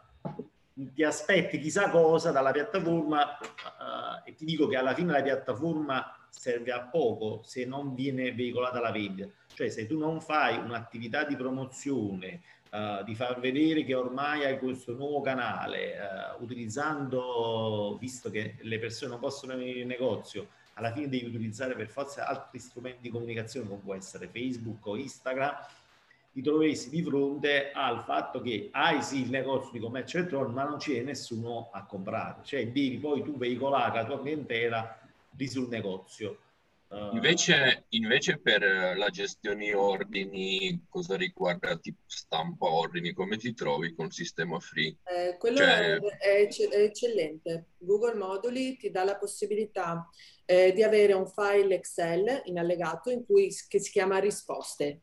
ti 0.94 1.04
aspetti 1.04 1.60
chissà 1.60 1.90
cosa 1.90 2.32
dalla 2.32 2.52
piattaforma 2.52 3.24
uh, 3.24 4.28
e 4.28 4.34
ti 4.36 4.46
dico 4.46 4.68
che 4.68 4.78
alla 4.78 4.94
fine 4.94 5.12
la 5.12 5.22
piattaforma 5.22 6.16
serve 6.30 6.72
a 6.72 6.82
poco 6.82 7.42
se 7.44 7.66
non 7.66 7.94
viene 7.96 8.34
veicolata 8.34 8.80
la 8.80 8.92
vendita. 8.92 9.30
Cioè 9.54 9.70
se 9.70 9.88
tu 9.88 9.98
non 9.98 10.22
fai 10.22 10.58
un'attività 10.58 11.24
di 11.26 11.36
promozione, 11.36 12.42
uh, 12.72 13.04
di 13.04 13.16
far 13.16 13.40
vedere 13.40 13.84
che 13.84 13.94
ormai 13.94 14.46
hai 14.46 14.58
questo 14.58 14.94
nuovo 14.94 15.22
canale, 15.22 15.96
uh, 15.98 16.44
utilizzando, 16.44 17.98
visto 18.00 18.30
che 18.30 18.56
le 18.62 18.80
persone 18.80 19.12
non 19.12 19.20
possono 19.20 19.56
venire 19.56 19.80
in 19.80 19.88
negozio, 19.88 20.48
alla 20.76 20.94
fine 20.94 21.10
devi 21.10 21.26
utilizzare 21.26 21.76
per 21.76 21.90
forza 21.90 22.26
altri 22.26 22.58
strumenti 22.58 23.02
di 23.02 23.10
comunicazione 23.10 23.68
come 23.68 23.82
può 23.82 23.96
essere 23.96 24.30
Facebook 24.30 24.86
o 24.86 24.96
Instagram, 24.96 25.54
ti 26.40 26.42
troveresti 26.42 26.90
di 26.90 27.04
fronte 27.04 27.72
al 27.72 28.04
fatto 28.06 28.40
che 28.42 28.70
hai 28.72 29.02
sì 29.02 29.24
il 29.24 29.30
negozio 29.30 29.72
di 29.74 29.80
commercio 29.80 30.18
elettronico, 30.18 30.52
ma 30.52 30.64
non 30.64 30.78
c'è 30.78 31.02
nessuno 31.02 31.70
a 31.74 31.86
comprare. 31.86 32.40
Cioè 32.44 32.68
devi 32.68 32.98
poi 32.98 33.22
tu 33.24 33.38
veicolare 33.38 34.02
la 34.02 34.06
tua 34.06 34.22
clientela 34.22 35.00
lì 35.36 35.48
sul 35.48 35.68
negozio. 35.68 36.40
Uh, 36.88 37.14
invece, 37.14 37.86
invece, 37.90 38.40
per 38.40 38.64
la 38.98 39.10
gestione 39.10 39.76
ordini, 39.76 40.86
cosa 40.90 41.16
riguarda 41.16 41.78
tipo 41.78 42.02
stampa 42.08 42.66
ordini, 42.66 43.14
come 43.14 43.38
ti 43.38 43.54
trovi 43.54 43.94
con 43.94 44.08
il 44.08 44.14
sistema 44.14 44.60
free? 44.60 44.96
Eh, 45.04 45.38
quello 45.38 45.58
cioè... 45.58 46.00
è, 46.00 46.48
è, 46.48 46.82
eccellente. 46.82 47.66
Google 47.78 48.16
Moduli 48.16 48.76
ti 48.78 48.90
dà 48.90 49.04
la 49.04 49.18
possibilità 49.18 50.10
eh, 50.46 50.72
di 50.74 50.82
avere 50.82 51.14
un 51.14 51.28
file 51.28 51.76
Excel 51.76 52.42
in 52.46 52.58
allegato 52.58 53.12
in 53.12 53.24
cui, 53.24 53.54
che 53.68 53.80
si 53.80 53.92
chiama 53.92 54.18
risposte. 54.18 55.02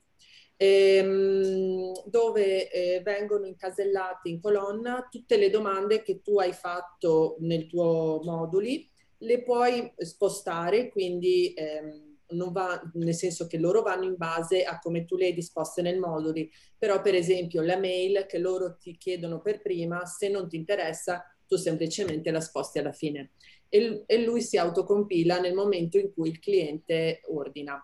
Ehm, 0.58 1.92
dove 2.06 2.70
eh, 2.70 3.00
vengono 3.02 3.46
incasellate 3.46 4.30
in 4.30 4.40
colonna 4.40 5.06
tutte 5.10 5.36
le 5.36 5.50
domande 5.50 6.02
che 6.02 6.22
tu 6.22 6.38
hai 6.38 6.52
fatto 6.52 7.36
nel 7.40 7.66
tuo 7.66 8.20
moduli 8.24 8.90
le 9.18 9.42
puoi 9.42 9.92
spostare, 9.98 10.88
quindi 10.88 11.52
ehm, 11.54 12.16
non 12.28 12.52
va, 12.52 12.80
nel 12.94 13.14
senso 13.14 13.46
che 13.46 13.58
loro 13.58 13.82
vanno 13.82 14.04
in 14.04 14.16
base 14.16 14.64
a 14.64 14.78
come 14.78 15.04
tu 15.04 15.16
le 15.16 15.26
hai 15.26 15.34
disposte 15.34 15.80
nel 15.82 15.98
moduli, 15.98 16.50
però 16.76 17.00
per 17.00 17.14
esempio 17.14 17.62
la 17.62 17.78
mail 17.78 18.26
che 18.26 18.38
loro 18.38 18.76
ti 18.76 18.96
chiedono 18.96 19.40
per 19.40 19.62
prima, 19.62 20.04
se 20.06 20.28
non 20.28 20.48
ti 20.48 20.56
interessa, 20.56 21.24
tu 21.46 21.56
semplicemente 21.56 22.30
la 22.30 22.40
sposti 22.40 22.78
alla 22.78 22.92
fine 22.92 23.32
e, 23.68 24.02
e 24.06 24.24
lui 24.24 24.42
si 24.42 24.58
autocompila 24.58 25.38
nel 25.38 25.54
momento 25.54 25.98
in 25.98 26.12
cui 26.12 26.30
il 26.30 26.40
cliente 26.40 27.20
ordina 27.28 27.80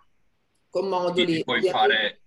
con 0.69 0.89
moduli. 0.89 1.25
Quindi 1.25 1.45
puoi 1.45 1.63
fare 1.63 2.22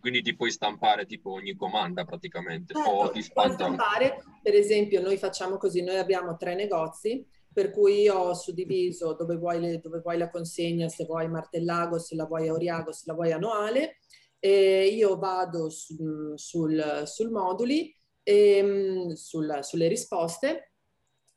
quindi 0.00 0.22
ti 0.22 0.34
puoi 0.34 0.50
stampare 0.50 1.06
tipo 1.06 1.32
ogni 1.32 1.54
comanda 1.54 2.04
praticamente 2.04 2.74
certo, 2.74 2.90
o 2.90 3.10
ti 3.10 3.22
stampare 3.22 4.22
per 4.42 4.54
esempio 4.54 5.02
noi 5.02 5.16
facciamo 5.18 5.58
così 5.58 5.82
noi 5.82 5.98
abbiamo 5.98 6.36
tre 6.36 6.54
negozi 6.54 7.26
per 7.52 7.70
cui 7.70 8.00
io 8.00 8.14
ho 8.14 8.34
suddiviso 8.34 9.14
dove 9.14 9.36
vuoi, 9.36 9.60
le, 9.60 9.78
dove 9.78 10.00
vuoi 10.00 10.16
la 10.16 10.30
consegna, 10.30 10.88
se 10.88 11.04
vuoi 11.04 11.28
Martellago, 11.28 11.98
se 11.98 12.14
la 12.14 12.24
vuoi 12.24 12.48
a 12.48 12.52
Oriago, 12.52 12.92
se 12.92 13.02
la 13.06 13.12
vuoi 13.12 13.32
annuale. 13.32 13.98
E 14.38 14.86
io 14.86 15.18
vado 15.18 15.68
su, 15.68 16.32
sul, 16.34 17.02
sul 17.04 17.30
moduli, 17.30 17.94
e, 18.22 18.62
mm, 18.62 19.10
sul, 19.10 19.58
sulle 19.62 19.88
risposte, 19.88 20.72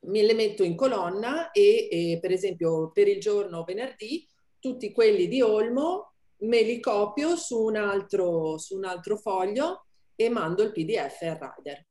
me 0.06 0.24
le 0.24 0.34
metto 0.34 0.64
in 0.64 0.76
colonna 0.76 1.52
e, 1.52 1.88
e 1.92 2.20
per 2.22 2.32
esempio 2.32 2.92
per 2.92 3.08
il 3.08 3.20
giorno 3.20 3.64
venerdì 3.64 4.28
tutti 4.60 4.92
quelli 4.92 5.28
di 5.28 5.42
Olmo 5.42 6.15
me 6.40 6.62
li 6.62 6.80
copio 6.80 7.36
su 7.36 7.64
un 7.64 7.76
altro, 7.76 8.58
su 8.58 8.76
un 8.76 8.86
altro 8.86 9.18
foglio 9.18 9.88
e 10.16 10.30
mando 10.30 10.64
il 10.64 10.72
PDF 10.72 11.22
al 11.22 11.40
rider. 11.40 11.88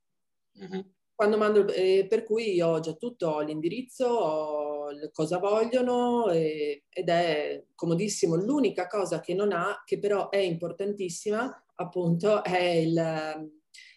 Mm-hmm 0.59 0.81
quando 1.15 1.37
mando, 1.37 1.69
eh, 1.73 2.07
per 2.09 2.25
cui 2.25 2.61
ho 2.61 2.81
già 2.81 2.95
tutto, 2.95 3.29
ho 3.29 3.41
l'indirizzo, 3.41 4.07
ho 4.07 4.89
cosa 5.13 5.39
vogliono 5.39 6.29
eh, 6.31 6.85
ed 6.89 7.09
è 7.09 7.65
comodissimo. 7.75 8.35
L'unica 8.35 8.89
cosa 8.89 9.21
che 9.21 9.33
non 9.33 9.53
ha, 9.53 9.83
che 9.85 9.99
però 10.01 10.29
è 10.29 10.39
importantissima, 10.39 11.65
appunto, 11.77 12.43
è 12.43 12.61
il, 12.61 13.51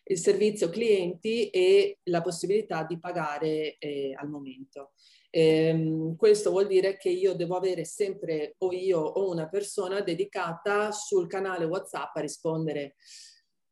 il 0.03 0.17
servizio 0.17 0.69
clienti 0.69 1.49
e 1.49 1.99
la 2.03 2.21
possibilità 2.21 2.83
di 2.83 2.99
pagare 2.99 3.77
eh, 3.79 4.13
al 4.15 4.29
momento. 4.29 4.91
Eh, 5.29 6.13
questo 6.17 6.51
vuol 6.51 6.67
dire 6.67 6.97
che 6.97 7.09
io 7.09 7.33
devo 7.33 7.55
avere 7.57 7.83
sempre 7.83 8.55
o 8.59 8.71
io 8.71 8.99
o 8.99 9.29
una 9.29 9.47
persona 9.49 10.01
dedicata 10.01 10.91
sul 10.91 11.27
canale 11.27 11.65
WhatsApp 11.65 12.15
a 12.15 12.21
rispondere. 12.21 12.95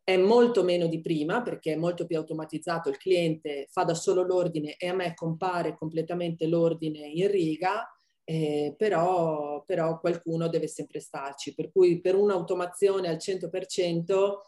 È 0.04 0.18
molto 0.18 0.64
meno 0.64 0.88
di 0.88 1.02
prima 1.02 1.42
perché 1.42 1.74
è 1.74 1.76
molto 1.78 2.06
più 2.06 2.18
automatizzato, 2.18 2.90
il 2.90 2.98
cliente 2.98 3.68
fa 3.72 3.84
da 3.84 3.96
solo 3.96 4.22
l'ordine 4.22 4.76
e 4.78 4.88
a 4.88 4.94
me 4.94 5.14
compare 5.16 5.76
completamente 5.76 6.46
l'ordine 6.46 7.08
in 7.08 7.28
riga, 7.32 7.90
eh, 8.24 8.76
però, 8.78 9.64
però, 9.66 10.00
qualcuno 10.00 10.48
deve 10.48 10.68
sempre 10.68 11.00
starci, 11.00 11.56
per 11.56 11.72
cui 11.72 12.02
per 12.02 12.16
un'automazione 12.16 13.08
al 13.08 13.18
100% 13.18 14.42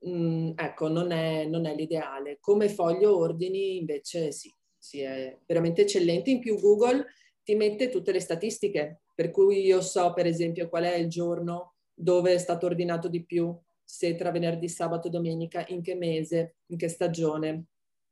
mh, 0.00 0.10
mm, 0.10 0.50
ecco, 0.56 0.88
non 0.88 1.10
è, 1.12 1.46
non 1.46 1.66
è 1.66 1.74
l'ideale. 1.74 2.38
Come 2.40 2.68
foglio 2.68 3.16
ordini 3.18 3.76
invece 3.76 4.32
sì, 4.32 4.52
sì, 4.88 5.00
è 5.00 5.38
veramente 5.44 5.82
eccellente. 5.82 6.30
In 6.30 6.40
più 6.40 6.58
Google 6.58 7.04
ti 7.42 7.54
mette 7.54 7.90
tutte 7.90 8.10
le 8.10 8.20
statistiche, 8.20 9.02
per 9.14 9.30
cui 9.30 9.60
io 9.60 9.82
so 9.82 10.14
per 10.14 10.24
esempio 10.24 10.70
qual 10.70 10.84
è 10.84 10.94
il 10.94 11.08
giorno 11.08 11.74
dove 11.92 12.32
è 12.32 12.38
stato 12.38 12.64
ordinato 12.64 13.08
di 13.08 13.22
più, 13.22 13.54
se 13.84 14.14
tra 14.14 14.30
venerdì, 14.30 14.66
sabato 14.66 15.10
domenica, 15.10 15.62
in 15.68 15.82
che 15.82 15.94
mese, 15.94 16.56
in 16.68 16.78
che 16.78 16.88
stagione. 16.88 17.64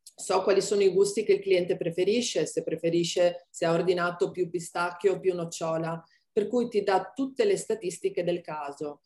So 0.02 0.42
quali 0.42 0.60
sono 0.60 0.82
i 0.82 0.90
gusti 0.90 1.24
che 1.24 1.34
il 1.34 1.40
cliente 1.40 1.78
preferisce, 1.78 2.44
se 2.44 2.62
preferisce, 2.62 3.46
se 3.48 3.64
ha 3.64 3.72
ordinato 3.72 4.30
più 4.30 4.50
pistacchio 4.50 5.14
o 5.14 5.20
più 5.20 5.34
nocciola, 5.34 6.02
per 6.30 6.46
cui 6.46 6.68
ti 6.68 6.82
dà 6.82 7.10
tutte 7.14 7.46
le 7.46 7.56
statistiche 7.56 8.22
del 8.22 8.42
caso. 8.42 9.00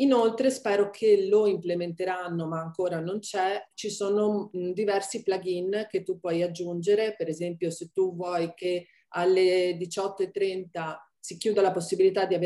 Inoltre 0.00 0.50
spero 0.50 0.90
che 0.90 1.26
lo 1.26 1.46
implementeranno, 1.46 2.46
ma 2.46 2.60
ancora 2.60 3.00
non 3.00 3.18
c'è, 3.18 3.60
ci 3.74 3.90
sono 3.90 4.48
diversi 4.52 5.22
plugin 5.22 5.86
che 5.90 6.02
tu 6.02 6.18
puoi 6.20 6.42
aggiungere, 6.42 7.14
per 7.16 7.28
esempio 7.28 7.70
se 7.70 7.90
tu 7.92 8.14
vuoi 8.14 8.52
che 8.54 8.86
alle 9.08 9.76
18.30 9.76 10.96
si 11.18 11.36
chiuda 11.36 11.60
la 11.60 11.72
possibilità 11.72 12.26
di, 12.26 12.38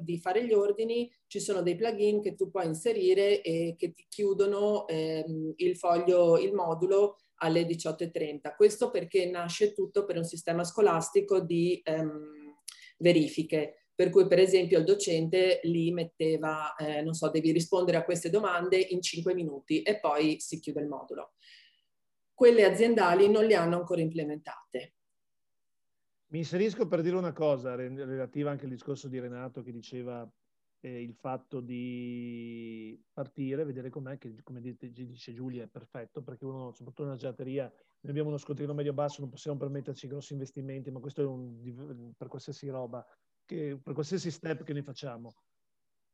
di, 0.00 0.18
fare 0.18 0.46
gli 0.46 0.54
ordini, 0.54 1.10
ci 1.26 1.40
sono 1.40 1.60
dei 1.60 1.76
plugin 1.76 2.22
che 2.22 2.34
tu 2.34 2.50
puoi 2.50 2.66
inserire 2.66 3.42
e 3.42 3.74
che 3.76 3.92
ti 3.92 4.06
chiudono 4.08 4.88
ehm, 4.88 5.52
il 5.56 5.76
foglio, 5.76 6.38
il 6.38 6.54
modulo 6.54 7.18
alle 7.36 7.66
18.30. 7.66 8.54
Questo 8.56 8.90
perché 8.90 9.26
nasce 9.26 9.72
tutto 9.72 10.04
per 10.04 10.16
un 10.16 10.24
sistema 10.24 10.64
scolastico 10.64 11.40
di 11.40 11.80
ehm, 11.84 12.60
verifiche. 12.98 13.83
Per 13.94 14.10
cui, 14.10 14.26
per 14.26 14.40
esempio, 14.40 14.78
il 14.78 14.84
docente 14.84 15.60
lì 15.64 15.92
metteva, 15.92 16.74
eh, 16.74 17.02
non 17.02 17.14
so, 17.14 17.30
devi 17.30 17.52
rispondere 17.52 17.98
a 17.98 18.04
queste 18.04 18.28
domande 18.28 18.76
in 18.76 19.00
5 19.00 19.34
minuti 19.34 19.82
e 19.82 20.00
poi 20.00 20.40
si 20.40 20.58
chiude 20.58 20.80
il 20.80 20.88
modulo. 20.88 21.34
Quelle 22.32 22.64
aziendali 22.64 23.30
non 23.30 23.44
le 23.44 23.54
hanno 23.54 23.76
ancora 23.76 24.00
implementate. 24.00 24.94
Mi 26.32 26.38
inserisco 26.38 26.88
per 26.88 27.02
dire 27.02 27.14
una 27.14 27.32
cosa 27.32 27.76
relativa 27.76 28.50
anche 28.50 28.64
al 28.64 28.70
discorso 28.72 29.06
di 29.06 29.20
Renato 29.20 29.62
che 29.62 29.70
diceva 29.70 30.28
eh, 30.84 31.00
il 31.00 31.14
fatto 31.14 31.60
di 31.60 33.00
partire, 33.12 33.64
vedere 33.64 33.88
com'è, 33.88 34.18
che 34.18 34.34
come 34.42 34.60
dice 34.60 35.32
Giulia 35.32 35.64
è 35.64 35.68
perfetto, 35.68 36.22
perché 36.22 36.44
uno, 36.44 36.72
soprattutto 36.72 37.04
nella 37.04 37.16
gelateria, 37.16 37.64
noi 37.64 38.10
abbiamo 38.10 38.28
uno 38.28 38.38
scontrino 38.38 38.74
medio-basso, 38.74 39.20
non 39.20 39.30
possiamo 39.30 39.56
permetterci 39.56 40.06
grossi 40.06 40.34
investimenti, 40.34 40.90
ma 40.90 41.00
questo 41.00 41.22
è 41.22 41.24
un, 41.24 42.12
per 42.16 42.28
qualsiasi 42.28 42.68
roba, 42.68 43.04
che, 43.44 43.78
per 43.82 43.94
qualsiasi 43.94 44.30
step 44.30 44.64
che 44.64 44.72
noi 44.72 44.82
facciamo. 44.82 45.34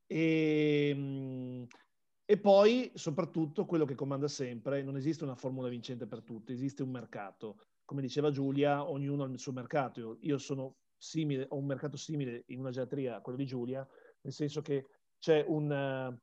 E, 0.07 0.89
ehm, 0.91 1.67
e 2.25 2.39
poi, 2.39 2.93
soprattutto, 2.95 3.67
quello 3.67 3.85
che 3.85 3.95
comanda 3.95 4.29
sempre, 4.29 4.83
non 4.83 4.97
esiste 4.97 5.25
una 5.25 5.35
formula 5.35 5.69
vincente 5.69 6.07
per 6.07 6.23
tutti, 6.23 6.53
esiste 6.53 6.83
un 6.83 6.91
mercato 6.91 7.57
come 7.91 8.03
diceva 8.03 8.31
Giulia, 8.31 8.89
ognuno 8.89 9.25
ha 9.25 9.27
il 9.27 9.41
suo 9.41 9.51
mercato. 9.51 10.19
Io 10.21 10.39
sono 10.39 10.77
simile, 10.97 11.47
ho 11.49 11.57
un 11.57 11.67
mercato 11.67 11.97
simile 11.97 12.45
in 12.47 12.61
una 12.61 12.71
gelateria 12.71 13.17
a 13.17 13.21
quello 13.21 13.37
di 13.37 13.47
Giulia, 13.47 13.85
nel 14.21 14.33
senso 14.33 14.63
che 14.63 14.87
c'è 15.19 15.45
un, 15.49 16.17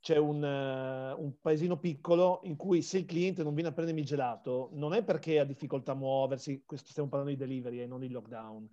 c'è 0.00 0.16
un, 0.16 0.42
un, 0.42 1.38
paesino 1.38 1.78
piccolo 1.78 2.40
in 2.44 2.56
cui 2.56 2.80
se 2.80 2.96
il 2.96 3.04
cliente 3.04 3.42
non 3.42 3.52
viene 3.52 3.68
a 3.68 3.72
prendermi 3.72 4.04
gelato, 4.04 4.70
non 4.72 4.94
è 4.94 5.04
perché 5.04 5.38
ha 5.38 5.44
difficoltà 5.44 5.92
a 5.92 5.96
muoversi, 5.96 6.62
questo 6.64 6.88
stiamo 6.88 7.10
parlando 7.10 7.34
di 7.34 7.38
delivery 7.38 7.82
e 7.82 7.86
non 7.86 8.00
di 8.00 8.08
lockdown, 8.08 8.66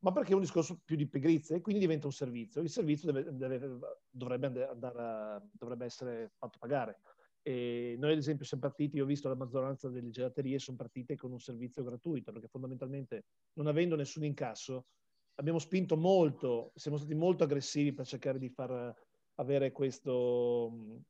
ma 0.00 0.12
perché 0.12 0.32
è 0.32 0.34
un 0.34 0.40
discorso 0.40 0.80
più 0.84 0.96
di 0.96 1.06
pigrizia 1.06 1.56
e 1.56 1.60
quindi 1.60 1.80
diventa 1.80 2.06
un 2.06 2.12
servizio. 2.12 2.60
Il 2.60 2.70
servizio 2.70 3.12
deve, 3.12 3.36
deve, 3.36 3.78
dovrebbe, 4.08 4.66
andare, 4.66 5.48
dovrebbe 5.52 5.84
essere 5.84 6.32
fatto 6.36 6.58
pagare. 6.58 7.00
E 7.42 7.96
noi, 7.98 8.12
ad 8.12 8.18
esempio, 8.18 8.44
siamo 8.44 8.62
partiti, 8.62 8.96
io 8.96 9.04
ho 9.04 9.06
visto 9.06 9.28
la 9.28 9.34
maggioranza 9.34 9.88
delle 9.88 10.10
gelaterie 10.10 10.58
sono 10.58 10.76
partite 10.76 11.16
con 11.16 11.32
un 11.32 11.40
servizio 11.40 11.82
gratuito, 11.82 12.32
perché 12.32 12.48
fondamentalmente, 12.48 13.24
non 13.54 13.66
avendo 13.66 13.96
nessun 13.96 14.24
incasso, 14.24 14.86
abbiamo 15.36 15.58
spinto 15.58 15.96
molto, 15.96 16.72
siamo 16.74 16.98
stati 16.98 17.14
molto 17.14 17.44
aggressivi 17.44 17.92
per 17.92 18.06
cercare 18.06 18.38
di 18.38 18.50
far 18.50 18.94
questo, 19.72 21.02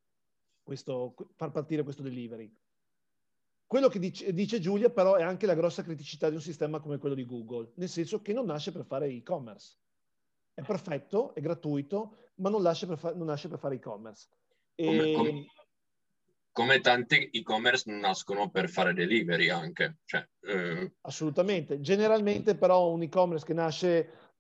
questo 0.63 1.15
far 1.35 1.51
partire 1.51 1.83
questo 1.83 2.03
delivery. 2.03 2.53
Quello 3.71 3.87
che 3.87 4.01
dice, 4.01 4.33
dice, 4.33 4.59
Giulia 4.59 4.91
però 4.91 5.15
è 5.15 5.23
anche 5.23 5.47
la 5.47 5.55
grossa 5.55 5.85
criticità 5.85 6.29
di 6.29 6.35
un 6.35 6.41
sistema 6.41 6.81
come 6.81 6.99
quello 6.99 7.15
di 7.15 7.25
Google, 7.25 7.71
nel 7.77 7.89
senso 7.89 8.21
che 8.21 8.33
non 8.33 8.47
nasce 8.47 8.73
per 8.73 8.85
fare 8.85 9.07
e-commerce. 9.07 9.77
È 10.53 10.61
perfetto, 10.63 11.33
è 11.37 11.41
gratuito, 11.41 12.17
ma 12.39 12.51
non, 12.51 12.65
per 12.65 12.99
fa- 12.99 13.15
non 13.15 13.29
nasce 13.29 13.47
per 13.47 13.61
fare 13.61 13.77
e-commerce. 13.77 14.27
E... 14.75 14.85
Come, 14.85 15.13
come, 15.13 15.47
come 16.51 16.81
tanti 16.81 17.31
e-commerce 17.31 17.89
nascono 17.93 18.51
per 18.51 18.69
fare 18.69 18.93
delivery 18.93 19.51
anche. 19.51 19.99
Cioè, 20.05 20.29
eh... 20.41 20.93
Assolutamente. 21.03 21.81
Generalmente 21.81 22.57
però 22.57 22.91
un 22.91 23.03
e-commerce 23.03 23.47
che 23.47 23.55
nasce 23.55 24.31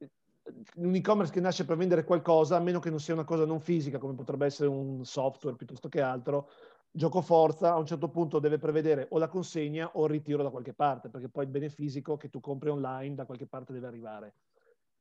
un 0.76 0.94
e-commerce 0.94 1.32
che 1.32 1.40
nasce 1.40 1.64
per 1.64 1.76
vendere 1.76 2.02
qualcosa, 2.02 2.56
a 2.56 2.60
meno 2.60 2.80
che 2.80 2.90
non 2.90 2.98
sia 2.98 3.14
una 3.14 3.22
cosa 3.22 3.44
non 3.44 3.60
fisica, 3.60 3.98
come 3.98 4.14
potrebbe 4.14 4.46
essere 4.46 4.68
un 4.68 5.04
software 5.04 5.56
piuttosto 5.56 5.88
che 5.88 6.00
altro, 6.00 6.50
gioco 6.92 7.20
forza 7.22 7.72
a 7.72 7.78
un 7.78 7.86
certo 7.86 8.08
punto 8.08 8.38
deve 8.38 8.58
prevedere 8.58 9.06
o 9.10 9.18
la 9.18 9.28
consegna 9.28 9.90
o 9.94 10.04
il 10.04 10.10
ritiro 10.10 10.42
da 10.42 10.50
qualche 10.50 10.74
parte, 10.74 11.08
perché 11.08 11.28
poi 11.28 11.44
il 11.44 11.50
bene 11.50 11.68
fisico 11.68 12.16
che 12.16 12.30
tu 12.30 12.40
compri 12.40 12.70
online 12.70 13.14
da 13.14 13.26
qualche 13.26 13.46
parte 13.46 13.72
deve 13.72 13.86
arrivare. 13.86 14.34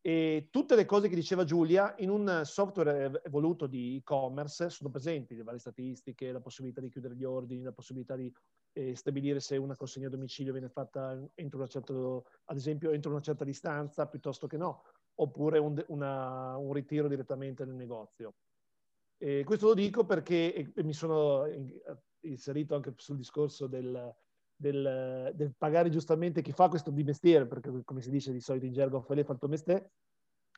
E 0.02 0.48
tutte 0.50 0.76
le 0.76 0.86
cose 0.86 1.10
che 1.10 1.16
diceva 1.16 1.44
Giulia 1.44 1.94
in 1.98 2.10
un 2.10 2.42
software 2.46 3.22
evoluto 3.24 3.68
di 3.68 3.98
e-commerce 3.98 4.70
sono 4.70 4.90
presenti, 4.90 5.36
le 5.36 5.44
varie 5.44 5.60
statistiche, 5.60 6.32
la 6.32 6.40
possibilità 6.40 6.80
di 6.80 6.90
chiudere 6.90 7.16
gli 7.16 7.26
ordini, 7.26 7.64
la 7.64 7.74
possibilità 7.74 8.16
di 8.16 8.34
eh, 8.74 8.96
stabilire 8.96 9.42
se 9.42 9.58
una 9.58 9.76
consegna 9.76 10.08
a 10.08 10.12
domicilio 10.12 10.54
viene 10.54 10.70
fatta 10.70 11.20
entro 11.36 11.58
una 11.58 11.68
certa, 11.68 11.94
ad 11.94 12.56
esempio, 12.56 12.92
entro 12.92 13.12
una 13.12 13.20
certa 13.20 13.44
distanza 13.44 14.08
piuttosto 14.08 14.48
che 14.48 14.56
no, 14.56 14.84
oppure 15.16 15.60
un, 15.60 15.84
una, 15.88 16.56
un 16.56 16.72
ritiro 16.72 17.10
direttamente 17.10 17.66
nel 17.66 17.76
negozio. 17.76 18.36
E 19.22 19.44
questo 19.44 19.68
lo 19.68 19.74
dico 19.74 20.06
perché 20.06 20.72
mi 20.78 20.94
sono 20.94 21.46
inserito 22.22 22.76
anche 22.76 22.94
sul 22.96 23.18
discorso 23.18 23.68
del, 23.68 24.16
del, 24.56 25.32
del, 25.36 25.54
pagare 25.58 25.90
giustamente 25.90 26.42
chi 26.42 26.54
fa 26.54 26.70
questo 26.70 26.90
di 26.90 27.04
mestiere, 27.04 27.46
perché 27.46 27.70
come 27.84 28.02
si 28.02 28.10
dice 28.10 28.32
di 28.32 28.40
solito 28.40 28.66
in 28.66 28.72
gergo, 28.72 29.02
fai 29.02 29.24
fatto 29.26 29.50
mestiere, 29.50 29.92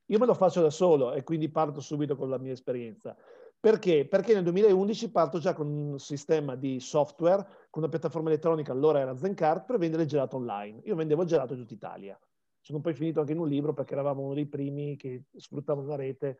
io 0.06 0.20
me 0.20 0.28
lo 0.28 0.36
faccio 0.36 0.62
da 0.62 0.70
solo 0.70 1.14
e 1.14 1.24
quindi 1.24 1.50
parto 1.50 1.82
subito 1.82 2.16
con 2.16 2.30
la 2.30 2.38
mia 2.38 2.52
esperienza. 2.52 3.18
Perché? 3.60 4.08
Perché 4.08 4.34
nel 4.34 4.44
2011 4.44 5.12
parto 5.12 5.40
già 5.40 5.54
con 5.54 5.68
un 5.68 6.00
sistema 6.00 6.56
di 6.56 6.80
software, 6.80 7.68
con 7.70 7.82
una 7.84 7.92
piattaforma 7.92 8.30
elettronica, 8.30 8.72
allora 8.72 9.00
era 9.00 9.16
Zencard, 9.16 9.66
per 9.66 9.78
vendere 9.78 10.06
gelato 10.06 10.36
online. 10.36 10.82
Io 10.86 10.96
vendevo 10.96 11.26
gelato 11.26 11.54
in 11.54 11.60
tutta 11.60 11.74
Italia. 11.74 12.20
Sono 12.60 12.80
poi 12.80 12.94
finito 12.94 13.20
anche 13.20 13.32
in 13.32 13.40
un 13.40 13.48
libro 13.48 13.74
perché 13.74 13.94
eravamo 13.94 14.22
uno 14.22 14.34
dei 14.34 14.48
primi 14.48 14.96
che 14.96 15.26
sfruttavano 15.36 15.88
la 15.88 15.96
rete. 15.96 16.40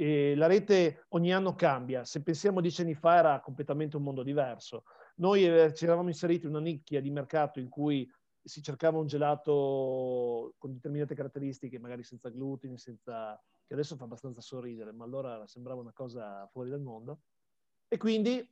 E 0.00 0.36
la 0.36 0.46
rete 0.46 1.06
ogni 1.08 1.32
anno 1.32 1.56
cambia. 1.56 2.04
Se 2.04 2.22
pensiamo 2.22 2.60
dieci 2.60 2.82
anni 2.82 2.94
fa 2.94 3.16
era 3.16 3.40
completamente 3.40 3.96
un 3.96 4.04
mondo 4.04 4.22
diverso. 4.22 4.84
Noi 5.16 5.44
eh, 5.44 5.74
ci 5.74 5.86
eravamo 5.86 6.06
inseriti 6.06 6.44
in 6.44 6.50
una 6.52 6.60
nicchia 6.60 7.00
di 7.00 7.10
mercato 7.10 7.58
in 7.58 7.68
cui 7.68 8.08
si 8.40 8.62
cercava 8.62 8.98
un 8.98 9.08
gelato 9.08 10.54
con 10.56 10.72
determinate 10.72 11.16
caratteristiche, 11.16 11.80
magari 11.80 12.04
senza 12.04 12.28
glutine, 12.28 12.78
senza... 12.78 13.42
che 13.66 13.74
adesso 13.74 13.96
fa 13.96 14.04
abbastanza 14.04 14.40
sorridere, 14.40 14.92
ma 14.92 15.02
allora 15.02 15.44
sembrava 15.48 15.80
una 15.80 15.92
cosa 15.92 16.46
fuori 16.52 16.70
dal 16.70 16.80
mondo. 16.80 17.22
E 17.88 17.96
quindi 17.96 18.48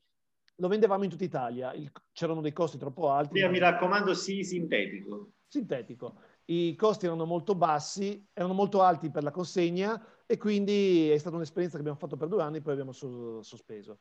lo 0.57 0.67
vendevamo 0.67 1.05
in 1.05 1.11
tutta 1.11 1.23
Italia. 1.23 1.73
Il... 1.75 1.93
c'erano 2.11 2.41
dei 2.41 2.53
costi 2.53 2.77
troppo 2.77 3.11
alti. 3.11 3.39
Io 3.39 3.49
mi 3.51 3.61
raccomando, 3.61 4.15
sì, 4.15 4.43
sintetico. 4.43 5.31
Sintetico. 5.47 6.19
I 6.49 6.77
costi 6.77 7.07
erano 7.07 7.25
molto 7.25 7.55
bassi, 7.55 8.25
erano 8.33 8.55
molto 8.55 8.83
alti 8.83 9.11
per 9.11 9.23
la 9.23 9.31
consegna 9.31 10.01
e 10.27 10.37
quindi 10.37 11.11
è 11.11 11.19
stata 11.19 11.37
un'esperienza 11.37 11.75
che 11.75 11.81
abbiamo 11.83 11.99
fatto 11.99 12.17
per 12.17 12.29
due 12.29 12.43
anni 12.43 12.59
e 12.59 12.63
poi 12.63 12.73
abbiamo 12.73 12.93
sospeso. 12.93 13.99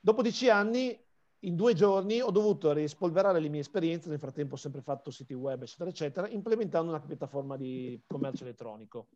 Dopo 0.00 0.22
dieci 0.22 0.48
anni 0.48 0.98
in 1.40 1.56
due 1.56 1.74
giorni 1.74 2.22
ho 2.22 2.30
dovuto 2.30 2.72
rispolverare 2.72 3.38
le 3.38 3.50
mie 3.50 3.60
esperienze, 3.60 4.08
nel 4.08 4.18
frattempo 4.18 4.54
ho 4.54 4.58
sempre 4.58 4.80
fatto 4.80 5.10
siti 5.10 5.34
web, 5.34 5.62
eccetera, 5.62 5.90
eccetera, 5.90 6.28
implementando 6.28 6.90
una 6.90 7.00
piattaforma 7.00 7.56
di 7.58 8.02
commercio 8.06 8.44
elettronico. 8.44 9.08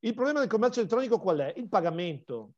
Il 0.00 0.14
problema 0.14 0.40
del 0.40 0.48
commercio 0.48 0.80
elettronico 0.80 1.18
qual 1.18 1.38
è? 1.38 1.52
Il 1.56 1.68
pagamento. 1.68 2.54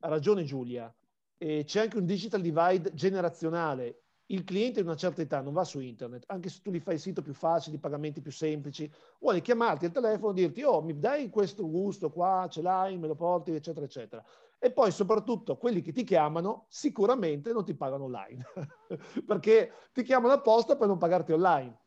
Ha 0.00 0.08
ragione 0.08 0.44
Giulia. 0.44 0.92
E 1.36 1.64
c'è 1.64 1.80
anche 1.80 1.98
un 1.98 2.04
digital 2.06 2.40
divide 2.40 2.94
generazionale. 2.94 4.03
Il 4.26 4.44
cliente 4.44 4.80
di 4.80 4.86
una 4.86 4.96
certa 4.96 5.20
età 5.20 5.40
non 5.42 5.52
va 5.52 5.64
su 5.64 5.80
internet, 5.80 6.24
anche 6.28 6.48
se 6.48 6.60
tu 6.62 6.70
gli 6.70 6.80
fai 6.80 6.94
il 6.94 7.00
sito 7.00 7.20
più 7.20 7.34
facile, 7.34 7.76
i 7.76 7.80
pagamenti 7.80 8.22
più 8.22 8.32
semplici, 8.32 8.90
vuole 9.20 9.42
chiamarti 9.42 9.84
al 9.84 9.92
telefono 9.92 10.32
e 10.32 10.34
dirti, 10.34 10.62
oh, 10.62 10.80
mi 10.80 10.98
dai 10.98 11.28
questo 11.28 11.68
gusto 11.68 12.10
qua, 12.10 12.46
ce 12.48 12.62
l'hai, 12.62 12.96
me 12.96 13.06
lo 13.06 13.14
porti, 13.14 13.52
eccetera, 13.52 13.84
eccetera. 13.84 14.24
E 14.58 14.70
poi 14.70 14.90
soprattutto 14.92 15.58
quelli 15.58 15.82
che 15.82 15.92
ti 15.92 16.04
chiamano 16.04 16.64
sicuramente 16.68 17.52
non 17.52 17.66
ti 17.66 17.74
pagano 17.74 18.04
online, 18.04 18.46
perché 19.26 19.72
ti 19.92 20.02
chiamano 20.02 20.32
apposta 20.32 20.76
per 20.76 20.88
non 20.88 20.96
pagarti 20.96 21.32
online. 21.32 21.78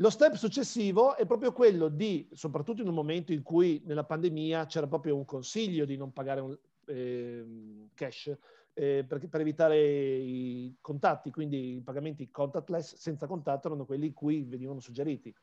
Lo 0.00 0.10
step 0.10 0.34
successivo 0.34 1.16
è 1.16 1.26
proprio 1.26 1.52
quello 1.52 1.88
di, 1.88 2.26
soprattutto 2.32 2.82
in 2.82 2.88
un 2.88 2.94
momento 2.94 3.32
in 3.32 3.42
cui 3.42 3.82
nella 3.84 4.04
pandemia 4.04 4.64
c'era 4.64 4.86
proprio 4.86 5.16
un 5.16 5.24
consiglio 5.24 5.84
di 5.84 5.96
non 5.96 6.12
pagare 6.12 6.40
un, 6.40 6.56
eh, 6.86 7.44
cash, 7.94 8.34
eh, 8.78 9.04
per, 9.04 9.26
per, 9.28 9.40
evitare 9.40 9.76
i 9.76 10.76
contatti, 10.80 11.32
quindi 11.32 11.76
i 11.76 11.80
pagamenti 11.80 12.30
contactless 12.30 12.94
senza 12.94 13.26
contatto 13.26 13.66
erano 13.66 13.84
quelli 13.84 14.06
in 14.06 14.12
cui 14.12 14.44
venivano 14.44 14.78
suggeriti. 14.78 15.34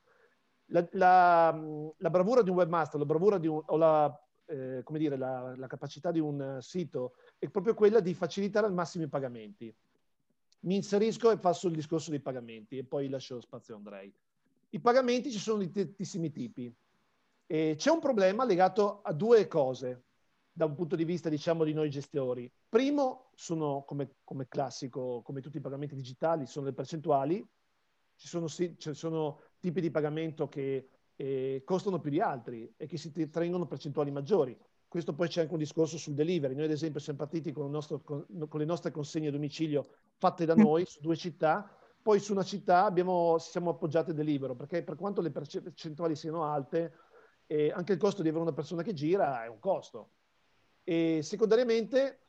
La, 0.67 0.88
la, 0.91 1.62
la 1.98 2.10
bravura 2.10 2.41
di 2.41 2.50
un 2.50 2.56
webmaster, 2.56 2.98
la 2.98 3.06
bravura 3.06 3.38
di 3.38 3.48
un, 3.48 3.62
o 3.65 3.76
la 3.76 4.19
eh, 4.45 4.82
come 4.84 5.00
dire, 5.00 5.17
la, 5.17 5.54
la, 5.58 5.67
capacità 5.67 6.12
di 6.12 6.19
un 6.19 6.60
sito 6.62 7.15
è 7.38 7.50
proprio 7.50 7.74
quella 7.74 8.00
di 8.00 8.13
facilitare 8.13 8.67
al 8.67 8.74
massimo 8.74 9.04
i 9.04 9.10
pagamenti. 9.10 9.74
Mi 10.62 10.76
inserisco 10.76 11.30
e 11.30 11.38
passo 11.38 11.67
il 11.67 11.76
discorso 11.76 12.12
dei 12.12 12.21
pagamenti 12.21 12.78
e 12.78 12.86
poi 12.86 13.10
lascio 13.10 13.41
spazio 13.41 13.74
a 13.74 13.78
Andrei. 13.78 14.13
I 14.69 14.80
pagamenti 14.80 15.30
ci 15.30 15.39
sono 15.39 15.60
di 15.60 15.69
tantissimi 15.69 16.32
tipi. 16.32 16.74
E 17.48 17.76
c'è 17.78 17.91
un 17.91 18.00
problema 18.00 18.45
legato 18.45 19.02
a 19.04 19.12
due 19.12 19.45
cose 19.48 20.05
da 20.58 20.63
un 20.63 20.74
punto 20.74 20.96
di 20.96 21.04
vista, 21.04 21.28
diciamo, 21.28 21.65
di 21.65 21.74
noi 21.74 21.89
gestori. 21.89 22.50
Primo, 22.70 23.32
sono 23.36 23.84
come, 23.86 24.15
come 24.24 24.48
classico, 24.48 25.22
come 25.22 25.41
tutti 25.41 25.58
i 25.58 25.62
pagamenti 25.62 25.96
digitali, 25.96 26.46
sono 26.46 26.68
le 26.68 26.74
percentuali. 26.74 27.46
Ci 28.15 28.28
sono, 28.30 28.48
ci 28.48 28.78
sono 28.78 29.41
tipi 29.60 29.82
di 29.82 29.91
pagamento 29.91 30.48
che 30.48 30.88
eh, 31.18 31.62
costano 31.65 32.00
più 32.00 32.10
di 32.10 32.22
altri 32.22 32.74
e 32.78 32.88
che 32.88 32.98
si 32.98 33.12
tengono 33.12 33.68
percentuali 33.68 34.12
maggiori. 34.12 34.58
Questo 34.88 35.13
poi 35.13 35.28
c'è 35.28 35.41
anche 35.41 35.52
un 35.52 35.60
discorso 35.60 35.98
sul 35.98 36.13
delivery. 36.13 36.56
Noi 36.56 36.63
ad 36.63 36.72
esempio 36.72 37.02
siamo 37.02 37.20
partiti 37.20 37.52
con, 37.52 37.70
nostro, 37.70 38.00
con, 38.00 38.26
con 38.48 38.60
le 38.62 38.65
nostre 38.65 38.91
consegne 38.91 39.28
a 39.28 39.32
domicilio 39.32 39.86
fatte 40.15 40.46
da 40.46 40.56
noi 40.56 40.86
su 40.86 41.02
due 41.02 41.18
città, 41.18 41.70
poi 42.02 42.22
su 42.22 42.32
una 42.32 42.44
città 42.44 42.86
abbiamo, 42.86 43.38
siamo 43.39 43.72
appoggiati 43.72 44.12
a 44.12 44.13
Delivero, 44.13 44.56
perché 44.56 44.84
per 44.84 44.96
quanto 44.96 45.20
le 45.20 45.32
percentuali 45.32 46.15
siano 46.15 46.46
alte, 46.46 46.94
eh, 47.46 47.74
anche 47.76 47.91
il 47.91 48.00
costo 48.00 48.22
di 48.22 48.30
avere 48.30 48.44
una 48.44 48.54
persona 48.54 48.84
che 48.84 48.94
gira 48.94 49.44
è 49.44 49.50
un 49.50 49.60
costo. 49.60 50.12
E 50.88 51.21
secondariamente, 51.24 52.19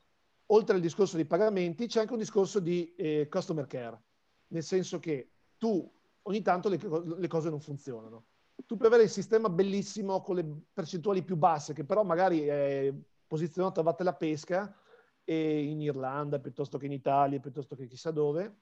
oltre 0.46 0.76
al 0.76 0.80
discorso 0.80 1.16
dei 1.16 1.26
pagamenti, 1.26 1.86
c'è 1.86 2.00
anche 2.00 2.14
un 2.14 2.18
discorso 2.18 2.58
di 2.58 2.94
eh, 2.94 3.28
customer 3.28 3.66
care, 3.66 4.02
nel 4.48 4.62
senso 4.62 4.98
che 4.98 5.30
tu 5.58 5.88
ogni 6.22 6.40
tanto 6.40 6.70
le, 6.70 6.78
le 7.18 7.28
cose 7.28 7.50
non 7.50 7.60
funzionano. 7.60 8.24
Tu 8.64 8.76
puoi 8.76 8.88
avere 8.88 9.04
il 9.04 9.10
sistema 9.10 9.50
bellissimo 9.50 10.22
con 10.22 10.36
le 10.36 10.62
percentuali 10.72 11.22
più 11.22 11.36
basse, 11.36 11.74
che 11.74 11.84
però 11.84 12.02
magari 12.02 12.46
è 12.46 12.92
posizionato 13.26 13.80
a 13.80 13.82
vatte 13.82 14.02
la 14.02 14.14
pesca 14.14 14.74
in 15.24 15.80
Irlanda 15.80 16.38
piuttosto 16.38 16.78
che 16.78 16.86
in 16.86 16.92
Italia, 16.92 17.38
piuttosto 17.38 17.76
che 17.76 17.86
chissà 17.86 18.10
dove, 18.10 18.60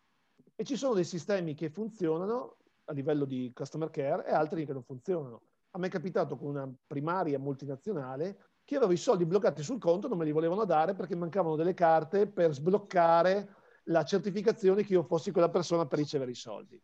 e 0.56 0.64
ci 0.64 0.76
sono 0.76 0.94
dei 0.94 1.04
sistemi 1.04 1.54
che 1.54 1.70
funzionano 1.70 2.56
a 2.86 2.92
livello 2.92 3.24
di 3.24 3.52
customer 3.54 3.90
care 3.90 4.26
e 4.26 4.32
altri 4.32 4.66
che 4.66 4.72
non 4.72 4.82
funzionano. 4.82 5.42
A 5.70 5.78
me 5.78 5.86
è 5.86 5.90
capitato 5.90 6.36
con 6.36 6.48
una 6.48 6.72
primaria 6.86 7.38
multinazionale 7.38 8.53
che 8.64 8.76
avevo 8.76 8.92
i 8.92 8.96
soldi 8.96 9.26
bloccati 9.26 9.62
sul 9.62 9.78
conto, 9.78 10.08
non 10.08 10.16
me 10.18 10.24
li 10.24 10.32
volevano 10.32 10.64
dare 10.64 10.94
perché 10.94 11.14
mancavano 11.14 11.56
delle 11.56 11.74
carte 11.74 12.26
per 12.26 12.52
sbloccare 12.52 13.56
la 13.84 14.04
certificazione 14.04 14.82
che 14.84 14.94
io 14.94 15.02
fossi 15.02 15.30
quella 15.30 15.50
persona 15.50 15.86
per 15.86 15.98
ricevere 15.98 16.30
i 16.30 16.34
soldi. 16.34 16.80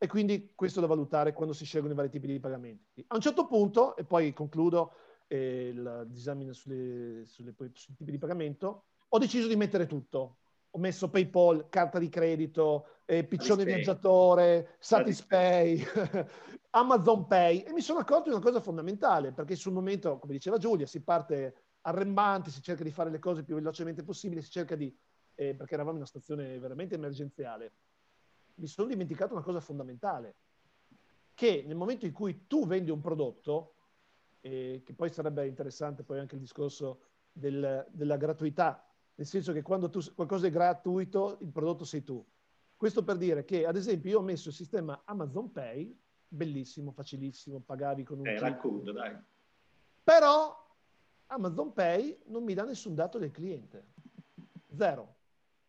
e 0.00 0.06
quindi 0.06 0.52
questo 0.54 0.80
da 0.80 0.86
valutare 0.86 1.32
quando 1.32 1.52
si 1.52 1.64
scelgono 1.64 1.92
i 1.92 1.96
vari 1.96 2.08
tipi 2.08 2.28
di 2.28 2.38
pagamenti. 2.38 3.04
A 3.08 3.16
un 3.16 3.20
certo 3.20 3.46
punto, 3.46 3.96
e 3.96 4.04
poi 4.04 4.32
concludo 4.32 4.92
eh, 5.26 5.72
la 5.74 6.04
disamina 6.04 6.52
sulle, 6.52 7.24
sulle, 7.26 7.52
sui 7.72 7.94
tipi 7.96 8.12
di 8.12 8.18
pagamento, 8.18 8.84
ho 9.08 9.18
deciso 9.18 9.48
di 9.48 9.56
mettere 9.56 9.86
tutto. 9.86 10.36
Ho 10.70 10.78
messo 10.78 11.10
PayPal, 11.10 11.68
carta 11.68 11.98
di 11.98 12.08
credito, 12.08 12.97
eh, 13.10 13.24
piccione 13.24 13.62
Satispay. 13.62 13.74
viaggiatore, 13.74 14.76
Satispay, 14.78 15.82
Amazon 16.70 17.26
Pay 17.26 17.60
e 17.60 17.72
mi 17.72 17.80
sono 17.80 18.00
accorto 18.00 18.24
di 18.28 18.34
una 18.34 18.44
cosa 18.44 18.60
fondamentale 18.60 19.32
perché 19.32 19.56
sul 19.56 19.72
momento, 19.72 20.18
come 20.18 20.34
diceva 20.34 20.58
Giulia, 20.58 20.86
si 20.86 21.00
parte 21.02 21.54
arrembanti, 21.80 22.50
si 22.50 22.60
cerca 22.60 22.84
di 22.84 22.90
fare 22.90 23.08
le 23.08 23.18
cose 23.18 23.44
più 23.44 23.54
velocemente 23.54 24.02
possibile, 24.02 24.42
si 24.42 24.50
cerca 24.50 24.76
di, 24.76 24.94
eh, 25.36 25.54
perché 25.54 25.72
eravamo 25.72 25.92
in 25.92 26.02
una 26.02 26.06
situazione 26.06 26.58
veramente 26.58 26.96
emergenziale, 26.96 27.72
mi 28.56 28.66
sono 28.66 28.88
dimenticato 28.88 29.32
una 29.32 29.42
cosa 29.42 29.60
fondamentale, 29.60 30.34
che 31.32 31.64
nel 31.66 31.76
momento 31.76 32.04
in 32.04 32.12
cui 32.12 32.46
tu 32.46 32.66
vendi 32.66 32.90
un 32.90 33.00
prodotto, 33.00 33.74
eh, 34.42 34.82
che 34.84 34.92
poi 34.92 35.08
sarebbe 35.08 35.46
interessante 35.46 36.02
poi 36.02 36.18
anche 36.18 36.34
il 36.34 36.42
discorso 36.42 37.00
del, 37.32 37.86
della 37.90 38.18
gratuità, 38.18 38.86
nel 39.14 39.26
senso 39.26 39.54
che 39.54 39.62
quando 39.62 39.88
tu, 39.88 40.00
qualcosa 40.14 40.46
è 40.46 40.50
gratuito, 40.50 41.38
il 41.40 41.50
prodotto 41.50 41.86
sei 41.86 42.04
tu. 42.04 42.22
Questo 42.78 43.02
per 43.02 43.16
dire 43.16 43.44
che, 43.44 43.66
ad 43.66 43.74
esempio, 43.74 44.08
io 44.08 44.18
ho 44.20 44.22
messo 44.22 44.50
il 44.50 44.54
sistema 44.54 45.02
Amazon 45.04 45.50
Pay, 45.50 45.98
bellissimo, 46.28 46.92
facilissimo, 46.92 47.58
pagavi 47.58 48.04
con 48.04 48.20
un... 48.20 48.26
Eh, 48.28 48.38
racconto, 48.38 48.92
dai. 48.92 49.16
Però 50.04 50.56
Amazon 51.26 51.72
Pay 51.72 52.20
non 52.26 52.44
mi 52.44 52.54
dà 52.54 52.62
nessun 52.62 52.94
dato 52.94 53.18
del 53.18 53.32
cliente. 53.32 53.84
Zero. 54.76 55.16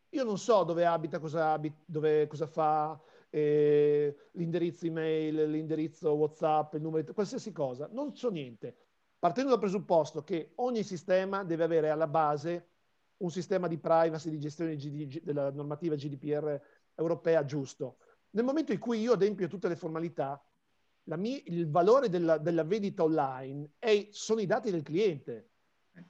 Io 0.10 0.24
non 0.24 0.38
so 0.38 0.64
dove 0.64 0.86
abita, 0.86 1.18
cosa, 1.18 1.54
abita, 1.54 1.82
dove, 1.84 2.28
cosa 2.28 2.46
fa, 2.46 3.02
eh, 3.32 4.16
l'indirizzo 4.34 4.86
email, 4.86 5.50
l'indirizzo 5.50 6.14
WhatsApp, 6.14 6.76
il 6.76 6.82
numero, 6.82 7.12
qualsiasi 7.12 7.52
cosa. 7.52 7.90
Non 7.92 8.16
so 8.16 8.30
niente. 8.30 8.76
Partendo 9.18 9.50
dal 9.50 9.60
presupposto 9.60 10.24
che 10.24 10.52
ogni 10.58 10.84
sistema 10.84 11.44
deve 11.44 11.64
avere 11.64 11.90
alla 11.90 12.08
base 12.08 12.68
un 13.18 13.32
sistema 13.32 13.68
di 13.68 13.80
privacy, 13.80 14.30
di 14.30 14.40
gestione 14.40 14.78
della 15.24 15.50
normativa 15.50 15.96
GDPR 15.96 16.62
europea 17.00 17.46
giusto. 17.46 17.98
Nel 18.32 18.46
momento 18.46 18.72
in 18.72 18.80
cui 18.80 19.00
io 19.00 19.14
adempio 19.14 19.48
tutte 19.48 19.68
le 19.68 19.76
formalità, 19.76 20.44
mia, 21.04 21.40
il 21.46 21.70
valore 21.70 22.10
della, 22.10 22.38
della 22.38 22.64
vendita 22.64 23.04
online 23.04 23.72
è, 23.80 24.08
sono 24.12 24.42
i 24.42 24.46
dati 24.46 24.70
del 24.70 24.84
cliente 24.84 25.50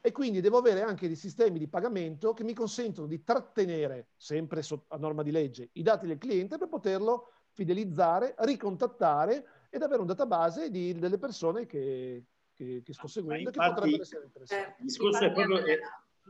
e 0.01 0.11
quindi 0.11 0.41
devo 0.41 0.57
avere 0.57 0.81
anche 0.81 1.07
dei 1.07 1.15
sistemi 1.15 1.57
di 1.57 1.67
pagamento 1.67 2.33
che 2.33 2.43
mi 2.43 2.53
consentono 2.53 3.07
di 3.07 3.23
trattenere, 3.23 4.09
sempre 4.17 4.61
a 4.87 4.97
norma 4.97 5.23
di 5.23 5.31
legge, 5.31 5.69
i 5.73 5.81
dati 5.81 6.05
del 6.05 6.17
cliente 6.17 6.57
per 6.57 6.67
poterlo 6.67 7.31
fidelizzare, 7.51 8.35
ricontattare 8.39 9.45
ed 9.69 9.81
avere 9.81 10.01
un 10.01 10.07
database 10.07 10.69
di, 10.69 10.93
delle 10.93 11.17
persone 11.17 11.65
che, 11.65 12.25
che, 12.53 12.81
che 12.83 12.93
sto 12.93 13.07
seguendo 13.07 13.49
infatti, 13.49 13.67
che 13.67 13.73
potrebbero 13.73 14.01
essere 14.03 14.25
interessanti. 14.25 14.81
Il 14.81 14.85
discorso, 14.85 15.23
è 15.23 15.31
proprio, 15.31 15.65
è, 15.65 15.79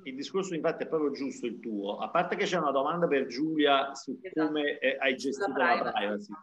il 0.04 0.16
discorso 0.16 0.56
infatti 0.56 0.84
è 0.84 0.88
proprio 0.88 1.12
giusto 1.12 1.46
il 1.46 1.60
tuo. 1.60 1.98
A 1.98 2.10
parte 2.10 2.36
che 2.36 2.46
c'è 2.46 2.58
una 2.58 2.72
domanda 2.72 3.08
per 3.08 3.28
Giulia 3.28 3.94
su 3.94 4.18
esatto. 4.22 4.48
come 4.48 4.78
hai 5.00 5.16
gestito 5.16 5.48
la 5.50 5.54
privacy. 5.54 5.84
la 5.84 5.92
privacy. 5.92 6.34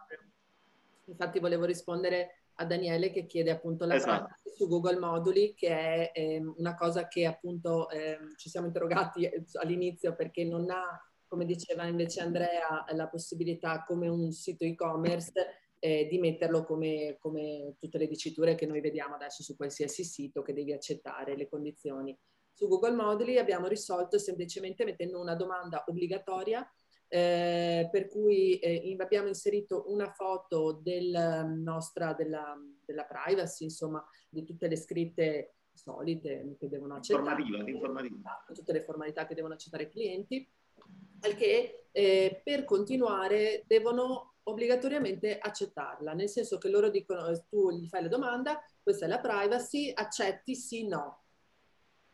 Infatti 1.04 1.38
volevo 1.38 1.64
rispondere 1.64 2.42
a 2.56 2.64
Daniele 2.64 3.10
che 3.10 3.26
chiede 3.26 3.50
appunto 3.50 3.84
la 3.84 3.94
esatto. 3.94 4.34
su 4.56 4.66
Google 4.66 4.98
Moduli, 4.98 5.54
che 5.54 5.68
è 5.68 6.10
eh, 6.14 6.42
una 6.56 6.74
cosa 6.74 7.06
che 7.06 7.26
appunto 7.26 7.88
eh, 7.90 8.18
ci 8.36 8.48
siamo 8.48 8.66
interrogati 8.66 9.28
all'inizio 9.60 10.14
perché 10.14 10.44
non 10.44 10.70
ha, 10.70 11.00
come 11.26 11.44
diceva 11.44 11.86
invece 11.86 12.20
Andrea, 12.20 12.84
la 12.92 13.08
possibilità 13.08 13.82
come 13.84 14.08
un 14.08 14.32
sito 14.32 14.64
e-commerce 14.64 15.32
eh, 15.78 16.06
di 16.08 16.18
metterlo 16.18 16.64
come, 16.64 17.16
come 17.20 17.76
tutte 17.78 17.98
le 17.98 18.08
diciture 18.08 18.54
che 18.54 18.66
noi 18.66 18.80
vediamo 18.80 19.14
adesso 19.14 19.42
su 19.42 19.54
qualsiasi 19.56 20.04
sito 20.04 20.42
che 20.42 20.54
devi 20.54 20.72
accettare 20.72 21.36
le 21.36 21.48
condizioni. 21.48 22.16
Su 22.56 22.68
Google 22.68 22.94
Moduli 22.94 23.36
abbiamo 23.36 23.66
risolto 23.66 24.18
semplicemente 24.18 24.86
mettendo 24.86 25.20
una 25.20 25.34
domanda 25.34 25.84
obbligatoria 25.86 26.66
eh, 27.06 27.86
per 27.92 28.08
cui 28.08 28.58
eh, 28.60 28.96
abbiamo 28.98 29.28
inserito 29.28 29.92
una 29.92 30.10
foto 30.10 30.80
del 30.82 31.52
nostra, 31.54 32.14
della, 32.14 32.58
della, 32.82 33.04
privacy, 33.04 33.64
insomma, 33.64 34.02
di 34.30 34.42
tutte 34.42 34.68
le 34.68 34.76
scritte 34.76 35.56
solite 35.70 36.56
che 36.58 36.70
devono 36.70 36.94
accettare. 36.94 37.42
Informativa, 37.42 37.70
informativa. 37.70 38.44
Tutte 38.54 38.72
le 38.72 38.82
formalità 38.84 39.26
che 39.26 39.34
devono 39.34 39.52
accettare 39.52 39.82
i 39.82 39.90
clienti, 39.90 40.50
perché 41.20 41.88
eh, 41.92 42.40
per 42.42 42.64
continuare 42.64 43.64
devono 43.66 44.36
obbligatoriamente 44.44 45.38
accettarla, 45.38 46.14
nel 46.14 46.30
senso 46.30 46.56
che 46.56 46.70
loro 46.70 46.88
dicono, 46.88 47.30
tu 47.50 47.70
gli 47.70 47.86
fai 47.86 48.00
la 48.00 48.08
domanda, 48.08 48.62
questa 48.82 49.04
è 49.04 49.08
la 49.08 49.20
privacy, 49.20 49.92
accetti 49.94 50.54
sì, 50.54 50.88
no 50.88 51.20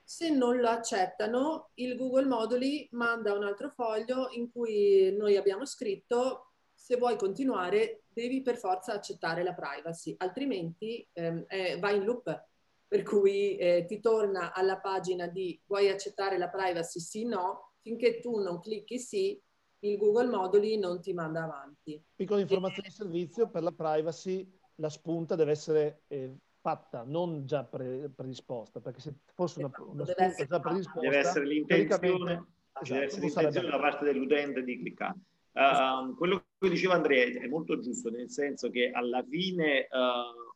se 0.05 0.31
non 0.31 0.59
lo 0.59 0.69
accettano, 0.69 1.71
il 1.75 1.97
Google 1.97 2.27
Moduli 2.27 2.89
manda 2.93 3.33
un 3.35 3.45
altro 3.45 3.71
foglio 3.71 4.29
in 4.33 4.51
cui 4.51 5.15
noi 5.17 5.37
abbiamo 5.37 5.65
scritto 5.65 6.53
se 6.75 6.97
vuoi 6.97 7.17
continuare 7.17 8.03
devi 8.09 8.43
per 8.43 8.57
forza 8.57 8.93
accettare 8.93 9.43
la 9.43 9.55
privacy, 9.55 10.15
altrimenti 10.19 11.09
ehm, 11.13 11.45
eh, 11.49 11.79
va 11.79 11.91
in 11.93 12.05
loop, 12.05 12.49
per 12.87 13.05
cui 13.05 13.57
eh, 13.57 13.85
ti 13.87 14.01
torna 14.01 14.53
alla 14.53 14.79
pagina 14.79 15.27
di 15.27 15.59
vuoi 15.67 15.89
accettare 15.89 16.37
la 16.37 16.49
privacy? 16.49 17.01
Sì 17.01 17.25
no, 17.25 17.75
finché 17.81 18.21
tu 18.21 18.39
non 18.41 18.61
clicchi 18.61 18.99
sì, 18.99 19.41
il 19.85 19.97
Google 19.97 20.29
Moduli 20.29 20.79
non 20.79 21.01
ti 21.01 21.13
manda 21.13 21.45
avanti. 21.45 22.03
Piccola 22.15 22.41
informazione 22.41 22.89
di 22.89 22.95
servizio, 22.95 23.49
per 23.49 23.63
la 23.63 23.73
privacy 23.73 24.47
la 24.77 24.91
spunta 24.91 25.37
deve 25.37 25.53
essere 25.53 26.03
eh, 26.09 26.37
fatta, 26.63 27.03
non 27.05 27.45
già 27.45 27.65
pre- 27.65 28.09
predisposta, 28.15 28.81
perché 28.81 29.01
se 29.01 29.15
fosse 29.35 29.59
una, 29.59 29.69
esatto, 29.69 29.91
una 29.91 30.07
spunta 30.07 30.45
già 30.47 30.61
predisposta... 30.61 31.01
Deve 31.01 31.19
essere 31.19 31.47
l'intenzione, 31.47 32.33
esatto, 32.33 32.93
deve 32.93 33.05
essere 33.05 33.27
l'intenzione 33.27 33.69
da 33.69 33.79
parte 33.79 34.05
dell'utente 34.05 34.63
di 34.63 34.79
cliccare. 34.79 35.19
Uh, 35.53 36.15
quello 36.15 36.45
che 36.59 36.71
diceva 36.71 36.95
Andrea 36.95 37.27
è 37.27 37.47
molto 37.49 37.79
giusto, 37.81 38.09
nel 38.09 38.31
senso 38.31 38.71
che 38.71 38.91
alla 38.91 39.23
fine 39.23 39.89
uh, 39.91 40.55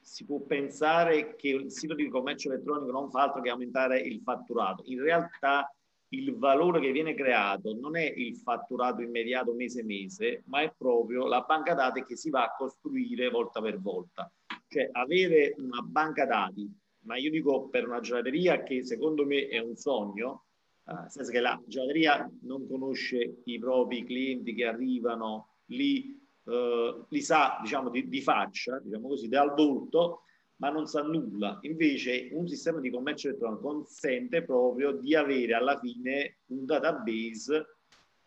si 0.00 0.24
può 0.24 0.38
pensare 0.40 1.34
che 1.34 1.48
il 1.48 1.72
sito 1.72 1.94
di 1.94 2.08
commercio 2.08 2.52
elettronico 2.52 2.92
non 2.92 3.10
fa 3.10 3.22
altro 3.22 3.40
che 3.40 3.50
aumentare 3.50 3.98
il 3.98 4.20
fatturato. 4.20 4.82
In 4.86 5.00
realtà 5.02 5.74
il 6.10 6.36
valore 6.36 6.80
che 6.80 6.92
viene 6.92 7.14
creato 7.14 7.74
non 7.74 7.96
è 7.96 8.04
il 8.04 8.36
fatturato 8.36 9.02
immediato 9.02 9.52
mese 9.54 9.82
mese, 9.82 10.42
ma 10.46 10.60
è 10.60 10.72
proprio 10.76 11.26
la 11.26 11.40
banca 11.40 11.74
dati 11.74 12.04
che 12.04 12.16
si 12.16 12.30
va 12.30 12.44
a 12.44 12.54
costruire 12.56 13.28
volta 13.28 13.60
per 13.60 13.80
volta. 13.80 14.30
Cioè 14.68 14.90
avere 14.92 15.54
una 15.58 15.80
banca 15.80 16.26
dati, 16.26 16.70
ma 17.00 17.16
io 17.16 17.30
dico 17.30 17.68
per 17.68 17.88
una 17.88 18.00
gelateria 18.00 18.62
che 18.62 18.84
secondo 18.84 19.24
me 19.24 19.48
è 19.48 19.58
un 19.58 19.76
sogno, 19.76 20.44
eh, 20.86 20.92
nel 20.92 21.10
senso 21.10 21.30
che 21.30 21.40
la 21.40 21.60
gelateria 21.66 22.30
non 22.42 22.68
conosce 22.68 23.40
i 23.44 23.58
propri 23.58 24.04
clienti 24.04 24.54
che 24.54 24.66
arrivano 24.66 25.54
lì, 25.66 26.20
eh, 26.44 27.04
li 27.08 27.20
sa 27.22 27.58
diciamo 27.62 27.88
di, 27.88 28.08
di 28.08 28.20
faccia, 28.20 28.78
diciamo 28.78 29.08
così, 29.08 29.28
dal 29.28 29.54
volto, 29.54 30.22
ma 30.56 30.70
non 30.70 30.86
sa 30.86 31.02
nulla. 31.02 31.58
Invece 31.62 32.28
un 32.32 32.46
sistema 32.46 32.80
di 32.80 32.90
commercio 32.90 33.28
elettronico 33.28 33.62
consente 33.62 34.42
proprio 34.42 34.92
di 34.92 35.14
avere 35.14 35.54
alla 35.54 35.78
fine 35.78 36.40
un 36.46 36.66
database 36.66 37.76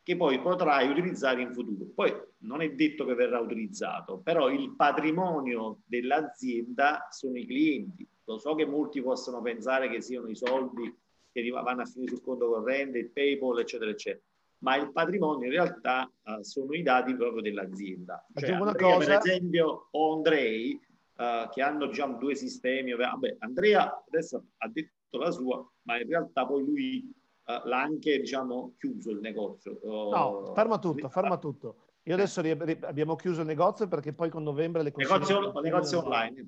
che 0.01 0.15
poi 0.15 0.41
potrai 0.41 0.89
utilizzare 0.89 1.41
in 1.41 1.53
futuro. 1.53 1.85
Poi 1.93 2.11
non 2.41 2.61
è 2.61 2.71
detto 2.71 3.05
che 3.05 3.13
verrà 3.13 3.39
utilizzato, 3.39 4.19
però 4.19 4.49
il 4.49 4.75
patrimonio 4.75 5.79
dell'azienda 5.85 7.07
sono 7.11 7.37
i 7.37 7.45
clienti. 7.45 8.07
Lo 8.25 8.37
so 8.37 8.55
che 8.55 8.65
molti 8.65 9.01
possono 9.01 9.41
pensare 9.41 9.89
che 9.89 10.01
siano 10.01 10.27
i 10.27 10.35
soldi 10.35 10.95
che 11.31 11.49
vanno 11.49 11.81
a 11.81 11.85
finire 11.85 12.11
sul 12.11 12.21
conto 12.21 12.49
corrente, 12.49 12.99
il 12.99 13.11
PayPal, 13.11 13.59
eccetera, 13.59 13.91
eccetera. 13.91 14.23
Ma 14.59 14.75
il 14.75 14.91
patrimonio 14.91 15.45
in 15.45 15.51
realtà 15.51 16.11
uh, 16.23 16.41
sono 16.41 16.73
i 16.73 16.83
dati 16.83 17.15
proprio 17.15 17.41
dell'azienda. 17.41 18.23
Cioè, 18.35 18.51
Andrea, 18.51 18.93
cosa... 18.93 19.17
Per 19.17 19.31
esempio, 19.31 19.87
o 19.89 20.13
Andrei, 20.13 20.79
uh, 21.15 21.49
che 21.49 21.61
hanno 21.61 21.87
diciamo, 21.87 22.17
due 22.17 22.35
sistemi. 22.35 22.93
Vabbè, 22.93 23.37
Andrea 23.39 24.03
adesso 24.07 24.43
ha 24.57 24.67
detto 24.67 25.17
la 25.17 25.31
sua, 25.31 25.67
ma 25.83 25.99
in 25.99 26.07
realtà 26.07 26.45
poi 26.45 26.63
lui 26.63 27.11
uh, 27.45 27.67
l'ha 27.67 27.81
anche 27.81 28.19
diciamo, 28.19 28.75
chiuso 28.77 29.09
il 29.11 29.19
negozio. 29.19 29.79
no, 29.83 30.51
ferma 30.53 30.77
tutto, 30.77 31.09
ferma 31.09 31.37
tutto. 31.39 31.80
Io 32.05 32.15
adesso 32.15 32.41
abbiamo 32.81 33.15
chiuso 33.15 33.41
il 33.41 33.47
negozio 33.47 33.87
perché 33.87 34.11
poi 34.11 34.29
con 34.29 34.41
novembre 34.41 34.81
le 34.81 34.91
cose... 34.91 35.07
Negozio, 35.07 35.59
negozio 35.61 36.03
online. 36.03 36.45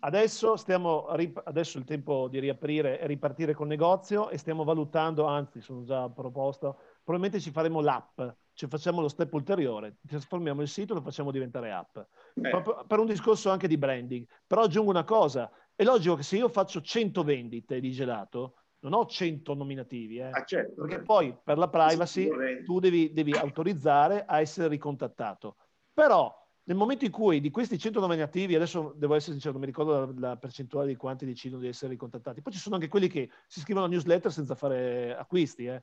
Adesso, 0.00 0.56
stiamo, 0.56 1.04
adesso 1.04 1.76
è 1.76 1.80
il 1.80 1.86
tempo 1.86 2.28
di 2.28 2.38
riaprire 2.38 2.98
e 2.98 3.06
ripartire 3.06 3.52
col 3.52 3.66
negozio 3.66 4.30
e 4.30 4.38
stiamo 4.38 4.64
valutando, 4.64 5.26
anzi 5.26 5.60
sono 5.60 5.84
già 5.84 6.08
proposto, 6.08 6.78
probabilmente 7.04 7.40
ci 7.40 7.50
faremo 7.50 7.82
l'app, 7.82 8.22
ci 8.54 8.66
facciamo 8.68 9.02
lo 9.02 9.08
step 9.08 9.30
ulteriore, 9.34 9.98
trasformiamo 10.08 10.62
il 10.62 10.68
sito 10.68 10.92
e 10.92 10.96
lo 10.96 11.02
facciamo 11.02 11.30
diventare 11.30 11.72
app. 11.72 11.98
Eh. 11.98 12.84
Per 12.86 12.98
un 12.98 13.06
discorso 13.06 13.50
anche 13.50 13.68
di 13.68 13.76
branding. 13.76 14.26
Però 14.46 14.62
aggiungo 14.62 14.88
una 14.88 15.04
cosa, 15.04 15.50
è 15.74 15.84
logico 15.84 16.14
che 16.14 16.22
se 16.22 16.38
io 16.38 16.48
faccio 16.48 16.80
100 16.80 17.22
vendite 17.22 17.80
di 17.80 17.90
gelato, 17.90 18.54
non 18.80 18.92
ho 18.92 19.06
100 19.06 19.54
nominativi, 19.54 20.18
eh? 20.18 20.30
ah, 20.30 20.44
certo, 20.44 20.74
perché 20.74 20.96
certo. 20.96 21.04
poi 21.04 21.36
per 21.42 21.58
la 21.58 21.68
privacy 21.68 22.28
tu 22.64 22.78
devi, 22.78 23.12
devi, 23.12 23.32
autorizzare 23.32 24.24
a 24.24 24.40
essere 24.40 24.68
ricontattato. 24.68 25.56
Però 25.92 26.32
Nel 26.64 26.76
momento 26.76 27.04
in 27.04 27.12
cui 27.12 27.40
di 27.40 27.50
questi 27.50 27.78
109 27.78 28.20
attivi, 28.22 28.54
adesso 28.54 28.92
devo 28.96 29.14
essere 29.14 29.32
sincero, 29.32 29.52
non 29.52 29.60
mi 29.60 29.66
ricordo 29.66 30.12
la, 30.18 30.28
la, 30.28 30.36
percentuale 30.36 30.88
di 30.88 30.96
quanti 30.96 31.24
decidono 31.24 31.62
di 31.62 31.68
essere 31.68 31.92
ricontattati, 31.92 32.42
poi 32.42 32.52
ci 32.52 32.58
sono 32.58 32.74
anche 32.74 32.88
quelli 32.88 33.08
che 33.08 33.30
si 33.46 33.60
scrivono 33.60 33.86
a 33.86 33.88
newsletter 33.88 34.32
senza 34.32 34.54
fare 34.54 35.16
acquisti. 35.16 35.66
Eh. 35.66 35.82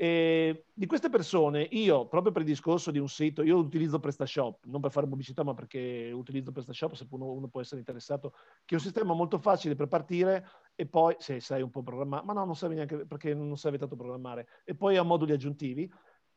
E 0.00 0.66
di 0.72 0.86
queste 0.86 1.08
persone, 1.08 1.62
io, 1.62 2.06
proprio 2.06 2.30
per 2.30 2.42
il 2.42 2.46
discorso 2.48 2.92
di 2.92 3.00
un 3.00 3.08
sito, 3.08 3.42
io 3.42 3.56
utilizzo 3.56 3.98
PrestaShop, 3.98 4.66
non 4.66 4.80
per 4.80 4.92
fare 4.92 5.08
pubblicità, 5.08 5.42
ma 5.42 5.54
perché 5.54 6.12
utilizzo 6.12 6.52
PrestaShop, 6.52 6.92
se 6.94 7.04
uno, 7.10 7.32
uno 7.32 7.48
può 7.48 7.60
essere 7.60 7.80
interessato, 7.80 8.30
che 8.64 8.74
è 8.74 8.78
un 8.78 8.80
sistema 8.80 9.12
molto 9.12 9.38
facile 9.38 9.74
per 9.74 9.88
partire 9.88 10.46
e 10.80 10.86
poi, 10.86 11.16
se 11.18 11.40
sai 11.40 11.60
un 11.60 11.70
po' 11.70 11.82
programmare, 11.82 12.24
ma 12.24 12.32
no, 12.32 12.44
non 12.44 12.54
serve 12.54 12.76
neanche 12.76 13.04
perché 13.04 13.34
non 13.34 13.56
serve 13.56 13.78
tanto 13.78 13.96
programmare, 13.96 14.46
e 14.64 14.76
poi 14.76 14.96
ha 14.96 15.02
moduli 15.02 15.32
aggiuntivi. 15.32 15.90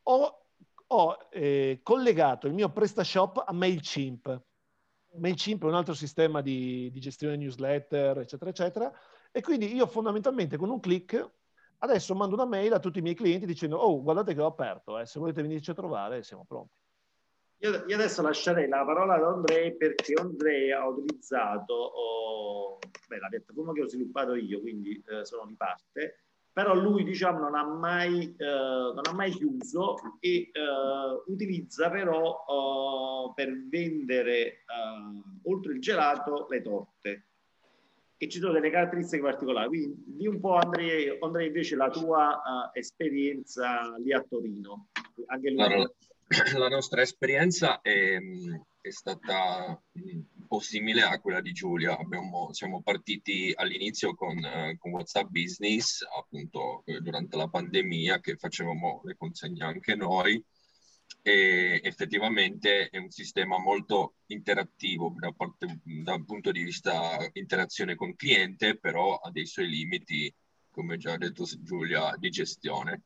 Ho 0.03 0.45
ho 0.93 1.17
eh, 1.29 1.79
collegato 1.83 2.47
il 2.47 2.53
mio 2.53 2.69
PrestaShop 2.69 3.43
a 3.45 3.53
MailChimp. 3.53 4.41
MailChimp 5.19 5.63
è 5.63 5.67
un 5.67 5.75
altro 5.75 5.93
sistema 5.93 6.41
di, 6.41 6.89
di, 6.91 6.99
gestione 6.99 7.37
newsletter, 7.37 8.17
eccetera, 8.17 8.49
eccetera. 8.49 8.91
E 9.31 9.41
quindi 9.41 9.73
io 9.73 9.87
fondamentalmente 9.87 10.57
con 10.57 10.69
un 10.69 10.79
clic 10.79 11.31
adesso 11.83 12.13
mando 12.15 12.35
una 12.35 12.45
mail 12.45 12.73
a 12.73 12.79
tutti 12.79 12.99
i 12.99 13.01
miei 13.01 13.15
clienti 13.15 13.45
dicendo 13.45 13.77
oh, 13.77 14.01
guardate 14.01 14.33
che 14.33 14.41
ho 14.41 14.47
aperto, 14.47 14.99
eh, 14.99 15.05
se 15.05 15.19
volete 15.19 15.41
venirci 15.41 15.71
a 15.71 15.75
trovare 15.75 16.23
siamo 16.23 16.43
pronti. 16.45 16.80
Io, 17.63 17.83
io 17.85 17.95
adesso 17.95 18.23
lascerei 18.23 18.67
la 18.67 18.83
parola 18.83 19.15
ad 19.15 19.23
Andrei 19.23 19.75
perché 19.75 20.13
Andrei 20.19 20.71
ha 20.71 20.87
utilizzato 20.87 21.73
oh, 21.73 22.79
beh, 23.07 23.19
la 23.19 23.27
piattaforma 23.27 23.71
che 23.73 23.81
ho 23.83 23.87
sviluppato 23.87 24.33
io, 24.33 24.61
quindi 24.61 25.01
eh, 25.07 25.23
sono 25.25 25.45
di 25.45 25.53
parte, 25.53 26.23
però 26.51 26.73
lui 26.73 27.03
diciamo 27.03 27.37
non 27.37 27.53
ha 27.53 27.63
mai, 27.63 28.35
eh, 28.35 28.45
non 28.45 29.01
ha 29.07 29.13
mai 29.13 29.29
chiuso 29.29 29.95
e 30.19 30.49
eh, 30.51 30.51
utilizza 31.27 31.91
però 31.91 32.45
eh, 32.49 33.33
per 33.35 33.67
vendere 33.67 34.33
eh, 34.41 34.61
oltre 35.43 35.73
il 35.73 35.81
gelato 35.81 36.47
le 36.49 36.61
torte. 36.63 37.25
E 38.17 38.27
ci 38.27 38.39
sono 38.39 38.53
delle 38.53 38.69
caratteristiche 38.69 39.23
particolari. 39.23 39.67
Quindi 39.67 40.03
di 40.05 40.27
un 40.27 40.39
po' 40.39 40.53
Andrea, 40.53 41.15
Andrea 41.19 41.47
invece 41.47 41.75
la 41.75 41.89
tua 41.89 42.71
eh, 42.73 42.79
esperienza 42.79 43.95
lì 43.97 44.13
a 44.13 44.23
Torino. 44.27 44.89
Anche 45.25 45.49
lui... 45.49 45.57
la, 45.57 45.91
la 46.57 46.69
nostra 46.69 47.01
esperienza 47.01 47.81
è, 47.81 48.17
è 48.81 48.89
stata 48.89 49.81
po' 50.51 50.59
simile 50.59 51.03
a 51.03 51.21
quella 51.21 51.39
di 51.39 51.53
Giulia. 51.53 51.97
Abbiamo, 51.97 52.51
siamo 52.51 52.81
partiti 52.81 53.53
all'inizio 53.55 54.13
con, 54.15 54.37
eh, 54.37 54.75
con 54.77 54.91
WhatsApp 54.91 55.29
Business, 55.29 56.01
appunto 56.01 56.83
eh, 56.85 56.99
durante 56.99 57.37
la 57.37 57.47
pandemia, 57.47 58.19
che 58.19 58.35
facevamo 58.35 59.01
le 59.05 59.15
consegne 59.15 59.63
anche 59.63 59.95
noi. 59.95 60.43
E 61.21 61.79
effettivamente 61.81 62.89
è 62.89 62.97
un 62.97 63.09
sistema 63.11 63.57
molto 63.59 64.15
interattivo 64.25 65.13
da 65.17 65.31
parte, 65.31 65.79
dal 65.83 66.25
punto 66.25 66.51
di 66.51 66.63
vista 66.63 67.17
interazione 67.31 67.95
con 67.95 68.13
cliente, 68.17 68.77
però 68.77 69.15
ha 69.15 69.31
dei 69.31 69.45
suoi 69.45 69.69
limiti, 69.69 70.33
come 70.69 70.97
già 70.97 71.15
detto 71.15 71.45
Giulia, 71.61 72.13
di 72.17 72.29
gestione. 72.29 73.03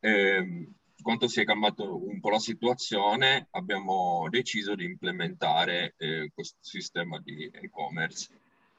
Eh, 0.00 0.72
quanto 1.02 1.28
si 1.28 1.40
è 1.40 1.44
cambiato 1.44 2.06
un 2.06 2.20
po' 2.20 2.30
la 2.30 2.38
situazione, 2.38 3.48
abbiamo 3.50 4.26
deciso 4.28 4.74
di 4.74 4.84
implementare 4.84 5.94
eh, 5.96 6.30
questo 6.34 6.58
sistema 6.60 7.18
di 7.20 7.50
e-commerce. 7.52 8.28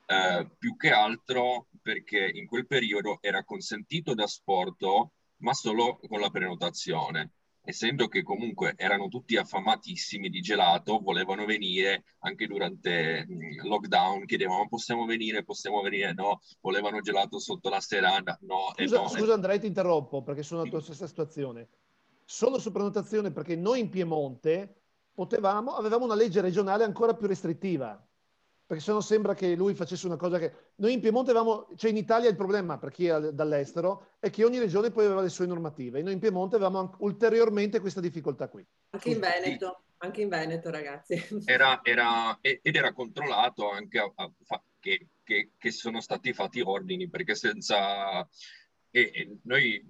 Eh, 0.05 0.47
più 0.57 0.75
che 0.75 0.91
altro 0.91 1.67
perché 1.81 2.29
in 2.33 2.45
quel 2.47 2.67
periodo 2.67 3.19
era 3.21 3.43
consentito 3.43 4.13
da 4.13 4.27
sporto, 4.27 5.11
ma 5.37 5.53
solo 5.53 5.99
con 6.07 6.19
la 6.19 6.29
prenotazione. 6.29 7.31
Essendo 7.63 8.07
che 8.07 8.23
comunque 8.23 8.73
erano 8.75 9.07
tutti 9.07 9.37
affamatissimi 9.37 10.29
di 10.29 10.41
gelato, 10.41 10.99
volevano 10.99 11.45
venire 11.45 12.05
anche 12.21 12.47
durante 12.47 13.27
il 13.29 13.67
lockdown, 13.67 14.25
chiedevano 14.25 14.67
possiamo 14.67 15.05
venire, 15.05 15.43
possiamo 15.43 15.79
venire, 15.81 16.11
no, 16.13 16.41
volevano 16.59 17.01
gelato 17.01 17.37
sotto 17.37 17.69
la 17.69 17.79
serata, 17.79 18.37
no. 18.41 18.73
Scusa, 18.75 19.01
no, 19.01 19.07
scusa 19.07 19.33
Andrea, 19.33 19.59
ti 19.59 19.67
interrompo 19.67 20.23
perché 20.23 20.41
sono 20.41 20.63
nella 20.63 20.71
tua 20.71 20.83
stessa 20.83 21.05
situazione 21.05 21.69
solo 22.31 22.59
su 22.59 22.71
prenotazione 22.71 23.31
perché 23.31 23.57
noi 23.57 23.81
in 23.81 23.89
Piemonte 23.89 24.83
potevamo, 25.13 25.75
avevamo 25.75 26.05
una 26.05 26.15
legge 26.15 26.39
regionale 26.39 26.85
ancora 26.85 27.13
più 27.13 27.27
restrittiva. 27.27 28.01
Perché 28.65 28.81
se 28.81 28.93
no 28.93 29.01
sembra 29.01 29.33
che 29.33 29.53
lui 29.53 29.73
facesse 29.73 30.05
una 30.05 30.15
cosa 30.15 30.39
che... 30.39 30.53
Noi 30.75 30.93
in 30.93 31.01
Piemonte 31.01 31.31
avevamo, 31.31 31.67
cioè 31.75 31.89
in 31.89 31.97
Italia 31.97 32.29
il 32.29 32.37
problema 32.37 32.77
per 32.77 32.91
chi 32.91 33.07
è 33.07 33.33
dall'estero 33.33 34.11
è 34.17 34.29
che 34.29 34.45
ogni 34.45 34.59
regione 34.59 34.91
poi 34.91 35.05
aveva 35.07 35.19
le 35.19 35.27
sue 35.27 35.45
normative 35.45 35.99
e 35.99 36.03
noi 36.03 36.13
in 36.13 36.19
Piemonte 36.19 36.55
avevamo 36.55 36.95
ulteriormente 36.99 37.81
questa 37.81 37.99
difficoltà 37.99 38.47
qui. 38.47 38.65
Anche 38.91 39.09
in 39.09 39.19
Veneto, 39.19 39.83
anche 39.97 40.21
in 40.21 40.29
Veneto 40.29 40.69
ragazzi. 40.69 41.21
Era, 41.43 41.81
era, 41.83 42.37
ed 42.39 42.75
era 42.75 42.93
controllato 42.93 43.69
anche 43.69 43.99
a, 43.99 44.09
a, 44.15 44.63
che, 44.79 45.09
che, 45.21 45.51
che, 45.57 45.71
sono 45.71 45.99
stati 45.99 46.31
fatti 46.31 46.61
ordini 46.61 47.09
perché 47.09 47.35
senza... 47.35 48.25
E, 48.89 49.11
e 49.13 49.37
noi 49.43 49.83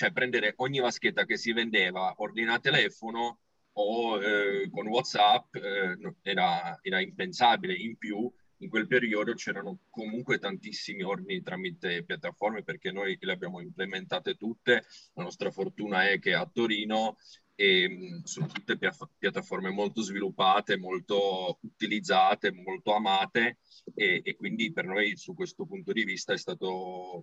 cioè 0.00 0.12
prendere 0.12 0.54
ogni 0.56 0.78
vaschetta 0.78 1.26
che 1.26 1.36
si 1.36 1.52
vendeva 1.52 2.14
ordina 2.16 2.58
telefono 2.58 3.40
o 3.72 4.22
eh, 4.22 4.70
con 4.70 4.86
WhatsApp 4.86 5.54
eh, 5.56 6.14
era, 6.22 6.78
era, 6.80 7.00
impensabile. 7.00 7.74
In 7.74 7.98
più, 7.98 8.32
in 8.60 8.70
quel 8.70 8.86
periodo 8.86 9.34
c'erano 9.34 9.80
comunque 9.90 10.38
tantissimi 10.38 11.02
ordini 11.02 11.42
tramite 11.42 12.02
piattaforme 12.02 12.62
perché 12.62 12.90
noi 12.90 13.18
le 13.20 13.32
abbiamo 13.32 13.60
implementate 13.60 14.36
tutte. 14.36 14.84
La 15.12 15.22
nostra 15.24 15.50
fortuna 15.50 16.08
è 16.08 16.18
che 16.18 16.32
a 16.32 16.48
Torino 16.50 17.18
e 17.60 18.22
sono 18.24 18.46
tutte 18.46 18.78
piattaforme 19.18 19.68
molto 19.68 20.00
sviluppate, 20.00 20.78
molto 20.78 21.58
utilizzate, 21.60 22.52
molto 22.52 22.94
amate 22.94 23.58
e, 23.94 24.22
e, 24.24 24.34
quindi 24.34 24.72
per 24.72 24.86
noi 24.86 25.14
su 25.18 25.34
questo 25.34 25.66
punto 25.66 25.92
di 25.92 26.04
vista 26.04 26.32
è 26.32 26.38
stato 26.38 27.22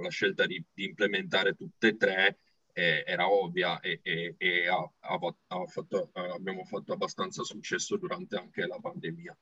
la 0.00 0.10
scelta 0.10 0.46
di, 0.46 0.64
di, 0.72 0.84
implementare 0.84 1.56
tutte 1.56 1.88
e 1.88 1.96
tre 1.96 2.38
eh, 2.72 3.02
era 3.04 3.28
ovvia 3.28 3.80
e, 3.80 3.98
e, 4.04 4.36
e 4.38 4.68
ha, 4.68 4.76
ha 4.76 5.66
fatto, 5.66 6.10
abbiamo 6.12 6.64
fatto 6.64 6.92
abbastanza 6.92 7.42
successo 7.42 7.96
durante 7.96 8.36
anche 8.36 8.64
la 8.64 8.78
pandemia. 8.78 9.36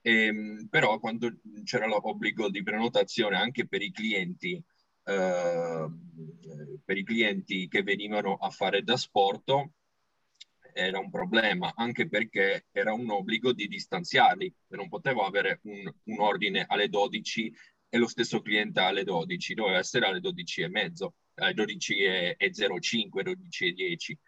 E, 0.00 0.24
ehm, 0.24 0.68
però 0.70 0.98
quando 0.98 1.38
c'era 1.64 1.86
l'obbligo 1.86 2.48
di 2.48 2.62
prenotazione 2.62 3.36
anche 3.36 3.66
per 3.68 3.82
i 3.82 3.92
clienti 3.92 4.62
eh, 5.04 5.90
per 6.84 6.96
i 6.96 7.04
clienti 7.04 7.68
che 7.68 7.82
venivano 7.82 8.34
a 8.34 8.50
fare 8.50 8.82
da 8.82 8.96
sport 8.96 9.52
era 10.72 10.98
un 10.98 11.10
problema 11.10 11.72
anche 11.74 12.08
perché 12.08 12.66
era 12.70 12.92
un 12.92 13.10
obbligo 13.10 13.52
di 13.52 13.66
distanziarli 13.66 14.52
non 14.68 14.88
potevo 14.88 15.22
avere 15.22 15.60
un, 15.64 15.92
un 16.04 16.20
ordine 16.20 16.64
alle 16.68 16.88
12 16.88 17.52
e 17.88 17.98
lo 17.98 18.06
stesso 18.06 18.40
cliente 18.40 18.80
alle 18.80 19.02
12 19.02 19.54
doveva 19.54 19.78
essere 19.78 20.06
alle 20.06 20.20
12 20.20 20.62
e 20.62 20.68
mezzo 20.68 21.14
alle 21.34 21.54
12 21.54 21.96
e, 21.96 22.34
e 22.38 22.52
05 22.52 23.22
12 23.22 23.66
e 23.66 23.72
10 23.72 24.18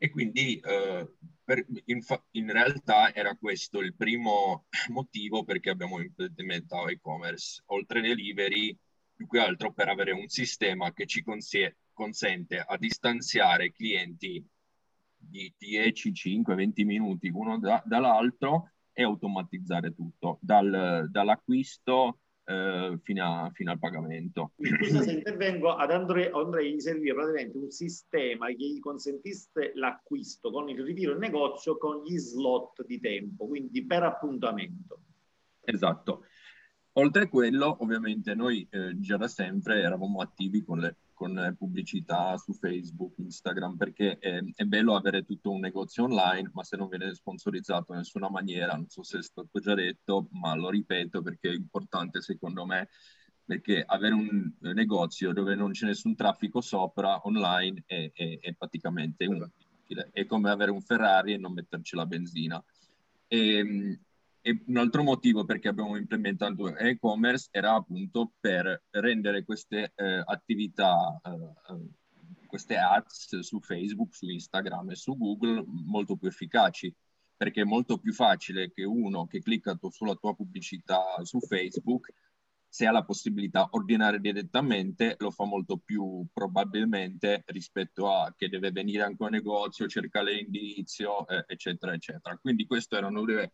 e 0.00 0.10
quindi 0.10 0.58
eh, 0.60 1.12
per, 1.44 1.66
in, 1.86 2.00
in, 2.32 2.52
realtà 2.52 3.12
era 3.12 3.34
questo 3.36 3.80
il 3.80 3.94
primo 3.94 4.66
motivo 4.90 5.44
perché 5.44 5.70
abbiamo 5.70 6.00
implementato 6.00 6.88
e-commerce. 6.88 7.62
Oltre 7.66 8.00
delivery 8.00 8.76
più 9.18 9.26
che 9.26 9.40
altro 9.40 9.72
per 9.72 9.88
avere 9.88 10.12
un 10.12 10.28
sistema 10.28 10.92
che 10.92 11.04
ci 11.04 11.24
consie- 11.24 11.78
consente 11.92 12.64
a 12.64 12.76
distanziare 12.76 13.72
clienti 13.72 14.46
di 15.16 15.52
10, 15.58 16.14
5, 16.14 16.54
20 16.54 16.84
minuti 16.84 17.28
uno 17.28 17.58
da, 17.58 17.82
dall'altro 17.84 18.70
e 18.92 19.02
automatizzare 19.02 19.92
tutto, 19.92 20.38
dal, 20.40 21.08
dall'acquisto 21.10 22.20
eh, 22.44 22.96
fino, 23.02 23.24
a, 23.24 23.50
fino, 23.52 23.72
al 23.72 23.80
pagamento. 23.80 24.52
Scusa 24.56 25.02
se 25.02 25.10
intervengo, 25.10 25.74
ad 25.74 25.90
Andrea, 25.90 26.32
Andrea 26.32 26.62
gli 26.62 26.78
serviva 26.78 27.16
praticamente 27.16 27.58
un 27.58 27.70
sistema 27.70 28.46
che 28.46 28.54
gli 28.54 28.78
consentisse 28.78 29.72
l'acquisto 29.74 30.52
con 30.52 30.68
il 30.68 30.80
ritiro 30.80 31.14
in 31.14 31.18
negozio 31.18 31.76
con 31.76 32.04
gli 32.04 32.16
slot 32.16 32.86
di 32.86 33.00
tempo, 33.00 33.48
quindi 33.48 33.84
per 33.84 34.04
appuntamento. 34.04 35.00
Esatto. 35.64 36.24
Oltre 36.98 37.22
a 37.22 37.28
quello, 37.28 37.76
ovviamente, 37.80 38.34
noi 38.34 38.66
eh, 38.70 38.98
già 38.98 39.16
da 39.16 39.28
sempre 39.28 39.82
eravamo 39.82 40.20
attivi 40.20 40.64
con 40.64 40.80
le, 40.80 40.96
con 41.14 41.32
le 41.32 41.54
pubblicità 41.56 42.36
su 42.38 42.52
Facebook, 42.54 43.18
Instagram, 43.18 43.76
perché 43.76 44.18
è, 44.18 44.42
è, 44.52 44.64
bello 44.64 44.96
avere 44.96 45.24
tutto 45.24 45.52
un 45.52 45.60
negozio 45.60 46.04
online, 46.04 46.50
ma 46.54 46.64
se 46.64 46.76
non 46.76 46.88
viene 46.88 47.14
sponsorizzato 47.14 47.92
in 47.92 47.98
nessuna 47.98 48.28
maniera, 48.28 48.74
non 48.74 48.88
so 48.88 49.04
se 49.04 49.18
è 49.18 49.22
stato 49.22 49.60
già 49.60 49.74
detto, 49.74 50.26
ma 50.32 50.56
lo 50.56 50.70
ripeto 50.70 51.22
perché 51.22 51.50
è 51.50 51.54
importante 51.54 52.20
secondo 52.20 52.66
me, 52.66 52.88
perché 53.44 53.80
avere 53.86 54.14
un 54.14 54.52
negozio 54.58 55.32
dove 55.32 55.54
non 55.54 55.70
c'è 55.70 55.86
nessun 55.86 56.16
traffico 56.16 56.60
sopra 56.60 57.24
online 57.24 57.84
è, 57.86 58.10
è, 58.12 58.38
è 58.40 58.54
praticamente 58.54 59.22
inutile. 59.22 60.10
È 60.12 60.26
come 60.26 60.50
avere 60.50 60.72
un 60.72 60.82
Ferrari 60.82 61.32
e 61.32 61.36
non 61.36 61.52
metterci 61.52 61.94
la 61.94 62.06
benzina. 62.06 62.62
E, 63.28 63.56
ehm, 63.58 63.98
e 64.40 64.62
un 64.66 64.76
altro 64.76 65.02
motivo 65.02 65.44
perché 65.44 65.68
abbiamo 65.68 65.96
implementato 65.96 66.76
e-commerce 66.76 67.48
era 67.50 67.74
appunto 67.74 68.32
per 68.40 68.84
rendere 68.90 69.44
queste 69.44 69.92
eh, 69.94 70.22
attività, 70.24 71.20
eh, 71.24 71.30
eh, 71.30 72.46
queste 72.46 72.76
ads 72.76 73.40
su 73.40 73.60
Facebook, 73.60 74.14
su 74.14 74.28
Instagram 74.28 74.90
e 74.90 74.96
su 74.96 75.16
Google 75.16 75.64
molto 75.66 76.16
più 76.16 76.28
efficaci. 76.28 76.94
perché 77.38 77.60
è 77.62 77.64
molto 77.64 77.98
più 77.98 78.12
facile 78.12 78.72
che 78.72 78.82
uno 78.84 79.26
che 79.28 79.40
clicca 79.40 79.78
sulla 79.90 80.16
tua 80.16 80.34
pubblicità 80.34 81.02
su 81.22 81.38
Facebook, 81.40 82.12
se 82.68 82.86
ha 82.86 82.90
la 82.90 83.04
possibilità 83.04 83.62
di 83.62 83.68
ordinare 83.78 84.20
direttamente, 84.20 85.14
lo 85.18 85.30
fa 85.30 85.44
molto 85.44 85.78
più 85.78 86.26
probabilmente 86.32 87.44
rispetto 87.46 88.10
a 88.10 88.34
che 88.36 88.48
deve 88.48 88.72
venire 88.72 89.04
anche 89.04 89.22
un 89.22 89.30
negozio, 89.30 89.86
cercare 89.86 90.34
l'indirizzo, 90.34 91.26
eh, 91.28 91.44
eccetera, 91.46 91.94
eccetera. 91.94 92.36
Quindi 92.38 92.66
questi 92.66 92.96
erano 92.96 93.24
due, 93.24 93.52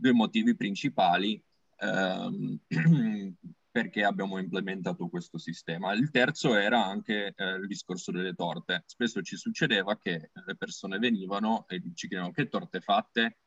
due 0.00 0.12
motivi 0.12 0.56
principali 0.56 1.40
ehm, 1.78 2.58
perché 3.70 4.02
abbiamo 4.02 4.38
implementato 4.38 5.08
questo 5.08 5.38
sistema. 5.38 5.92
Il 5.92 6.10
terzo 6.10 6.54
era 6.56 6.84
anche 6.84 7.32
eh, 7.36 7.54
il 7.54 7.66
discorso 7.66 8.10
delle 8.10 8.34
torte. 8.34 8.82
Spesso 8.86 9.22
ci 9.22 9.36
succedeva 9.36 9.96
che 9.96 10.30
le 10.32 10.56
persone 10.56 10.98
venivano 10.98 11.66
e 11.68 11.80
ci 11.94 12.08
chiedevano 12.08 12.32
che 12.32 12.48
torte 12.48 12.80
fatte, 12.80 13.38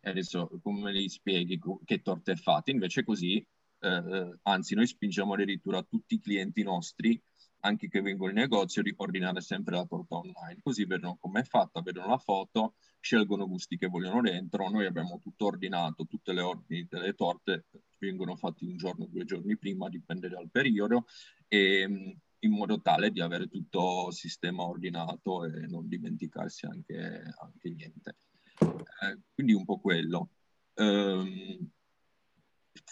e 0.00 0.10
adesso 0.10 0.50
come 0.62 0.92
li 0.92 1.08
spieghi 1.08 1.58
che 1.84 2.02
torte 2.02 2.36
fatte? 2.36 2.70
Invece 2.70 3.04
così, 3.04 3.46
eh, 3.80 4.38
anzi 4.42 4.74
noi 4.74 4.86
spingiamo 4.86 5.32
addirittura 5.34 5.82
tutti 5.82 6.14
i 6.14 6.20
clienti 6.20 6.62
nostri 6.62 7.20
anche 7.60 7.88
che 7.88 8.00
vengono 8.00 8.30
in 8.30 8.38
negozio, 8.38 8.82
di 8.82 8.92
ordinare 8.96 9.40
sempre 9.40 9.76
la 9.76 9.84
torta 9.84 10.16
online. 10.16 10.60
Così 10.62 10.84
vedono 10.84 11.16
com'è 11.20 11.42
fatta, 11.42 11.82
vedono 11.82 12.08
la 12.08 12.18
foto, 12.18 12.74
scelgono 13.00 13.46
gusti 13.46 13.76
che 13.76 13.86
vogliono 13.86 14.20
dentro. 14.20 14.68
Noi 14.68 14.86
abbiamo 14.86 15.18
tutto 15.20 15.46
ordinato, 15.46 16.06
tutte 16.06 16.32
le 16.32 16.40
ordini 16.40 16.86
delle 16.88 17.14
torte 17.14 17.66
vengono 17.98 18.34
fatti 18.36 18.64
un 18.64 18.76
giorno, 18.76 19.06
due 19.06 19.24
giorni 19.24 19.56
prima, 19.58 19.88
dipende 19.88 20.28
dal 20.28 20.48
periodo, 20.50 21.06
e, 21.48 21.86
mm, 21.86 22.10
in 22.40 22.52
modo 22.52 22.80
tale 22.80 23.10
di 23.10 23.20
avere 23.20 23.48
tutto 23.48 24.10
sistema 24.10 24.62
ordinato 24.62 25.44
e 25.44 25.66
non 25.66 25.86
dimenticarsi 25.88 26.64
anche, 26.66 27.22
anche 27.38 27.70
niente. 27.70 28.16
Eh, 28.58 29.18
quindi 29.34 29.52
un 29.52 29.64
po' 29.64 29.78
quello. 29.78 30.30
Eh, 30.74 31.58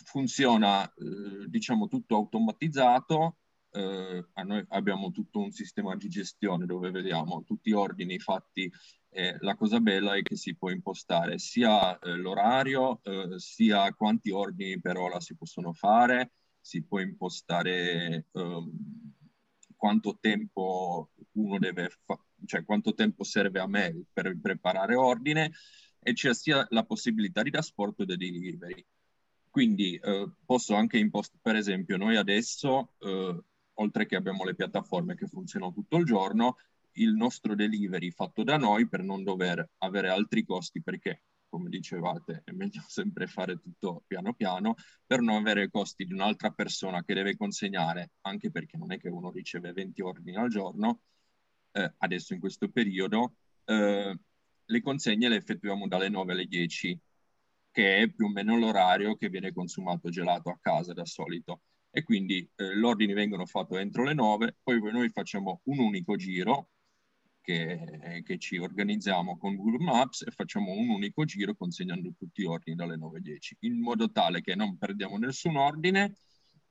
funziona, 0.04 0.86
eh, 0.94 1.46
diciamo, 1.48 1.88
tutto 1.88 2.16
automatizzato, 2.16 3.36
eh, 3.78 4.44
noi 4.44 4.64
abbiamo 4.70 5.12
tutto 5.12 5.38
un 5.38 5.52
sistema 5.52 5.94
di 5.94 6.08
gestione 6.08 6.66
dove 6.66 6.90
vediamo 6.90 7.44
tutti 7.44 7.70
gli 7.70 7.74
ordini 7.74 8.18
fatti. 8.18 8.70
Eh, 9.10 9.36
la 9.40 9.54
cosa 9.54 9.80
bella 9.80 10.14
è 10.14 10.22
che 10.22 10.36
si 10.36 10.56
può 10.56 10.70
impostare 10.70 11.38
sia 11.38 11.98
eh, 11.98 12.16
l'orario, 12.16 13.00
eh, 13.04 13.38
sia 13.38 13.92
quanti 13.94 14.30
ordini 14.30 14.80
per 14.80 14.96
ora 14.96 15.20
si 15.20 15.36
possono 15.36 15.72
fare, 15.72 16.32
si 16.60 16.82
può 16.82 16.98
impostare 16.98 18.26
ehm, 18.32 18.72
quanto 19.76 20.18
tempo 20.20 21.10
uno 21.32 21.58
deve 21.58 21.88
fare, 22.04 22.22
cioè 22.46 22.64
quanto 22.64 22.94
tempo 22.94 23.22
serve 23.24 23.60
a 23.60 23.66
me 23.66 24.04
per 24.12 24.36
preparare 24.40 24.94
ordine 24.96 25.52
e 26.00 26.12
c'è 26.12 26.34
sia 26.34 26.66
la 26.70 26.84
possibilità 26.84 27.42
di 27.42 27.50
trasporto 27.50 28.04
di 28.04 28.16
delivery. 28.16 28.84
Quindi 29.50 29.96
eh, 29.96 30.30
posso 30.44 30.74
anche 30.74 30.98
impostare, 30.98 31.40
per 31.42 31.56
esempio, 31.56 31.96
noi 31.96 32.16
adesso 32.16 32.92
eh, 32.98 33.42
oltre 33.80 34.06
che 34.06 34.16
abbiamo 34.16 34.44
le 34.44 34.54
piattaforme 34.54 35.14
che 35.14 35.26
funzionano 35.26 35.72
tutto 35.72 35.96
il 35.96 36.04
giorno, 36.04 36.56
il 36.92 37.14
nostro 37.14 37.54
delivery 37.54 38.10
fatto 38.10 38.42
da 38.42 38.56
noi 38.56 38.88
per 38.88 39.02
non 39.02 39.22
dover 39.22 39.68
avere 39.78 40.08
altri 40.08 40.44
costi 40.44 40.82
perché 40.82 41.22
come 41.48 41.70
dicevate, 41.70 42.42
è 42.44 42.52
meglio 42.52 42.82
sempre 42.86 43.26
fare 43.26 43.58
tutto 43.58 44.04
piano 44.06 44.34
piano 44.34 44.74
per 45.06 45.20
non 45.20 45.36
avere 45.36 45.70
costi 45.70 46.04
di 46.04 46.12
un'altra 46.12 46.50
persona 46.50 47.02
che 47.02 47.14
deve 47.14 47.36
consegnare, 47.36 48.12
anche 48.22 48.50
perché 48.50 48.76
non 48.76 48.92
è 48.92 48.98
che 48.98 49.08
uno 49.08 49.30
riceve 49.30 49.72
20 49.72 50.02
ordini 50.02 50.36
al 50.36 50.50
giorno, 50.50 51.00
eh, 51.72 51.94
adesso 51.98 52.34
in 52.34 52.40
questo 52.40 52.68
periodo, 52.68 53.36
eh, 53.64 54.18
le 54.64 54.82
consegne 54.82 55.28
le 55.28 55.36
effettuiamo 55.36 55.88
dalle 55.88 56.08
9 56.10 56.32
alle 56.32 56.46
10, 56.46 57.00
che 57.70 57.96
è 57.98 58.10
più 58.10 58.26
o 58.26 58.28
meno 58.28 58.58
l'orario 58.58 59.16
che 59.16 59.28
viene 59.28 59.52
consumato 59.52 60.10
gelato 60.10 60.50
a 60.50 60.58
casa 60.60 60.92
da 60.92 61.04
solito 61.06 61.62
e 61.90 62.02
quindi 62.02 62.48
eh, 62.56 62.76
gli 62.76 62.82
ordini 62.82 63.12
vengono 63.12 63.46
fatti 63.46 63.76
entro 63.76 64.04
le 64.04 64.14
9, 64.14 64.56
poi 64.62 64.80
noi 64.92 65.08
facciamo 65.10 65.60
un 65.64 65.78
unico 65.78 66.16
giro 66.16 66.70
che, 67.40 68.22
che, 68.24 68.38
ci 68.38 68.58
organizziamo 68.58 69.38
con 69.38 69.56
Google 69.56 69.82
Maps 69.82 70.22
e 70.22 70.30
facciamo 70.30 70.72
un 70.72 70.90
unico 70.90 71.24
giro 71.24 71.54
consegnando 71.54 72.12
tutti 72.18 72.42
gli 72.42 72.46
ordini 72.46 72.76
dalle 72.76 72.96
9.10 72.96 73.52
in 73.60 73.80
modo 73.80 74.10
tale 74.10 74.42
che 74.42 74.54
non 74.54 74.76
perdiamo 74.76 75.16
nessun 75.16 75.56
ordine 75.56 76.14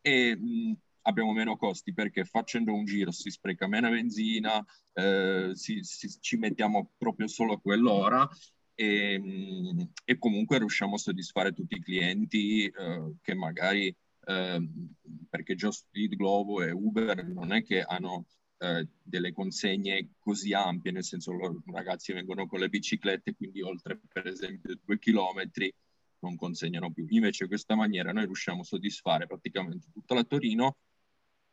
e 0.02 0.38
mh, 0.38 0.78
abbiamo 1.02 1.34
meno 1.34 1.58
costi 1.58 1.94
perché 1.94 2.26
facendo 2.26 2.74
un 2.74 2.86
giro 2.86 3.12
si 3.12 3.32
spreca 3.32 3.68
meno 3.68 3.90
benzina, 3.90 4.64
eh, 4.94 5.52
si, 5.54 5.80
si, 5.82 6.10
ci 6.20 6.38
mettiamo 6.38 6.92
proprio 6.98 7.28
solo 7.28 7.54
a 7.54 7.60
quell'ora 7.60 8.30
e, 8.76 9.20
mh, 9.20 9.90
e, 10.06 10.18
comunque 10.20 10.60
riusciamo 10.60 10.96
a 10.96 11.00
soddisfare 11.00 11.54
tutti 11.54 11.76
i 11.76 11.82
clienti 11.82 12.66
eh, 12.66 13.14
che 13.22 13.34
magari 13.34 13.96
perché 14.28 15.56
Just 15.56 15.88
Eat, 15.92 16.16
Globo 16.16 16.62
e 16.62 16.72
Uber 16.72 17.26
non 17.26 17.54
è 17.54 17.64
che 17.64 17.82
hanno 17.82 18.26
eh, 18.58 18.86
delle 19.02 19.32
consegne 19.32 20.16
così 20.20 20.54
ampie, 20.54 20.92
nel 20.92 21.04
senso 21.04 21.32
loro 21.32 21.62
ragazzi 21.72 22.12
vengono 22.12 22.46
con 22.46 22.60
le 22.60 22.68
biciclette, 22.68 23.36
quindi 23.36 23.62
oltre 23.62 24.00
per 24.12 24.28
esempio 24.28 24.78
due 24.84 25.00
chilometri 25.00 25.74
non 26.20 26.36
consegnano 26.36 26.92
più. 26.92 27.06
Invece 27.08 27.48
questa 27.48 27.76
maniera 27.76 28.12
noi 28.12 28.26
riusciamo 28.26 28.62
a 28.62 28.66
soddisfare 28.66 29.28
praticamente 29.28 29.88
tutta 29.94 30.14
la 30.14 30.24
Torino. 30.24 30.78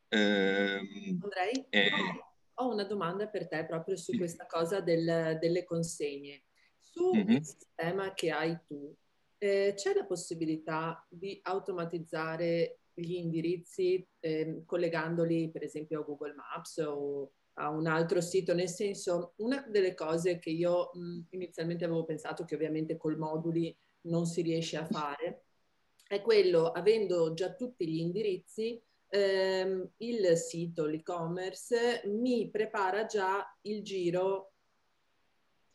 Ehm, 0.08 1.20
Andrei, 1.22 1.66
e... 1.68 1.90
ho 2.54 2.72
una 2.72 2.84
domanda 2.84 3.28
per 3.28 3.46
te 3.46 3.64
proprio 3.66 3.96
su 3.96 4.12
sì. 4.12 4.18
questa 4.18 4.46
cosa 4.46 4.80
del, 4.80 5.38
delle 5.40 5.62
consegne. 5.62 6.42
Su 6.78 7.12
mm-hmm. 7.14 7.28
il 7.28 7.44
sistema 7.44 8.14
che 8.14 8.30
hai 8.30 8.58
tu, 8.66 8.92
eh, 9.38 9.72
c'è 9.76 9.94
la 9.94 10.04
possibilità 10.04 11.04
di 11.08 11.38
automatizzare 11.42 12.78
gli 12.94 13.14
indirizzi 13.14 14.06
eh, 14.20 14.62
collegandoli 14.64 15.50
per 15.50 15.64
esempio 15.64 16.00
a 16.00 16.04
Google 16.04 16.34
Maps 16.34 16.78
o 16.78 17.32
a 17.54 17.68
un 17.68 17.86
altro 17.86 18.20
sito, 18.20 18.52
nel 18.54 18.68
senso 18.68 19.34
una 19.36 19.64
delle 19.68 19.94
cose 19.94 20.38
che 20.38 20.50
io 20.50 20.90
mh, 20.92 21.20
inizialmente 21.30 21.84
avevo 21.84 22.04
pensato 22.04 22.44
che 22.44 22.54
ovviamente 22.54 22.96
col 22.96 23.16
moduli 23.16 23.76
non 24.02 24.26
si 24.26 24.42
riesce 24.42 24.76
a 24.76 24.84
fare 24.84 25.44
è 26.06 26.20
quello, 26.20 26.70
avendo 26.70 27.32
già 27.34 27.54
tutti 27.54 27.88
gli 27.88 27.98
indirizzi, 27.98 28.80
ehm, 29.08 29.90
il 29.98 30.36
sito, 30.36 30.84
l'e-commerce 30.86 32.02
mi 32.06 32.50
prepara 32.50 33.06
già 33.06 33.44
il 33.62 33.82
giro 33.82 34.52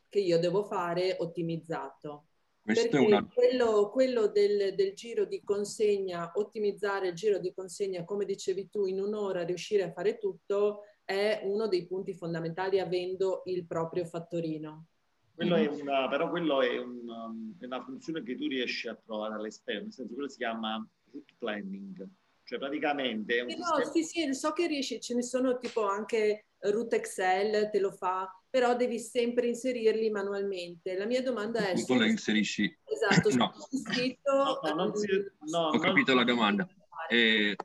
che 0.08 0.20
io 0.20 0.40
devo 0.40 0.64
fare 0.64 1.18
ottimizzato. 1.20 2.29
Questo 2.74 2.90
Perché 2.90 3.06
una... 3.06 3.26
quello, 3.26 3.90
quello 3.90 4.28
del, 4.28 4.76
del, 4.76 4.94
giro 4.94 5.26
di 5.26 5.42
consegna, 5.44 6.32
ottimizzare 6.36 7.08
il 7.08 7.16
giro 7.16 7.40
di 7.40 7.52
consegna, 7.52 8.04
come 8.04 8.26
dicevi 8.26 8.70
tu, 8.70 8.86
in 8.86 9.02
un'ora 9.02 9.44
riuscire 9.44 9.82
a 9.82 9.92
fare 9.92 10.20
tutto 10.20 10.82
è 11.04 11.42
uno 11.46 11.68
dei 11.68 11.88
punti 11.88 12.14
fondamentali 12.14 12.80
avendo 12.80 13.42
il 13.46 13.66
proprio 13.66 14.06
fattorino. 14.06 14.86
Quello 15.34 15.56
è 15.56 15.66
una, 15.66 16.08
però 16.08 16.30
quello 16.30 16.62
è, 16.62 16.78
un, 16.78 17.56
è, 17.58 17.66
una 17.66 17.84
funzione 17.84 18.22
che 18.22 18.36
tu 18.36 18.48
riesci 18.48 18.88
a 18.88 18.94
trovare 18.94 19.34
all'esterno, 19.34 19.84
nel 19.84 19.92
senso 19.92 20.14
quello 20.14 20.30
si 20.30 20.38
chiama 20.38 20.88
route 21.12 21.34
planning, 21.40 22.08
cioè 22.50 22.58
praticamente 22.58 23.38
è 23.38 23.42
un 23.42 23.50
sì, 23.50 23.56
sistema... 23.58 23.78
no, 23.78 23.92
sì, 23.92 24.04
sì, 24.04 24.34
so 24.34 24.54
che 24.54 24.66
riesci, 24.66 25.00
ce 25.00 25.14
ne 25.14 25.22
sono 25.22 25.60
tipo 25.60 25.88
anche 25.88 26.48
route 26.62 26.96
Excel, 26.96 27.70
te 27.70 27.80
lo 27.80 27.92
fa, 27.92 28.28
però 28.50 28.76
devi 28.76 28.98
sempre 28.98 29.46
inserirli 29.46 30.10
manualmente. 30.10 30.98
La 30.98 31.06
mia 31.06 31.22
domanda 31.22 31.68
è... 31.68 31.76
Tu 31.76 31.94
lo 31.94 32.06
inserisci... 32.06 32.76
Esatto, 32.86 33.36
no. 33.36 33.54
scritto... 33.70 34.60
No, 34.64 34.74
no, 34.74 34.96
si... 34.96 35.08
no, 35.52 35.68
Ho 35.68 35.78
capito 35.78 36.16
la 36.16 36.24
domanda. 36.24 36.68
Eh, 37.08 37.56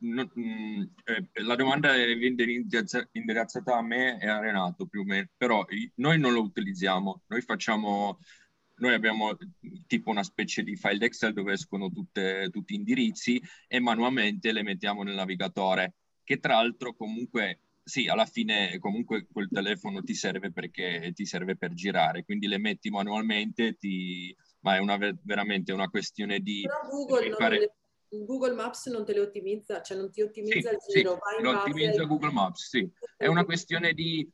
no, 0.00 0.30
mm, 0.38 0.82
eh, 1.04 1.42
la 1.42 1.54
domanda 1.54 1.94
è 1.94 2.06
indirizzata 2.06 3.08
a 3.74 3.82
me 3.82 4.20
e 4.20 4.28
a 4.28 4.38
Renato 4.38 4.84
più 4.84 5.00
o 5.00 5.04
meno, 5.04 5.28
però 5.34 5.64
noi 5.94 6.18
non 6.18 6.34
lo 6.34 6.42
utilizziamo, 6.42 7.22
noi 7.26 7.40
facciamo, 7.40 8.18
noi 8.78 8.94
abbiamo 8.94 9.36
tipo 9.86 10.10
una 10.10 10.22
specie 10.22 10.62
di 10.62 10.76
file 10.76 11.06
Excel 11.06 11.32
dove 11.32 11.52
escono 11.52 11.90
tutte, 11.90 12.48
tutti 12.50 12.74
gli 12.74 12.78
indirizzi 12.78 13.40
e 13.68 13.80
manualmente 13.80 14.52
le 14.52 14.62
mettiamo 14.62 15.02
nel 15.02 15.14
navigatore, 15.14 15.94
che 16.24 16.38
tra 16.38 16.54
l'altro 16.54 16.94
comunque 16.94 17.60
sì, 17.86 18.08
alla 18.08 18.26
fine 18.26 18.78
comunque 18.80 19.28
quel 19.30 19.48
telefono 19.48 20.02
ti 20.02 20.12
serve 20.12 20.50
perché 20.50 21.12
ti 21.14 21.24
serve 21.24 21.56
per 21.56 21.72
girare, 21.72 22.24
quindi 22.24 22.48
le 22.48 22.58
metti 22.58 22.90
manualmente, 22.90 23.76
ti... 23.76 24.36
ma 24.60 24.74
è 24.74 24.78
una, 24.78 24.98
veramente 25.22 25.72
una 25.72 25.88
questione 25.88 26.40
di... 26.40 26.62
Però 26.62 26.88
Google, 26.90 27.30
fare... 27.34 27.58
le... 27.58 27.74
Google 28.08 28.54
Maps 28.54 28.86
non 28.86 29.04
te 29.04 29.12
le 29.12 29.20
ottimizza, 29.20 29.82
cioè 29.82 29.96
non 29.96 30.10
ti 30.10 30.20
ottimizza 30.20 30.70
sì, 30.70 30.74
il 30.74 30.80
giro. 30.94 31.18
Sì, 31.36 31.42
lo 31.44 31.58
ottimizza. 31.58 32.04
Google 32.04 32.32
Maps, 32.32 32.68
sì. 32.68 32.90
È 33.16 33.26
una 33.26 33.44
questione 33.44 33.92
di, 33.92 34.28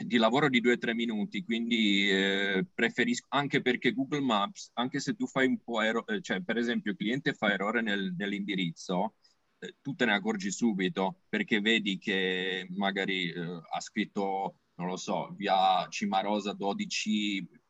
di 0.00 0.16
lavoro 0.16 0.48
di 0.48 0.60
due 0.60 0.72
o 0.72 0.78
tre 0.78 0.94
minuti, 0.94 1.44
quindi 1.44 2.10
eh, 2.10 2.66
preferisco, 2.74 3.26
anche 3.30 3.62
perché 3.62 3.92
Google 3.92 4.20
Maps, 4.20 4.70
anche 4.74 5.00
se 5.00 5.14
tu 5.14 5.26
fai 5.26 5.46
un 5.46 5.58
po' 5.62 5.80
errore, 5.80 6.20
cioè 6.20 6.40
per 6.42 6.56
esempio 6.56 6.92
il 6.92 6.96
cliente 6.96 7.34
fa 7.34 7.52
errore 7.52 7.82
nel, 7.82 8.14
nell'indirizzo, 8.16 9.14
eh, 9.58 9.76
tu 9.80 9.94
te 9.94 10.04
ne 10.04 10.14
accorgi 10.14 10.50
subito 10.50 11.20
perché 11.28 11.60
vedi 11.60 11.98
che 11.98 12.66
magari 12.70 13.30
eh, 13.30 13.60
ha 13.70 13.80
scritto, 13.80 14.58
non 14.76 14.88
lo 14.88 14.96
so, 14.96 15.32
via 15.36 15.86
Cimarosa 15.88 16.52
12 16.52 17.62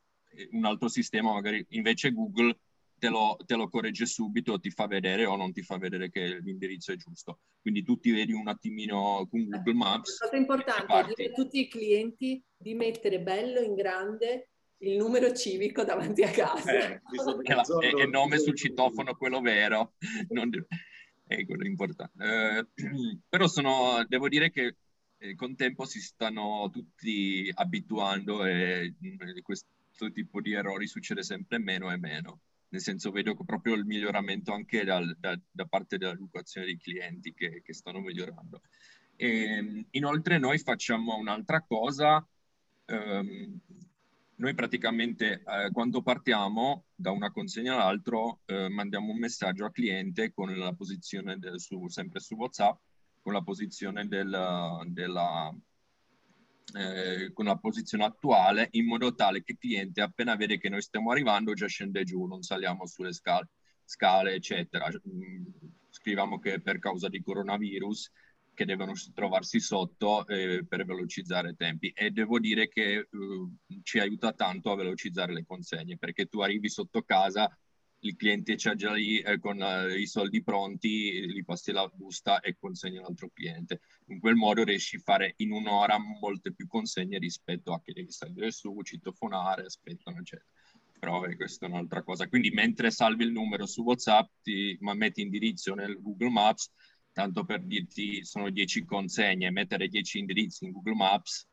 un 0.52 0.64
altro 0.64 0.88
sistema, 0.88 1.32
magari 1.32 1.64
invece 1.70 2.12
Google 2.12 2.58
te 3.04 3.10
lo, 3.10 3.36
te 3.44 3.54
lo, 3.54 3.68
corregge 3.68 4.06
subito, 4.06 4.58
ti 4.58 4.70
fa 4.70 4.86
vedere 4.86 5.26
o 5.26 5.36
non 5.36 5.52
ti 5.52 5.60
fa 5.60 5.76
vedere 5.76 6.08
che 6.08 6.38
l'indirizzo 6.38 6.92
è 6.92 6.96
giusto. 6.96 7.40
Quindi 7.60 7.82
tu 7.82 7.98
ti 7.98 8.10
vedi 8.10 8.32
un 8.32 8.48
attimino 8.48 9.26
con 9.30 9.46
Google 9.46 9.74
Maps. 9.74 10.20
La 10.20 10.28
cosa 10.28 10.36
importante 10.40 10.86
è 10.86 11.14
dire 11.14 11.30
a 11.30 11.34
tutti 11.34 11.60
i 11.60 11.68
clienti 11.68 12.42
di 12.56 12.72
mettere 12.72 13.20
bello 13.20 13.60
in 13.60 13.74
grande 13.74 14.48
il 14.78 14.96
numero 14.96 15.32
civico 15.34 15.84
davanti 15.84 16.22
a 16.22 16.30
casa. 16.30 16.72
Eh, 16.72 17.02
e 17.82 18.02
il 18.02 18.08
nome 18.08 18.38
sul 18.38 18.56
citofono, 18.56 19.14
quello 19.16 19.40
vero. 19.40 19.94
Non, 20.30 20.50
è 21.26 21.44
quello 21.44 21.66
importante. 21.66 22.24
Eh, 22.24 22.66
però 23.28 23.46
sono, 23.48 24.02
devo 24.08 24.28
dire 24.28 24.50
che 24.50 24.76
eh, 25.18 25.34
con 25.34 25.56
tempo 25.56 25.84
si 25.84 26.00
stanno 26.00 26.70
tutti 26.72 27.50
abituando 27.52 28.46
e, 28.46 28.94
e 28.98 29.42
questo 29.42 30.10
tipo 30.10 30.40
di 30.40 30.54
errori 30.54 30.86
succede 30.86 31.22
sempre 31.22 31.58
meno 31.58 31.92
e 31.92 31.98
meno 31.98 32.40
nel 32.74 32.82
senso 32.82 33.12
vedo 33.12 33.36
proprio 33.36 33.74
il 33.74 33.84
miglioramento 33.84 34.52
anche 34.52 34.82
dal, 34.82 35.16
da, 35.16 35.38
da, 35.48 35.64
parte 35.64 35.96
dell'educazione 35.96 36.66
dei 36.66 36.76
clienti 36.76 37.32
che, 37.32 37.62
che 37.62 37.72
stanno 37.72 38.00
migliorando. 38.00 38.62
E, 39.14 39.28
ehm, 39.28 39.86
inoltre 39.90 40.38
noi 40.38 40.58
facciamo 40.58 41.14
un'altra 41.14 41.62
cosa, 41.62 42.26
ehm, 42.86 43.60
noi 44.36 44.54
praticamente 44.54 45.44
eh, 45.46 45.70
quando 45.70 46.02
partiamo 46.02 46.86
da 46.96 47.12
una 47.12 47.30
consegna 47.30 47.74
all'altra 47.74 48.36
eh, 48.46 48.68
mandiamo 48.68 49.12
un 49.12 49.18
messaggio 49.18 49.66
al 49.66 49.70
cliente 49.70 50.32
con 50.32 50.52
la 50.58 50.72
posizione 50.72 51.38
del, 51.38 51.60
su, 51.60 51.86
sempre 51.86 52.18
su 52.18 52.34
WhatsApp, 52.34 52.80
con 53.22 53.32
la 53.32 53.42
posizione 53.42 54.08
del, 54.08 54.82
della, 54.88 55.54
eh, 56.72 57.32
con 57.32 57.44
la 57.44 57.56
posizione 57.56 58.04
attuale 58.04 58.68
in 58.72 58.86
modo 58.86 59.14
tale 59.14 59.42
che 59.42 59.52
il 59.52 59.58
cliente 59.58 60.00
appena 60.00 60.34
vede 60.36 60.58
che 60.58 60.68
noi 60.68 60.82
stiamo 60.82 61.10
arrivando 61.10 61.52
già 61.52 61.66
scende 61.66 62.04
giù, 62.04 62.24
non 62.26 62.42
saliamo 62.42 62.86
sulle 62.86 63.12
scale, 63.12 63.48
scale 63.84 64.34
eccetera. 64.34 64.88
Mm, 64.88 65.44
scriviamo 65.90 66.38
che 66.38 66.60
per 66.60 66.78
causa 66.78 67.08
di 67.08 67.22
coronavirus 67.22 68.10
che 68.54 68.64
devono 68.64 68.92
trovarsi 69.12 69.60
sotto 69.60 70.26
eh, 70.26 70.64
per 70.66 70.84
velocizzare 70.84 71.50
i 71.50 71.56
tempi 71.56 71.90
e 71.94 72.10
devo 72.10 72.38
dire 72.38 72.68
che 72.68 72.92
eh, 72.94 73.08
ci 73.82 73.98
aiuta 73.98 74.32
tanto 74.32 74.70
a 74.70 74.76
velocizzare 74.76 75.32
le 75.32 75.44
consegne 75.44 75.98
perché 75.98 76.26
tu 76.26 76.40
arrivi 76.40 76.68
sotto 76.68 77.02
casa 77.02 77.50
il 78.04 78.16
cliente 78.16 78.56
c'è 78.56 78.74
già 78.74 78.92
lì 78.92 79.18
eh, 79.18 79.38
con 79.38 79.58
uh, 79.60 79.88
i 79.88 80.06
soldi 80.06 80.42
pronti, 80.42 81.26
gli 81.26 81.44
passi 81.44 81.72
la 81.72 81.86
busta 81.88 82.40
e 82.40 82.56
consegni 82.58 82.98
all'altro 82.98 83.30
cliente. 83.32 83.80
In 84.08 84.20
quel 84.20 84.34
modo 84.34 84.62
riesci 84.62 84.96
a 84.96 85.00
fare 85.00 85.34
in 85.38 85.52
un'ora 85.52 85.98
molte 85.98 86.52
più 86.52 86.66
consegne 86.66 87.18
rispetto 87.18 87.72
a 87.72 87.80
che 87.82 87.92
devi 87.92 88.10
salire 88.10 88.50
su, 88.50 88.78
citofonare, 88.82 89.64
aspettano, 89.64 90.18
eccetera. 90.18 90.48
Però 90.98 91.24
eh, 91.24 91.36
questa 91.36 91.66
è 91.66 91.68
un'altra 91.70 92.02
cosa. 92.02 92.28
Quindi 92.28 92.50
mentre 92.50 92.90
salvi 92.90 93.24
il 93.24 93.32
numero 93.32 93.64
su 93.66 93.82
WhatsApp, 93.82 94.30
ti 94.42 94.76
ma 94.80 94.92
metti 94.94 95.22
indirizzo 95.22 95.74
nel 95.74 95.98
Google 96.00 96.30
Maps, 96.30 96.70
tanto 97.10 97.44
per 97.44 97.64
dirti 97.64 98.22
sono 98.24 98.50
10 98.50 98.84
consegne, 98.84 99.50
mettere 99.50 99.88
10 99.88 100.18
indirizzi 100.18 100.64
in 100.64 100.72
Google 100.72 100.94
Maps 100.94 101.48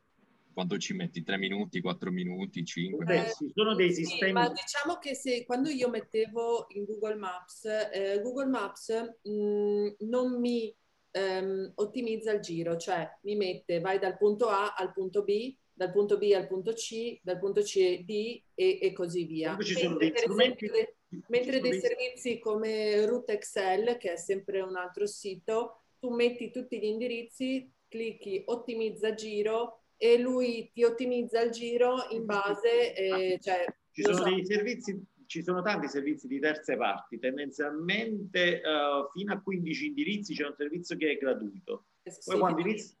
quanto 0.52 0.78
ci 0.78 0.94
metti? 0.94 1.22
Tre 1.22 1.36
minuti, 1.38 1.80
quattro 1.80 2.10
minuti, 2.10 2.64
cinque? 2.64 3.04
Beh, 3.04 3.32
ci 3.36 3.50
sono 3.54 3.74
dei 3.74 3.92
sistemi. 3.92 4.28
Sì, 4.28 4.32
ma 4.32 4.48
diciamo 4.48 4.98
che 4.98 5.14
se 5.14 5.44
quando 5.44 5.68
io 5.68 5.88
mettevo 5.88 6.66
in 6.70 6.84
Google 6.84 7.16
Maps, 7.16 7.64
eh, 7.64 8.20
Google 8.22 8.46
Maps 8.46 8.90
mh, 9.22 9.30
mm, 9.30 9.88
non 10.00 10.40
mi 10.40 10.74
ehm, 11.10 11.72
ottimizza 11.76 12.32
il 12.32 12.40
giro, 12.40 12.76
cioè 12.76 13.08
mi 13.22 13.36
mette 13.36 13.80
vai 13.80 13.98
dal 13.98 14.16
punto 14.16 14.48
A 14.48 14.74
al 14.74 14.92
punto 14.92 15.22
B, 15.22 15.54
dal 15.72 15.90
punto 15.90 16.18
B 16.18 16.32
al 16.34 16.46
punto 16.46 16.72
C, 16.72 17.18
dal 17.22 17.38
punto 17.38 17.62
C 17.62 17.76
a 17.76 18.02
D 18.02 18.42
e, 18.54 18.78
e 18.80 18.92
così 18.92 19.24
via. 19.24 19.56
Ci 19.58 19.74
sono 19.74 19.96
mentre, 19.96 20.10
dei 20.10 20.18
strumenti... 20.18 20.64
esempio, 20.64 20.94
mentre 21.28 21.60
dei 21.60 21.80
servizi 21.80 22.38
come 22.38 23.04
Route 23.06 23.32
Excel, 23.32 23.96
che 23.98 24.12
è 24.12 24.16
sempre 24.16 24.60
un 24.60 24.76
altro 24.76 25.06
sito, 25.06 25.82
tu 25.98 26.10
metti 26.14 26.50
tutti 26.50 26.78
gli 26.78 26.84
indirizzi, 26.84 27.70
clicchi 27.88 28.42
ottimizza 28.46 29.14
giro 29.14 29.81
e 30.02 30.18
lui 30.18 30.68
ti 30.74 30.82
ottimizza 30.82 31.40
il 31.42 31.52
giro 31.52 32.08
in 32.10 32.24
base, 32.24 32.92
eh, 32.92 33.38
cioè, 33.40 33.64
ci 33.92 34.02
sono 34.02 34.16
so. 34.16 34.24
dei 34.24 34.44
servizi, 34.44 35.00
ci 35.26 35.44
sono 35.44 35.62
tanti 35.62 35.86
servizi 35.86 36.26
di 36.26 36.40
terze 36.40 36.76
parti, 36.76 37.20
tendenzialmente 37.20 38.60
uh, 38.64 39.08
fino 39.16 39.32
a 39.32 39.40
15 39.40 39.86
indirizzi 39.86 40.34
c'è 40.34 40.44
un 40.44 40.54
servizio 40.56 40.96
che 40.96 41.12
è 41.12 41.16
gratuito. 41.16 41.84
Eh, 42.02 42.12
Poi 42.24 42.38
quando 42.40 42.62
inizi, 42.62 42.96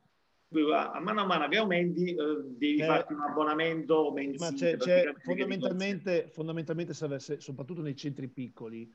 a 0.72 1.00
mano 1.00 1.22
a 1.22 1.26
mano 1.26 1.48
che 1.48 1.56
aumenti 1.56 2.14
uh, 2.14 2.56
devi 2.56 2.80
eh, 2.80 2.86
farti 2.86 3.14
un 3.14 3.22
abbonamento 3.22 4.12
mensile. 4.12 4.50
Ma 4.50 4.56
c'è, 4.56 4.76
c'è 4.76 5.12
fondamentalmente, 5.24 6.28
fondamentalmente 6.28 6.94
serve, 6.94 7.18
soprattutto 7.18 7.82
nei 7.82 7.96
centri 7.96 8.28
piccoli, 8.28 8.88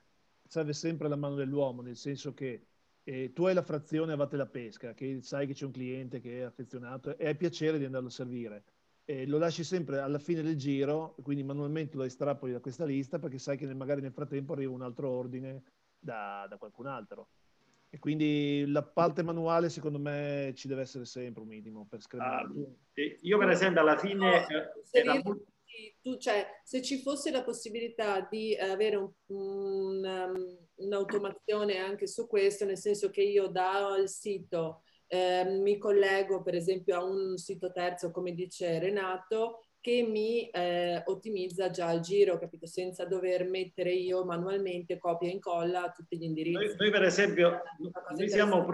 serve 0.47 0.71
sempre 0.71 1.09
la 1.09 1.17
mano 1.17 1.35
dell'uomo, 1.35 1.81
nel 1.81 1.97
senso 1.97 2.33
che 2.33 2.67
e 3.07 3.31
tu 3.31 3.45
hai 3.45 3.53
la 3.53 3.61
frazione 3.61 4.11
a 4.11 4.15
Vatte 4.17 4.35
la 4.35 4.47
Pesca, 4.47 4.93
che 4.93 5.21
sai 5.21 5.47
che 5.47 5.53
c'è 5.53 5.63
un 5.63 5.71
cliente 5.71 6.19
che 6.19 6.39
è 6.39 6.41
affezionato 6.41 7.17
e 7.17 7.27
hai 7.27 7.37
piacere 7.37 7.77
di 7.77 7.85
andarlo 7.85 8.09
a 8.09 8.11
servire. 8.11 8.63
E 9.05 9.25
lo 9.25 9.37
lasci 9.37 9.63
sempre 9.63 9.99
alla 9.99 10.19
fine 10.19 10.41
del 10.41 10.57
giro, 10.57 11.15
quindi 11.23 11.41
manualmente 11.41 11.95
lo 11.95 12.03
estrapoli 12.03 12.51
da 12.51 12.59
questa 12.59 12.83
lista 12.83 13.17
perché 13.17 13.37
sai 13.37 13.55
che 13.55 13.73
magari 13.73 14.01
nel 14.01 14.11
frattempo 14.11 14.51
arriva 14.51 14.73
un 14.73 14.81
altro 14.81 15.09
ordine 15.09 15.63
da, 15.97 16.47
da 16.49 16.57
qualcun 16.57 16.87
altro. 16.87 17.29
E 17.89 17.97
quindi 17.97 18.65
la 18.67 18.83
parte 18.83 19.23
manuale 19.23 19.69
secondo 19.69 19.99
me 19.99 20.51
ci 20.53 20.67
deve 20.67 20.81
essere 20.81 21.05
sempre 21.05 21.43
un 21.43 21.47
minimo 21.47 21.87
per 21.89 22.01
scrivere. 22.01 22.29
Ah, 22.29 22.45
io 23.21 23.37
per 23.37 23.47
esempio 23.47 23.79
alla 23.79 23.95
fine... 23.95 24.45
No, 25.05 25.21
tu, 26.01 26.17
cioè, 26.17 26.45
se 26.65 26.81
ci 26.81 27.01
fosse 27.01 27.31
la 27.31 27.43
possibilità 27.43 28.27
di 28.29 28.53
avere 28.57 28.97
un, 28.97 29.09
un, 29.27 30.03
um, 30.03 30.66
un'automazione 30.77 31.77
anche 31.77 32.07
su 32.07 32.27
questo, 32.27 32.65
nel 32.65 32.77
senso 32.77 33.09
che 33.09 33.21
io 33.21 33.47
dal 33.47 34.07
sito 34.09 34.81
eh, 35.07 35.45
mi 35.45 35.77
collego 35.77 36.41
per 36.41 36.55
esempio 36.55 36.95
a 36.97 37.03
un 37.03 37.37
sito 37.37 37.71
terzo, 37.71 38.11
come 38.11 38.33
dice 38.33 38.79
Renato, 38.79 39.59
che 39.79 40.03
mi 40.03 40.49
eh, 40.49 41.01
ottimizza 41.05 41.69
già 41.69 41.91
il 41.91 42.01
giro, 42.01 42.37
capito? 42.37 42.65
Senza 42.65 43.05
dover 43.05 43.47
mettere 43.47 43.91
io 43.93 44.25
manualmente 44.25 44.97
copia 44.97 45.29
e 45.29 45.33
incolla 45.33 45.93
tutti 45.95 46.17
gli 46.17 46.23
indirizzi. 46.23 46.65
Noi, 46.65 46.75
noi 46.75 46.91
per 46.91 47.03
esempio, 47.03 47.61
noi 48.15 48.29
siamo 48.29 48.65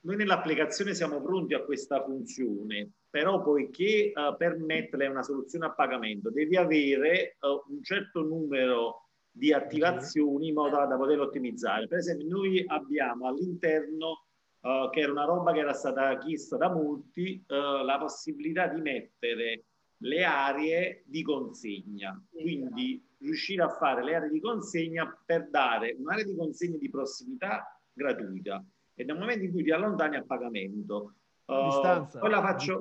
noi 0.00 0.16
nell'applicazione 0.16 0.94
siamo 0.94 1.20
pronti 1.20 1.52
a 1.54 1.62
questa 1.62 2.02
funzione, 2.02 2.92
però 3.10 3.42
poiché 3.42 4.12
uh, 4.14 4.34
per 4.36 4.56
mettere 4.56 5.06
una 5.06 5.22
soluzione 5.22 5.66
a 5.66 5.74
pagamento 5.74 6.30
devi 6.30 6.56
avere 6.56 7.36
uh, 7.40 7.72
un 7.72 7.82
certo 7.82 8.22
numero 8.22 9.03
di 9.36 9.52
attivazioni 9.52 10.48
in 10.48 10.54
modo 10.54 10.76
da 10.76 10.96
poterlo 10.96 11.24
ottimizzare. 11.24 11.88
Per 11.88 11.98
esempio, 11.98 12.28
noi 12.28 12.64
abbiamo 12.66 13.26
all'interno, 13.26 14.26
uh, 14.60 14.88
che 14.90 15.00
era 15.00 15.10
una 15.10 15.24
roba 15.24 15.52
che 15.52 15.58
era 15.58 15.72
stata 15.72 16.16
chiesta 16.18 16.56
da 16.56 16.70
molti, 16.70 17.42
la 17.48 17.96
possibilità 17.98 18.68
di 18.68 18.80
mettere 18.80 19.64
le 19.98 20.24
aree 20.24 21.02
di 21.06 21.22
consegna. 21.22 22.22
Quindi 22.30 23.04
riuscire 23.18 23.62
a 23.62 23.68
fare 23.68 24.04
le 24.04 24.14
aree 24.14 24.30
di 24.30 24.40
consegna 24.40 25.20
per 25.24 25.48
dare 25.50 25.96
un'area 25.98 26.24
di 26.24 26.36
consegna 26.36 26.76
di 26.76 26.90
prossimità 26.90 27.80
gratuita 27.92 28.64
e 28.94 29.04
nel 29.04 29.18
momento 29.18 29.44
in 29.44 29.50
cui 29.50 29.64
ti 29.64 29.70
allontani 29.72 30.16
a 30.16 30.22
pagamento. 30.22 31.14
Uh, 31.46 31.64
distanza, 31.64 32.18
poi, 32.20 32.30
la 32.30 32.40
faccio, 32.40 32.78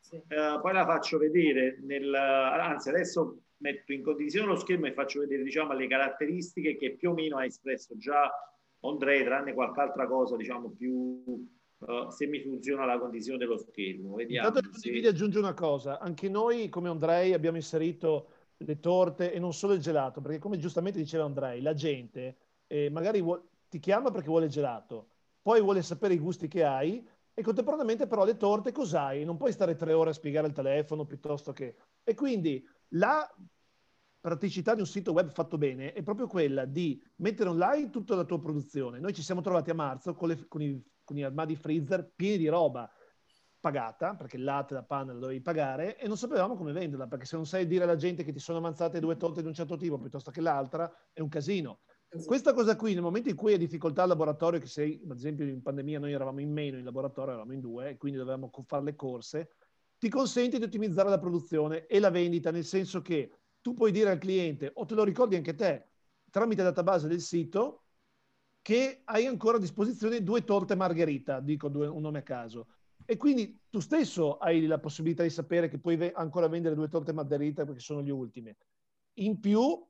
sì. 0.00 0.16
uh, 0.16 0.60
poi 0.60 0.72
la 0.72 0.84
faccio 0.84 1.18
vedere, 1.18 1.78
nel, 1.82 2.12
anzi 2.14 2.88
adesso 2.88 3.38
metto 3.64 3.92
in 3.94 4.02
condivisione 4.02 4.46
lo 4.46 4.56
schermo 4.56 4.86
e 4.86 4.92
faccio 4.92 5.20
vedere 5.20 5.42
diciamo, 5.42 5.72
le 5.72 5.86
caratteristiche 5.86 6.76
che 6.76 6.96
più 6.96 7.10
o 7.10 7.14
meno 7.14 7.38
ha 7.38 7.46
espresso 7.46 7.96
già 7.96 8.30
Andrei, 8.80 9.24
tranne 9.24 9.54
qualche 9.54 9.80
altra 9.80 10.06
cosa 10.06 10.36
diciamo 10.36 10.68
più 10.70 10.92
uh, 11.78 12.10
se 12.10 12.26
mi 12.26 12.42
funziona 12.42 12.84
la 12.84 12.98
condivisione 12.98 13.38
dello 13.38 13.56
schermo. 13.56 14.16
Vediamo. 14.16 14.48
Intanto 14.48 14.78
se... 14.78 14.90
vi 14.90 15.06
aggiungo 15.06 15.38
una 15.38 15.54
cosa, 15.54 15.98
anche 15.98 16.28
noi 16.28 16.68
come 16.68 16.90
Andrei 16.90 17.32
abbiamo 17.32 17.56
inserito 17.56 18.28
le 18.58 18.78
torte 18.80 19.32
e 19.32 19.38
non 19.38 19.54
solo 19.54 19.72
il 19.72 19.80
gelato, 19.80 20.20
perché 20.20 20.38
come 20.38 20.58
giustamente 20.58 20.98
diceva 20.98 21.24
Andrei, 21.24 21.62
la 21.62 21.72
gente 21.72 22.36
eh, 22.66 22.90
magari 22.90 23.22
vuol... 23.22 23.42
ti 23.70 23.78
chiama 23.78 24.10
perché 24.10 24.28
vuole 24.28 24.48
gelato, 24.48 25.08
poi 25.40 25.62
vuole 25.62 25.80
sapere 25.80 26.12
i 26.12 26.18
gusti 26.18 26.46
che 26.46 26.64
hai 26.64 27.02
e 27.32 27.42
contemporaneamente 27.42 28.06
però 28.06 28.26
le 28.26 28.36
torte 28.36 28.70
cos'hai? 28.70 29.24
Non 29.24 29.38
puoi 29.38 29.52
stare 29.52 29.74
tre 29.74 29.94
ore 29.94 30.10
a 30.10 30.12
spiegare 30.12 30.46
il 30.46 30.52
telefono 30.52 31.06
piuttosto 31.06 31.52
che... 31.52 31.74
E 32.04 32.14
quindi 32.14 32.62
la 32.90 33.28
praticità 34.24 34.74
di 34.74 34.80
un 34.80 34.86
sito 34.86 35.12
web 35.12 35.30
fatto 35.30 35.58
bene 35.58 35.92
è 35.92 36.02
proprio 36.02 36.26
quella 36.26 36.64
di 36.64 36.98
mettere 37.16 37.50
online 37.50 37.90
tutta 37.90 38.14
la 38.14 38.24
tua 38.24 38.40
produzione. 38.40 38.98
Noi 38.98 39.12
ci 39.12 39.20
siamo 39.20 39.42
trovati 39.42 39.68
a 39.68 39.74
marzo 39.74 40.14
con, 40.14 40.28
le, 40.28 40.48
con, 40.48 40.62
i, 40.62 40.82
con 41.04 41.18
i 41.18 41.24
armadi 41.24 41.54
freezer 41.56 42.10
pieni 42.16 42.38
di 42.38 42.48
roba 42.48 42.90
pagata, 43.60 44.14
perché 44.14 44.38
il 44.38 44.44
latte, 44.44 44.72
la 44.72 44.82
panna 44.82 45.12
la 45.12 45.18
dovevi 45.18 45.42
pagare, 45.42 45.98
e 45.98 46.06
non 46.06 46.16
sapevamo 46.16 46.56
come 46.56 46.72
venderla, 46.72 47.06
perché 47.06 47.26
se 47.26 47.36
non 47.36 47.44
sai 47.44 47.66
dire 47.66 47.84
alla 47.84 47.96
gente 47.96 48.24
che 48.24 48.32
ti 48.32 48.38
sono 48.38 48.56
avanzate 48.56 48.98
due 48.98 49.18
torte 49.18 49.42
di 49.42 49.46
un 49.46 49.52
certo 49.52 49.76
tipo 49.76 49.98
piuttosto 49.98 50.30
che 50.30 50.40
l'altra, 50.40 50.90
è 51.12 51.20
un 51.20 51.28
casino. 51.28 51.80
Questa 52.24 52.54
cosa 52.54 52.76
qui, 52.76 52.94
nel 52.94 53.02
momento 53.02 53.28
in 53.28 53.36
cui 53.36 53.52
hai 53.52 53.58
difficoltà 53.58 54.04
al 54.04 54.08
laboratorio, 54.08 54.58
che 54.58 54.68
sei, 54.68 55.02
ad 55.06 55.16
esempio 55.18 55.44
in 55.44 55.60
pandemia 55.60 55.98
noi 55.98 56.12
eravamo 56.14 56.40
in 56.40 56.50
meno 56.50 56.78
in 56.78 56.84
laboratorio, 56.84 57.32
eravamo 57.32 57.52
in 57.52 57.60
due, 57.60 57.90
e 57.90 57.96
quindi 57.98 58.16
dovevamo 58.16 58.50
fare 58.64 58.84
le 58.84 58.94
corse, 58.94 59.50
ti 59.98 60.08
consente 60.08 60.56
di 60.56 60.64
ottimizzare 60.64 61.10
la 61.10 61.18
produzione 61.18 61.84
e 61.86 61.98
la 61.98 62.10
vendita, 62.10 62.50
nel 62.50 62.64
senso 62.64 63.02
che 63.02 63.30
tu 63.64 63.72
puoi 63.72 63.92
dire 63.92 64.10
al 64.10 64.18
cliente, 64.18 64.70
o 64.74 64.84
te 64.84 64.94
lo 64.94 65.04
ricordi 65.04 65.36
anche 65.36 65.54
te, 65.54 65.88
tramite 66.28 66.62
database 66.62 67.08
del 67.08 67.22
sito, 67.22 67.84
che 68.60 69.00
hai 69.04 69.24
ancora 69.24 69.56
a 69.56 69.60
disposizione 69.60 70.22
due 70.22 70.44
torte 70.44 70.74
margherita, 70.74 71.40
dico 71.40 71.70
due, 71.70 71.86
un 71.86 72.02
nome 72.02 72.18
a 72.18 72.22
caso. 72.22 72.66
E 73.06 73.16
quindi 73.16 73.62
tu 73.70 73.80
stesso 73.80 74.36
hai 74.36 74.66
la 74.66 74.78
possibilità 74.78 75.22
di 75.22 75.30
sapere 75.30 75.70
che 75.70 75.78
puoi 75.78 75.98
ancora 76.12 76.46
vendere 76.46 76.74
due 76.74 76.90
torte 76.90 77.14
margherita 77.14 77.64
perché 77.64 77.80
sono 77.80 78.02
le 78.02 78.10
ultime. 78.10 78.58
In 79.14 79.40
più, 79.40 79.82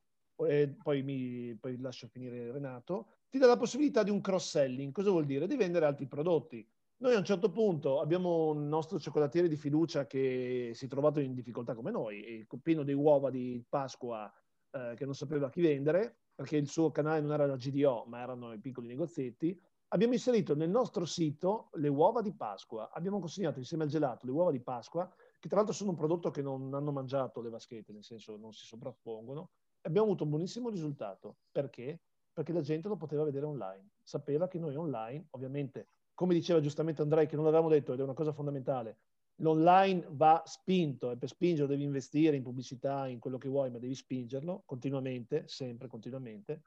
eh, 0.47 0.73
poi, 0.81 1.03
mi, 1.03 1.57
poi 1.57 1.77
lascio 1.81 2.07
finire 2.07 2.53
Renato, 2.53 3.09
ti 3.29 3.39
dà 3.39 3.49
la 3.49 3.57
possibilità 3.57 4.05
di 4.05 4.11
un 4.11 4.21
cross-selling. 4.21 4.93
Cosa 4.93 5.11
vuol 5.11 5.27
dire? 5.27 5.49
Di 5.49 5.57
vendere 5.57 5.87
altri 5.87 6.07
prodotti. 6.07 6.65
Noi 6.99 7.15
a 7.15 7.19
un 7.19 7.25
certo 7.25 7.51
punto 7.51 8.01
abbiamo 8.01 8.51
un 8.51 8.69
nostro 8.69 8.99
cioccolatiere 8.99 9.49
di 9.49 9.57
fiducia 9.57 10.07
che 10.07 10.71
si 10.75 10.85
è 10.87 10.89
trovato 10.89 11.21
in 11.21 11.35
difficoltà 11.35 11.75
come 11.75 11.91
noi, 11.91 12.47
pieno 12.63 12.83
di 12.85 12.93
uova 12.93 13.31
di 13.31 13.63
Pasqua 13.69 14.33
eh, 14.71 14.95
che 14.97 15.05
non 15.05 15.15
sapeva 15.15 15.51
chi 15.51 15.61
vendere, 15.61 16.21
perché 16.35 16.57
il 16.57 16.69
suo 16.69 16.91
canale 16.91 17.21
non 17.21 17.33
era 17.33 17.47
la 17.47 17.57
GDO, 17.57 18.05
ma 18.07 18.21
erano 18.21 18.53
i 18.53 18.61
piccoli 18.61 18.87
negozietti. 18.87 19.61
Abbiamo 19.89 20.15
inserito 20.15 20.55
nel 20.55 20.71
nostro 20.71 21.05
sito 21.05 21.71
le 21.75 21.89
uova 21.89 22.23
di 22.23 22.35
Pasqua. 22.35 22.91
Abbiamo 22.93 23.21
consegnato 23.21 23.59
insieme 23.59 23.85
al 23.85 23.91
gelato 23.91 24.27
le 24.27 24.33
uova 24.33 24.51
di 24.51 24.61
Pasqua, 24.61 25.09
che 25.39 25.49
tra 25.49 25.59
l'altro 25.59 25.75
sono 25.75 25.91
un 25.91 25.97
prodotto 25.97 26.31
che 26.31 26.43
non 26.43 26.75
hanno 26.75 26.91
mangiato 26.91 27.41
le 27.41 27.51
vaschette, 27.51 27.93
nel 27.93 28.03
senso 28.03 28.37
non 28.37 28.53
si 28.53 28.67
sovrappongono. 28.67 29.51
Abbiamo 29.83 30.07
avuto 30.07 30.25
un 30.25 30.31
buonissimo 30.31 30.71
risultato. 30.71 31.37
Perché? 31.53 32.01
Perché 32.33 32.53
la 32.53 32.63
gente 32.63 32.89
lo 32.89 32.97
poteva 32.97 33.25
vedere 33.25 33.47
online. 33.47 33.91
Sapeva 34.03 34.49
che 34.49 34.59
noi 34.59 34.75
online, 34.75 35.27
ovviamente, 35.31 35.89
come 36.15 36.35
diceva 36.35 36.61
giustamente 36.61 37.03
Andrei, 37.03 37.27
che 37.27 37.37
non 37.37 37.45
l'avevamo 37.45 37.69
detto 37.69 37.93
ed 37.93 38.01
è 38.01 38.03
una 38.03 38.15
cosa 38.15 38.33
fondamentale, 38.33 38.99
l'online 39.37 40.07
va 40.11 40.43
spinto 40.47 41.11
e 41.11 41.17
per 41.17 41.29
spingerlo 41.29 41.67
devi 41.71 41.85
investire 41.85 42.37
in 42.37 42.43
pubblicità, 42.43 43.07
in 43.09 43.19
quello 43.19 43.39
che 43.39 43.49
vuoi, 43.49 43.71
ma 43.71 43.79
devi 43.79 43.95
spingerlo 43.95 44.63
continuamente, 44.65 45.45
sempre 45.49 45.89
continuamente, 45.89 46.63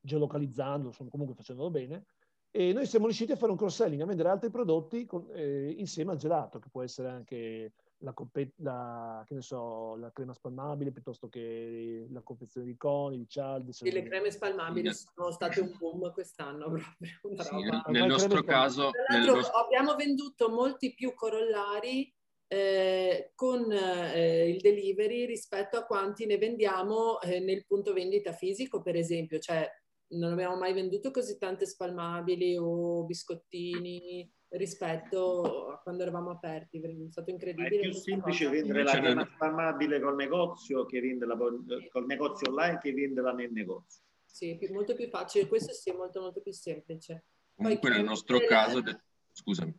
geolocalizzandolo, 0.00 0.94
comunque 1.08 1.34
facendolo 1.34 1.70
bene. 1.70 2.04
E 2.50 2.72
noi 2.72 2.86
siamo 2.86 3.06
riusciti 3.06 3.32
a 3.32 3.36
fare 3.36 3.50
un 3.50 3.56
cross-selling, 3.56 4.02
a 4.02 4.06
vendere 4.06 4.28
altri 4.28 4.50
prodotti 4.50 5.06
con, 5.06 5.26
eh, 5.32 5.70
insieme 5.78 6.12
al 6.12 6.18
gelato, 6.18 6.58
che 6.58 6.68
può 6.70 6.82
essere 6.82 7.08
anche 7.08 7.72
la, 8.02 8.14
la, 8.56 9.26
so, 9.38 9.96
la, 9.96 10.10
crema 10.12 10.34
spalmabile 10.34 10.90
piuttosto 10.90 11.28
che 11.28 12.06
la 12.10 12.20
confezione 12.20 12.66
di 12.66 12.76
coni, 12.76 13.18
di 13.18 13.28
cialde. 13.28 13.72
Sì, 13.72 13.90
le 13.90 14.02
creme 14.02 14.30
spalmabili 14.30 14.92
sì. 14.92 15.06
sono 15.14 15.30
state 15.30 15.60
un 15.60 15.74
boom 15.78 16.12
quest'anno 16.12 16.66
proprio. 16.70 17.42
Sì, 17.42 17.92
nel 17.92 18.06
nostro 18.06 18.42
caso... 18.42 18.90
Nel 19.08 19.24
nostro... 19.24 19.56
Abbiamo 19.56 19.94
venduto 19.94 20.50
molti 20.50 20.94
più 20.94 21.14
corollari 21.14 22.12
eh, 22.48 23.32
con 23.34 23.70
eh, 23.72 24.48
il 24.48 24.60
delivery 24.60 25.24
rispetto 25.24 25.76
a 25.76 25.84
quanti 25.84 26.26
ne 26.26 26.38
vendiamo 26.38 27.20
eh, 27.20 27.40
nel 27.40 27.64
punto 27.66 27.92
vendita 27.92 28.32
fisico, 28.32 28.82
per 28.82 28.96
esempio. 28.96 29.38
Cioè, 29.38 29.68
non 30.14 30.32
abbiamo 30.32 30.56
mai 30.56 30.72
venduto 30.72 31.10
così 31.10 31.38
tante 31.38 31.66
spalmabili 31.66 32.56
o 32.58 33.04
biscottini 33.04 34.30
rispetto 34.52 35.68
a 35.68 35.78
quando 35.78 36.02
eravamo 36.02 36.30
aperti, 36.30 36.80
è 36.80 37.10
stato 37.10 37.30
incredibile. 37.30 37.76
è 37.76 37.80
più 37.80 37.92
semplice 37.92 38.44
cosa. 38.44 38.56
vendere 38.56 38.82
la 38.82 38.92
crema 38.92 39.24
spalmabile 39.24 40.00
col 40.00 40.14
negozio 40.14 40.84
che 40.84 41.00
venderla 41.00 41.36
col 41.36 42.06
negozio 42.06 42.50
online 42.50 42.78
che 42.78 42.92
venderla 42.92 43.32
nel 43.32 43.52
negozio. 43.52 44.04
Sì, 44.24 44.56
più, 44.56 44.72
molto 44.72 44.94
più 44.94 45.08
facile, 45.08 45.46
questo 45.46 45.72
sì, 45.72 45.90
è 45.90 45.94
molto 45.94 46.20
molto 46.20 46.40
più 46.40 46.52
semplice. 46.52 47.24
Comunque 47.54 47.88
Poi, 47.88 47.98
nel 47.98 48.06
nostro 48.06 48.38
caso, 48.40 48.80
de... 48.80 48.98
scusami. 49.30 49.74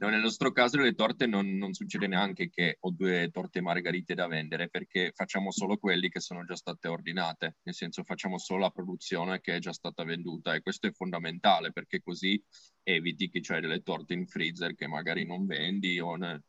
No, 0.00 0.08
nel 0.08 0.22
nostro 0.22 0.50
caso 0.50 0.78
le 0.78 0.94
torte 0.94 1.26
non, 1.26 1.58
non, 1.58 1.74
succede 1.74 2.06
neanche 2.06 2.48
che 2.48 2.78
ho 2.80 2.90
due 2.90 3.28
torte 3.30 3.60
margherite 3.60 4.14
da 4.14 4.26
vendere 4.26 4.70
perché 4.70 5.12
facciamo 5.14 5.50
solo 5.50 5.76
quelli 5.76 6.08
che 6.08 6.20
sono 6.20 6.42
già 6.46 6.56
state 6.56 6.88
ordinate, 6.88 7.58
nel 7.64 7.74
senso 7.74 8.02
facciamo 8.02 8.38
solo 8.38 8.60
la 8.60 8.70
produzione 8.70 9.42
che 9.42 9.56
è 9.56 9.58
già 9.58 9.74
stata 9.74 10.02
venduta 10.02 10.54
e 10.54 10.62
questo 10.62 10.86
è 10.86 10.92
fondamentale 10.92 11.70
perché 11.70 12.00
così 12.00 12.42
eviti 12.82 13.28
che 13.28 13.40
c'hai 13.42 13.60
delle 13.60 13.82
torte 13.82 14.14
in 14.14 14.26
freezer 14.26 14.74
che 14.74 14.86
magari 14.86 15.26
non 15.26 15.44
vendi 15.44 16.00
o 16.00 16.16
ne, 16.16 16.44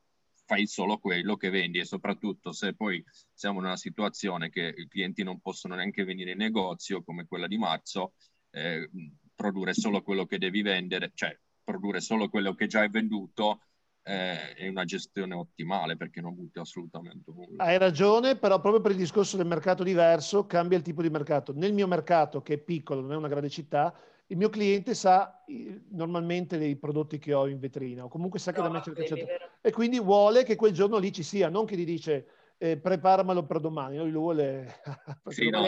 fai 0.46 0.66
solo 0.66 0.98
quello 0.98 1.36
che 1.36 1.50
vendi. 1.50 1.80
E 1.80 1.86
soprattutto 1.86 2.54
se 2.54 2.74
poi 2.74 3.04
siamo 3.34 3.60
in 3.60 3.66
una 3.66 3.76
situazione 3.76 4.50
che 4.50 4.74
i 4.78 4.88
clienti 4.88 5.24
non 5.24 5.42
possono 5.42 5.76
neanche 5.76 6.06
venire 6.06 6.32
in 6.32 6.38
negozio 6.38 7.04
come 7.04 7.26
quella 7.28 7.48
di 7.48 7.58
marzo, 7.58 8.14
eh, 8.52 8.90
produrre 9.36 9.74
solo 9.74 10.02
quello 10.02 10.26
che 10.26 10.38
devi 10.38 10.62
vendere, 10.62 11.12
cioè 11.14 11.38
produrre 11.72 12.02
solo 12.02 12.30
quello 12.30 12.54
che 12.54 12.68
già 12.68 12.84
è 12.84 12.90
venduto 12.90 13.62
eh, 14.04 14.54
è 14.54 14.68
una 14.68 14.84
gestione 14.84 15.36
ottimale 15.36 15.96
perché 15.96 16.22
non 16.22 16.36
butti 16.36 16.60
assolutamente 16.60 17.32
nulla. 17.32 17.64
Hai 17.64 17.78
ragione, 17.78 18.36
però 18.36 18.60
proprio 18.60 18.82
per 18.82 18.92
il 18.92 18.98
discorso 18.98 19.38
del 19.38 19.46
mercato 19.46 19.84
diverso 19.84 20.46
cambia 20.46 20.78
il 20.78 20.84
tipo 20.84 21.02
di 21.02 21.10
mercato. 21.10 21.54
Nel 21.56 21.74
mio 21.74 21.88
mercato, 21.88 22.42
che 22.42 22.56
è 22.56 22.58
piccolo, 22.58 23.02
non 23.02 23.14
è 23.14 23.16
una 23.16 23.28
grande 23.28 23.50
città, 23.50 23.94
il 24.28 24.38
mio 24.38 24.50
cliente 24.50 24.94
sa 24.94 25.44
normalmente 25.90 26.58
dei 26.58 26.78
prodotti 26.78 27.20
che 27.20 27.34
ho 27.34 27.48
in 27.48 27.60
vetrina 27.60 28.06
o 28.06 28.08
comunque 28.08 28.40
sa 28.40 28.54
che 28.54 28.62
no, 28.62 28.68
da 28.68 28.74
me 28.74 28.82
cerca 28.82 29.04
certo. 29.04 29.58
e 29.60 29.72
quindi 29.72 30.00
vuole 30.00 30.44
che 30.44 30.56
quel 30.56 30.72
giorno 30.72 30.98
lì 30.98 31.12
ci 31.12 31.22
sia, 31.22 31.50
non 31.50 31.66
che 31.66 31.76
gli 31.76 31.84
dice 31.84 32.28
eh, 32.58 32.78
preparamelo 32.78 33.46
per 33.46 33.60
domani, 33.60 33.98
lui 33.98 34.10
lo 34.10 34.20
vuole 34.22 34.80
sì, 35.28 35.50
no, 35.50 35.68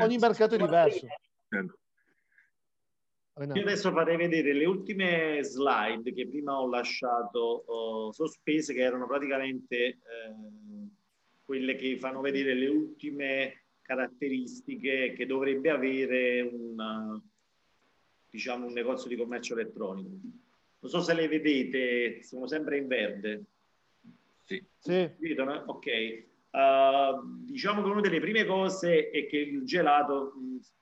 ogni 0.00 0.16
mercato 0.16 0.54
è 0.54 0.58
diverso. 0.58 1.06
Certo. 1.46 1.78
Io 3.36 3.62
adesso 3.62 3.90
farei 3.90 4.16
vedere 4.16 4.52
le 4.52 4.64
ultime 4.64 5.42
slide 5.42 6.12
che 6.12 6.28
prima 6.28 6.60
ho 6.60 6.68
lasciato 6.68 7.64
uh, 7.66 8.12
sospese, 8.12 8.72
che 8.72 8.80
erano 8.80 9.08
praticamente 9.08 9.76
eh, 9.76 9.98
quelle 11.44 11.74
che 11.74 11.98
fanno 11.98 12.20
vedere 12.20 12.54
le 12.54 12.68
ultime 12.68 13.64
caratteristiche 13.82 15.14
che 15.14 15.26
dovrebbe 15.26 15.70
avere 15.70 16.42
un, 16.42 17.20
diciamo, 18.30 18.66
un 18.66 18.72
negozio 18.72 19.08
di 19.08 19.16
commercio 19.16 19.54
elettronico. 19.54 20.10
Non 20.78 20.90
so 20.90 21.00
se 21.00 21.14
le 21.14 21.26
vedete, 21.26 22.22
siamo 22.22 22.46
sempre 22.46 22.76
in 22.78 22.86
verde. 22.86 23.44
Sì. 24.44 24.64
sì. 24.78 25.10
Vedono? 25.18 25.64
Ok. 25.66 25.86
Uh, 26.50 27.42
diciamo 27.44 27.82
che 27.82 27.88
una 27.88 28.00
delle 28.00 28.20
prime 28.20 28.44
cose 28.44 29.10
è 29.10 29.26
che 29.26 29.38
il 29.38 29.64
gelato, 29.64 30.34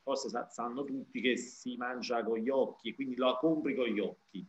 forse 0.02 0.28
sanno 0.50 0.84
tutti 0.84 1.20
che 1.20 1.36
si 1.36 1.76
mangia 1.76 2.22
con 2.22 2.38
gli 2.38 2.48
occhi, 2.48 2.94
quindi 2.94 3.16
lo 3.16 3.36
compri 3.38 3.74
con 3.74 3.86
gli 3.86 4.00
occhi. 4.00 4.46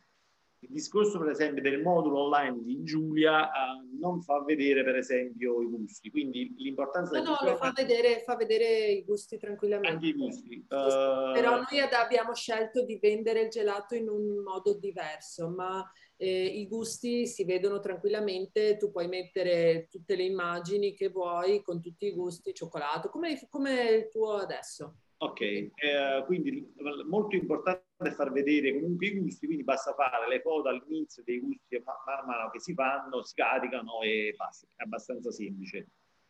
Il 0.63 0.69
discorso, 0.71 1.19
per 1.19 1.29
esempio, 1.29 1.61
del 1.61 1.81
modulo 1.81 2.19
online 2.19 2.63
di 2.63 2.83
Giulia 2.83 3.47
uh, 3.47 3.99
non 3.99 4.21
fa 4.21 4.41
vedere, 4.43 4.81
per 4.85 4.95
esempio, 4.95 5.61
i 5.61 5.65
gusti. 5.65 6.09
Quindi 6.09 6.55
l'importanza... 6.57 7.21
No, 7.21 7.31
no, 7.31 7.49
lo 7.49 7.57
fa 7.57 7.73
vedere, 7.75 8.21
fa 8.21 8.37
vedere 8.37 8.91
i 8.91 9.03
gusti 9.03 9.37
tranquillamente. 9.37 9.93
Anche 9.93 10.07
i 10.07 10.13
gusti. 10.13 10.65
Uh... 10.69 11.33
Però 11.33 11.57
noi 11.57 11.79
abbiamo 11.91 12.33
scelto 12.33 12.85
di 12.85 12.97
vendere 12.97 13.41
il 13.41 13.49
gelato 13.49 13.95
in 13.95 14.07
un 14.07 14.41
modo 14.41 14.73
diverso, 14.75 15.49
ma 15.49 15.85
eh, 16.15 16.45
i 16.45 16.65
gusti 16.65 17.27
si 17.27 17.43
vedono 17.43 17.81
tranquillamente, 17.81 18.77
tu 18.77 18.89
puoi 18.89 19.09
mettere 19.09 19.87
tutte 19.89 20.15
le 20.15 20.23
immagini 20.23 20.93
che 20.93 21.09
vuoi 21.09 21.61
con 21.61 21.81
tutti 21.81 22.05
i 22.05 22.13
gusti, 22.13 22.53
cioccolato, 22.53 23.09
come, 23.09 23.37
come 23.49 23.89
il 23.89 24.07
tuo 24.09 24.35
adesso. 24.35 24.95
Ok, 25.23 25.39
eh, 25.39 25.71
quindi 26.25 26.73
molto 27.05 27.37
importante 27.37 28.11
far 28.13 28.33
vedere 28.33 28.73
comunque 28.73 29.07
i 29.07 29.17
gusti, 29.17 29.45
quindi 29.45 29.63
basta 29.63 29.93
fare 29.93 30.27
le 30.27 30.41
foto 30.41 30.67
all'inizio 30.67 31.23
dei 31.23 31.39
gusti 31.39 31.81
man 31.81 32.25
mano 32.25 32.49
che 32.49 32.59
si 32.59 32.73
fanno, 32.73 33.23
si 33.23 33.33
caricano 33.33 34.01
e 34.01 34.33
basta, 34.35 34.67
è 34.75 34.83
abbastanza 34.83 35.31
semplice. 35.31 35.87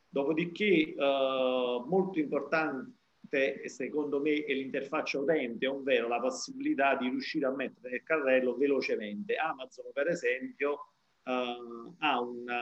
Dopodiché 0.10 0.94
eh, 0.94 1.84
molto 1.88 2.20
importante 2.20 3.68
secondo 3.68 4.22
me 4.22 4.46
è 4.46 4.54
l'interfaccia 4.54 5.18
utente, 5.18 5.66
ovvero 5.66 6.08
la 6.08 6.20
possibilità 6.20 6.96
di 6.96 7.10
riuscire 7.10 7.48
a 7.48 7.52
mettere 7.52 7.89
nel 7.89 8.04
carrello 8.04 8.56
velocemente. 8.56 9.36
Amazon 9.38 9.86
per 9.91 10.10
esempio 10.10 10.74
uh, 11.24 11.96
ha, 11.98 12.22
una, 12.22 12.62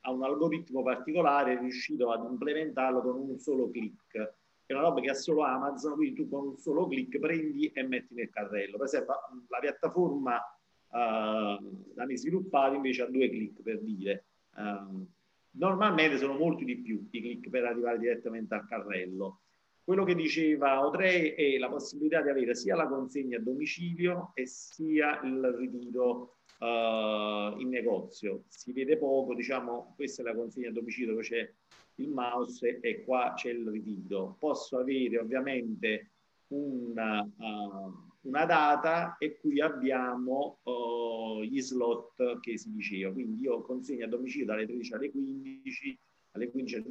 ha, 0.00 0.10
un 0.12 0.22
algoritmo 0.22 0.82
particolare 0.82 1.58
riuscito 1.58 2.12
ad 2.12 2.30
implementarlo 2.30 3.00
con 3.00 3.16
un 3.16 3.38
solo 3.38 3.70
clic. 3.70 4.36
È 4.68 4.74
una 4.74 4.82
roba 4.82 5.00
che 5.00 5.08
ha 5.08 5.14
solo 5.14 5.44
Amazon, 5.44 5.94
quindi 5.94 6.14
tu 6.14 6.28
con 6.28 6.48
un 6.48 6.56
solo 6.58 6.86
clic 6.86 7.18
prendi 7.18 7.68
e 7.68 7.82
metti 7.84 8.12
nel 8.12 8.28
carrello. 8.28 8.76
Per 8.76 8.86
esempio 8.86 9.14
la 9.48 9.58
piattaforma 9.60 10.36
uh, 10.36 11.94
da 11.94 12.04
me 12.04 12.16
sviluppata 12.18 12.74
invece 12.74 13.02
ha 13.02 13.06
due 13.06 13.30
clic 13.30 13.62
per 13.62 13.80
dire. 13.80 14.26
Uh, 14.54 15.06
Normalmente 15.52 16.18
sono 16.18 16.34
molti 16.34 16.64
di 16.64 16.76
più 16.76 17.08
i 17.10 17.20
click 17.20 17.48
per 17.48 17.64
arrivare 17.64 17.98
direttamente 17.98 18.54
al 18.54 18.66
carrello. 18.66 19.40
Quello 19.82 20.04
che 20.04 20.14
diceva 20.14 20.84
Otrei 20.86 21.30
è 21.30 21.56
la 21.56 21.70
possibilità 21.70 22.20
di 22.20 22.28
avere 22.28 22.54
sia 22.54 22.76
la 22.76 22.86
consegna 22.86 23.38
a 23.38 23.40
domicilio 23.40 24.32
e 24.34 24.46
sia 24.46 25.20
il 25.22 25.42
ritiro 25.56 26.36
uh, 26.60 27.58
in 27.58 27.68
negozio. 27.70 28.44
Si 28.48 28.72
vede 28.72 28.98
poco, 28.98 29.34
diciamo, 29.34 29.94
questa 29.96 30.22
è 30.22 30.26
la 30.26 30.34
consegna 30.34 30.68
a 30.68 30.72
domicilio 30.72 31.12
dove 31.12 31.22
c'è 31.22 31.50
il 31.98 32.10
mouse 32.10 32.80
e 32.80 33.04
qua 33.04 33.32
c'è 33.34 33.50
il 33.50 33.68
ritiro. 33.68 34.36
Posso 34.38 34.78
avere 34.78 35.18
ovviamente 35.18 36.12
una, 36.48 37.22
uh, 37.22 37.92
una 38.22 38.44
data 38.44 39.16
e 39.18 39.38
qui 39.38 39.60
abbiamo 39.60 40.60
uh, 40.62 41.42
gli 41.42 41.60
slot 41.60 42.40
che 42.40 42.56
si 42.56 42.72
diceva. 42.72 43.12
Quindi 43.12 43.42
io 43.42 43.62
consegno 43.62 44.04
a 44.04 44.08
domicilio 44.08 44.46
dalle 44.46 44.66
13 44.66 44.94
alle 44.94 45.10
15, 45.10 46.00
alle 46.32 46.50
15 46.50 46.84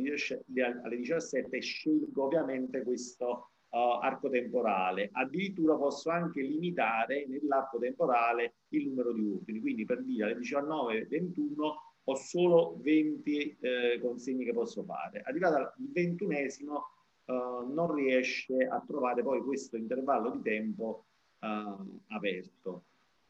alle 0.84 0.98
17 0.98 1.56
e 1.56 1.62
scelgo 1.62 2.26
ovviamente 2.26 2.84
questo 2.84 3.52
uh, 3.70 3.78
arco 4.02 4.30
temporale. 4.30 5.10
Addirittura 5.14 5.76
posso 5.76 6.10
anche 6.10 6.42
limitare 6.42 7.26
nell'arco 7.28 7.80
temporale 7.80 8.56
il 8.70 8.88
numero 8.88 9.14
di 9.14 9.26
ordini. 9.26 9.62
Quindi 9.62 9.86
per 9.86 10.04
dire 10.04 10.26
alle 10.26 10.38
19 10.38 11.06
21 11.06 11.87
ho 12.10 12.16
solo 12.16 12.78
20 12.82 13.58
eh, 13.60 14.00
consegne 14.02 14.46
che 14.46 14.54
posso 14.54 14.84
fare. 14.84 15.22
Arrivato 15.26 15.56
al 15.56 15.74
ventunesimo 15.78 16.84
uh, 17.26 17.74
non 17.74 17.94
riesce 17.94 18.56
a 18.66 18.82
trovare 18.86 19.24
poi 19.24 19.42
questo 19.42 19.76
intervallo 19.76 20.30
di 20.32 20.42
tempo 20.42 21.06
uh, 21.40 22.00
aperto. 22.08 22.84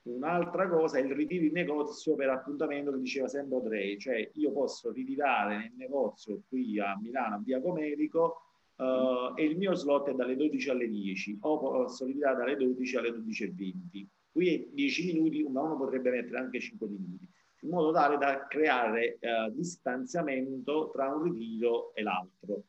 Un'altra 0.04 0.70
cosa 0.70 1.00
è 1.00 1.02
il 1.02 1.14
ritiro 1.14 1.46
in 1.46 1.54
negozio 1.54 2.16
per 2.16 2.30
appuntamento 2.30 2.92
che 2.92 3.00
diceva 3.00 3.28
sempre 3.28 3.58
Odrei, 3.58 3.98
cioè 3.98 4.30
io 4.36 4.52
posso 4.52 4.92
ritirare 4.92 5.58
nel 5.58 5.74
negozio 5.76 6.44
qui 6.48 6.80
a 6.80 6.98
Milano, 7.02 7.36
a 7.36 7.42
Via 7.44 7.60
Comerico, 7.60 8.42
uh, 8.76 9.34
e 9.36 9.44
il 9.44 9.58
mio 9.58 9.74
slot 9.74 10.10
è 10.10 10.14
dalle 10.14 10.36
12 10.38 10.70
alle 10.70 10.88
10, 10.88 11.40
o 11.42 11.60
posso 11.60 12.06
ritirare 12.06 12.38
dalle 12.38 12.56
12 12.56 12.96
alle 12.96 13.10
12.20. 13.10 14.06
Qui 14.32 14.54
è 14.54 14.68
10 14.72 15.06
minuti, 15.08 15.44
ma 15.50 15.62
uno 15.62 15.76
potrebbe 15.76 16.12
mettere 16.12 16.38
anche 16.38 16.60
5 16.60 16.88
minuti, 16.88 17.28
in 17.68 17.74
modo 17.74 17.91
tale 17.91 18.18
da 18.18 18.47
creare 18.47 19.20
uh, 19.20 19.53
distanziamento 19.53 20.89
tra 20.93 21.13
un 21.13 21.24
ritiro 21.24 21.93
e 21.93 22.01
l'altro. 22.01 22.63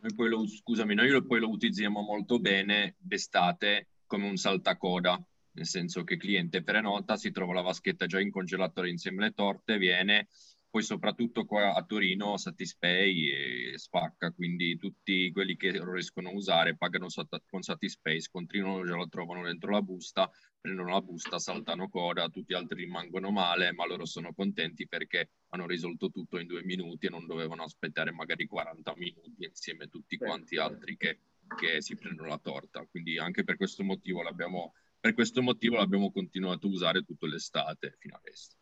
Noi 0.00 0.28
lo, 0.28 0.46
scusami, 0.46 0.94
noi 0.94 1.24
poi 1.24 1.40
lo 1.40 1.48
utilizziamo 1.48 2.02
molto 2.02 2.38
bene 2.38 2.96
d'estate 2.98 3.88
come 4.06 4.28
un 4.28 4.36
saltacoda, 4.36 5.24
nel 5.52 5.66
senso 5.66 6.04
che 6.04 6.14
il 6.14 6.20
cliente 6.20 6.62
prenota, 6.62 7.16
si 7.16 7.30
trova 7.30 7.54
la 7.54 7.62
vaschetta 7.62 8.04
già 8.04 8.20
in 8.20 8.30
congelatore 8.30 8.90
insieme 8.90 9.22
alle 9.22 9.32
torte, 9.32 9.78
viene, 9.78 10.28
poi 10.68 10.82
soprattutto 10.82 11.46
qua 11.46 11.72
a 11.72 11.84
Torino 11.84 12.36
Satispay 12.36 13.30
e 13.30 13.78
spacca, 13.78 14.32
quindi 14.32 14.76
tutti 14.76 15.30
quelli 15.30 15.56
che 15.56 15.72
lo 15.72 15.92
riescono 15.92 16.28
a 16.28 16.34
usare 16.34 16.76
pagano 16.76 17.06
con 17.46 17.62
Satispay, 17.62 18.20
scontrino 18.20 18.84
già 18.84 18.96
lo 18.96 19.08
trovano 19.08 19.44
dentro 19.44 19.70
la 19.70 19.80
busta, 19.80 20.28
prendono 20.64 20.92
la 20.92 21.02
busta, 21.02 21.38
saltano 21.38 21.90
coda, 21.90 22.30
tutti 22.30 22.54
gli 22.54 22.56
altri 22.56 22.84
rimangono 22.84 23.30
male, 23.30 23.74
ma 23.74 23.84
loro 23.84 24.06
sono 24.06 24.32
contenti 24.32 24.88
perché 24.88 25.32
hanno 25.50 25.66
risolto 25.66 26.08
tutto 26.08 26.38
in 26.38 26.46
due 26.46 26.64
minuti 26.64 27.04
e 27.04 27.10
non 27.10 27.26
dovevano 27.26 27.64
aspettare 27.64 28.12
magari 28.12 28.46
40 28.46 28.94
minuti 28.96 29.44
insieme 29.44 29.84
a 29.84 29.88
tutti 29.88 30.16
quanti 30.16 30.56
altri 30.56 30.96
che, 30.96 31.18
che 31.54 31.82
si 31.82 31.96
prendono 31.96 32.28
la 32.28 32.38
torta. 32.38 32.86
Quindi 32.90 33.18
anche 33.18 33.44
per 33.44 33.58
questo 33.58 33.84
motivo 33.84 34.22
l'abbiamo, 34.22 34.72
per 34.98 35.12
questo 35.12 35.42
motivo 35.42 35.76
l'abbiamo 35.76 36.10
continuato 36.10 36.66
a 36.66 36.70
usare 36.70 37.02
tutta 37.02 37.26
l'estate 37.26 37.96
fino 37.98 38.16
adesso 38.16 38.56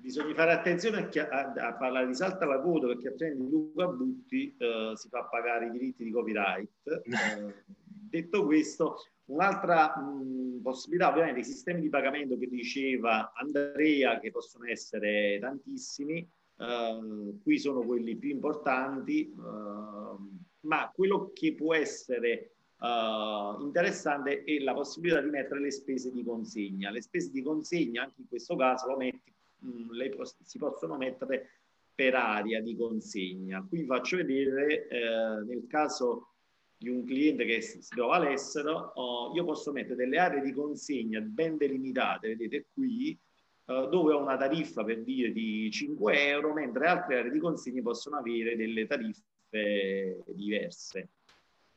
bisogna 0.00 0.32
fare 0.32 0.52
attenzione 0.52 1.10
a, 1.12 1.28
a, 1.28 1.52
a, 1.52 1.74
parlare 1.74 2.06
di 2.06 2.14
salta 2.14 2.46
la 2.46 2.58
coda 2.58 2.86
perché 2.86 3.08
altrimenti 3.08 3.50
Luca 3.50 3.86
Butti 3.86 4.56
eh, 4.56 4.92
si 4.94 5.08
fa 5.10 5.24
pagare 5.24 5.66
i 5.66 5.70
diritti 5.70 6.04
di 6.04 6.10
copyright. 6.10 6.70
Eh, 7.04 7.54
detto 8.10 8.44
questo, 8.46 8.96
un'altra 9.30 9.94
possibilità 10.62 11.08
ovviamente 11.10 11.40
i 11.40 11.44
sistemi 11.44 11.80
di 11.80 11.88
pagamento 11.88 12.36
che 12.36 12.46
diceva 12.46 13.32
Andrea 13.34 14.18
che 14.18 14.30
possono 14.30 14.66
essere 14.66 15.38
tantissimi, 15.40 16.18
eh, 16.18 17.38
qui 17.42 17.58
sono 17.58 17.80
quelli 17.82 18.16
più 18.16 18.30
importanti, 18.30 19.30
eh, 19.30 20.16
ma 20.60 20.90
quello 20.94 21.30
che 21.32 21.54
può 21.54 21.74
essere 21.74 22.52
Uh, 22.80 23.60
interessante 23.60 24.42
è 24.42 24.58
la 24.60 24.72
possibilità 24.72 25.20
di 25.20 25.28
mettere 25.28 25.60
le 25.60 25.70
spese 25.70 26.10
di 26.10 26.24
consegna. 26.24 26.90
Le 26.90 27.02
spese 27.02 27.30
di 27.30 27.42
consegna, 27.42 28.04
anche 28.04 28.22
in 28.22 28.26
questo 28.26 28.56
caso, 28.56 28.96
metti 28.96 29.30
mh, 29.58 29.92
le, 29.92 30.16
si 30.42 30.56
possono 30.56 30.96
mettere 30.96 31.60
per 31.94 32.14
area 32.14 32.58
di 32.60 32.74
consegna. 32.74 33.62
Qui 33.68 33.84
faccio 33.84 34.16
vedere 34.16 34.88
eh, 34.88 35.44
nel 35.44 35.66
caso 35.68 36.29
di 36.80 36.88
un 36.88 37.04
cliente 37.04 37.44
che 37.44 37.60
si, 37.60 37.78
trova 37.90 38.16
all'estero, 38.16 38.92
oh, 38.94 39.34
io 39.34 39.44
posso 39.44 39.70
mettere 39.70 39.96
delle 39.96 40.16
aree 40.16 40.40
di 40.40 40.54
consegna 40.54 41.20
ben 41.20 41.58
delimitate, 41.58 42.28
vedete 42.28 42.68
qui, 42.72 43.10
eh, 43.66 43.88
dove 43.90 44.14
ho 44.14 44.22
una 44.22 44.38
tariffa 44.38 44.82
per 44.82 45.02
dire 45.02 45.30
di 45.30 45.70
5 45.70 46.28
euro, 46.28 46.54
mentre 46.54 46.86
altre 46.86 47.18
aree 47.18 47.32
di 47.32 47.38
consegna 47.38 47.82
possono 47.82 48.16
avere 48.16 48.56
delle 48.56 48.86
tariffe 48.86 50.24
diverse. 50.28 51.10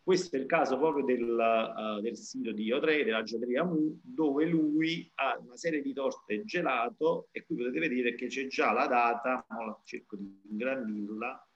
Questo 0.01 0.38
è 0.38 0.39
il 0.39 0.45
caso 0.45 0.78
proprio 0.78 1.04
del, 1.04 1.22
uh, 1.22 1.99
del 1.99 2.16
sito 2.16 2.54
di 2.54 2.72
Io3, 2.72 3.04
della 3.04 3.24
gelateria 3.24 3.66
Mu, 3.66 3.99
dove 4.01 4.45
lui 4.45 5.10
ha 5.16 5.38
una 5.38 5.58
serie 5.58 5.82
di 5.82 5.91
torte 5.91 6.45
gelato 6.45 7.28
e 7.32 7.43
qui 7.45 7.58
potete 7.58 7.80
vedere 7.80 8.16
che 8.16 8.28
c'è 8.28 8.47
già 8.47 8.72
la 8.72 8.88
data, 8.88 9.45
cerco 9.84 10.16
di 10.16 10.41
ingrandirla, 10.49 11.47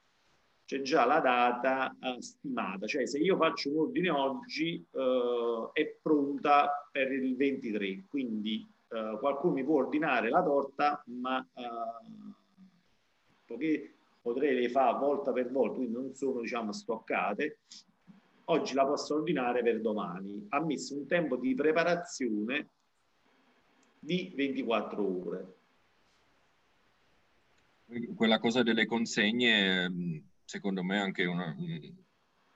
c'è 0.67 0.81
già 0.81 1.05
la 1.05 1.21
data 1.21 1.95
uh, 1.97 2.19
stimata, 2.19 2.85
cioè 2.87 3.07
se 3.07 3.19
io 3.19 3.37
faccio 3.37 3.69
un 3.69 3.77
ordine 3.77 4.09
oggi 4.09 4.85
uh, 4.91 5.69
è 5.71 5.97
pronta 6.01 6.89
per 6.91 7.09
il 7.09 7.37
23, 7.37 8.03
quindi 8.09 8.67
qualcuno 8.87 9.51
mi 9.51 9.65
può 9.65 9.79
ordinare 9.79 10.29
la 10.29 10.41
torta, 10.41 11.03
ma 11.07 11.45
poiché 13.45 13.95
potrei 14.21 14.57
le 14.57 14.69
fare 14.69 14.97
volta 14.97 15.33
per 15.33 15.51
volta, 15.51 15.75
quindi 15.75 15.93
non 15.93 16.13
sono 16.15 16.39
diciamo 16.39 16.71
stoccate, 16.71 17.59
oggi 18.45 18.73
la 18.73 18.85
posso 18.85 19.15
ordinare 19.15 19.61
per 19.61 19.81
domani. 19.81 20.45
Ha 20.49 20.63
messo 20.63 20.95
un 20.95 21.05
tempo 21.05 21.35
di 21.35 21.53
preparazione 21.53 22.69
di 23.99 24.31
24 24.35 25.27
ore. 25.27 25.55
Quella 28.15 28.39
cosa 28.39 28.63
delle 28.63 28.85
consegne, 28.85 29.89
secondo 30.47 30.83
me, 30.83 30.99
anche 30.99 31.25
una, 31.25 31.55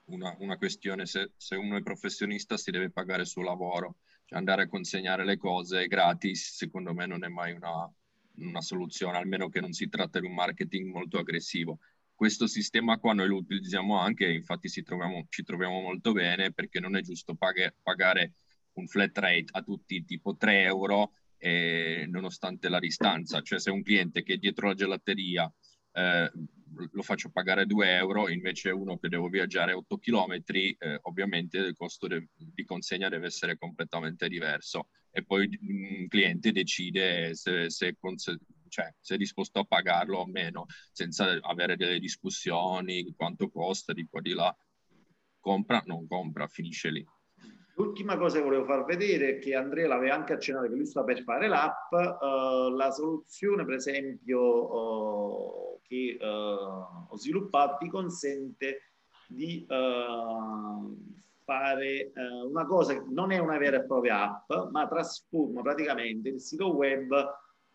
una, 0.06 0.34
una 0.38 0.56
questione. 0.56 1.06
Se, 1.06 1.32
se, 1.36 1.56
uno 1.56 1.76
è 1.76 1.82
professionista, 1.82 2.56
si 2.56 2.70
deve 2.70 2.90
pagare 2.90 3.22
il 3.22 3.28
suo 3.28 3.42
lavoro. 3.42 3.98
Cioè 4.24 4.38
andare 4.38 4.62
a 4.62 4.68
consegnare 4.68 5.24
le 5.24 5.36
cose 5.36 5.86
gratis, 5.86 6.56
secondo 6.56 6.94
me, 6.94 7.06
non 7.06 7.24
è 7.24 7.28
mai 7.28 7.52
una, 7.52 7.92
una 8.36 8.60
soluzione, 8.62 9.18
almeno 9.18 9.48
che 9.48 9.60
non 9.60 9.72
si 9.72 9.88
tratta 9.88 10.18
di 10.20 10.26
un 10.26 10.34
marketing 10.34 10.90
molto 10.90 11.18
aggressivo 11.18 11.78
questo 12.14 12.46
sistema 12.46 12.98
qua 12.98 13.14
noi 13.14 13.26
lo 13.26 13.38
utilizziamo 13.38 13.98
anche, 13.98 14.30
infatti 14.30 14.68
troviamo, 14.84 15.26
ci 15.28 15.42
troviamo 15.42 15.80
molto 15.80 16.12
bene 16.12 16.52
perché 16.52 16.78
non 16.78 16.94
è 16.94 17.00
giusto 17.00 17.34
pag- 17.34 17.74
pagare 17.82 18.34
un 18.74 18.86
flat 18.86 19.18
rate 19.18 19.46
a 19.50 19.62
tutti 19.62 20.04
tipo 20.04 20.36
3 20.36 20.62
euro 20.62 21.14
eh, 21.36 22.06
nonostante 22.08 22.68
la 22.68 22.78
distanza, 22.78 23.40
cioè 23.40 23.58
se 23.58 23.70
un 23.70 23.82
cliente 23.82 24.22
che 24.22 24.34
è 24.34 24.36
dietro 24.36 24.68
la 24.68 24.74
gelateria 24.74 25.52
eh, 25.92 26.32
lo 26.92 27.02
faccio 27.02 27.30
pagare 27.30 27.66
2 27.66 27.96
euro, 27.96 28.28
invece 28.28 28.70
uno 28.70 28.98
che 28.98 29.08
devo 29.08 29.28
viaggiare 29.28 29.72
8 29.72 29.98
km, 29.98 30.42
eh, 30.44 30.76
ovviamente 31.02 31.58
il 31.58 31.74
costo 31.76 32.06
de- 32.06 32.28
di 32.34 32.64
consegna 32.64 33.08
deve 33.08 33.26
essere 33.26 33.58
completamente 33.58 34.28
diverso 34.28 34.88
e 35.10 35.24
poi 35.24 35.46
un 35.60 36.08
cliente 36.08 36.52
decide 36.52 37.34
se, 37.34 37.68
se, 37.68 37.96
se, 38.16 38.38
cioè, 38.68 38.94
se 38.98 39.14
è 39.14 39.18
disposto 39.18 39.58
a 39.58 39.64
pagarlo 39.64 40.18
o 40.18 40.26
meno, 40.26 40.64
senza 40.90 41.38
avere 41.42 41.76
delle 41.76 41.98
discussioni, 41.98 43.12
quanto 43.14 43.50
costa, 43.50 43.92
di 43.92 44.06
qua 44.08 44.22
di 44.22 44.32
là. 44.32 44.56
Compra, 45.38 45.82
non 45.84 46.06
compra, 46.06 46.46
finisce 46.46 46.90
lì. 46.90 47.06
L'ultima 47.74 48.16
cosa 48.16 48.38
che 48.38 48.44
volevo 48.44 48.64
far 48.64 48.84
vedere 48.84 49.36
è 49.36 49.38
che 49.38 49.54
Andrea 49.54 49.88
l'aveva 49.88 50.14
anche 50.14 50.34
accennato 50.34 50.68
che 50.68 50.74
lui 50.74 50.86
sta 50.86 51.04
per 51.04 51.22
fare 51.22 51.48
l'app, 51.48 51.90
uh, 51.92 52.74
la 52.74 52.90
soluzione 52.90 53.64
per 53.64 53.74
esempio 53.74 54.40
uh, 54.40 55.71
che 55.92 56.16
uh, 56.18 56.24
ho 56.24 57.16
sviluppato 57.16 57.76
ti 57.78 57.90
consente 57.90 58.92
di 59.28 59.64
fare 61.44 62.12
una 62.44 62.66
cosa 62.66 62.92
che 62.94 63.02
non 63.08 63.30
è 63.32 63.38
una 63.38 63.56
vera 63.56 63.78
e 63.78 63.84
propria 63.84 64.24
app, 64.24 64.70
ma 64.70 64.86
trasforma 64.86 65.62
praticamente 65.62 66.28
il 66.28 66.40
sito 66.40 66.74
web 66.74 67.10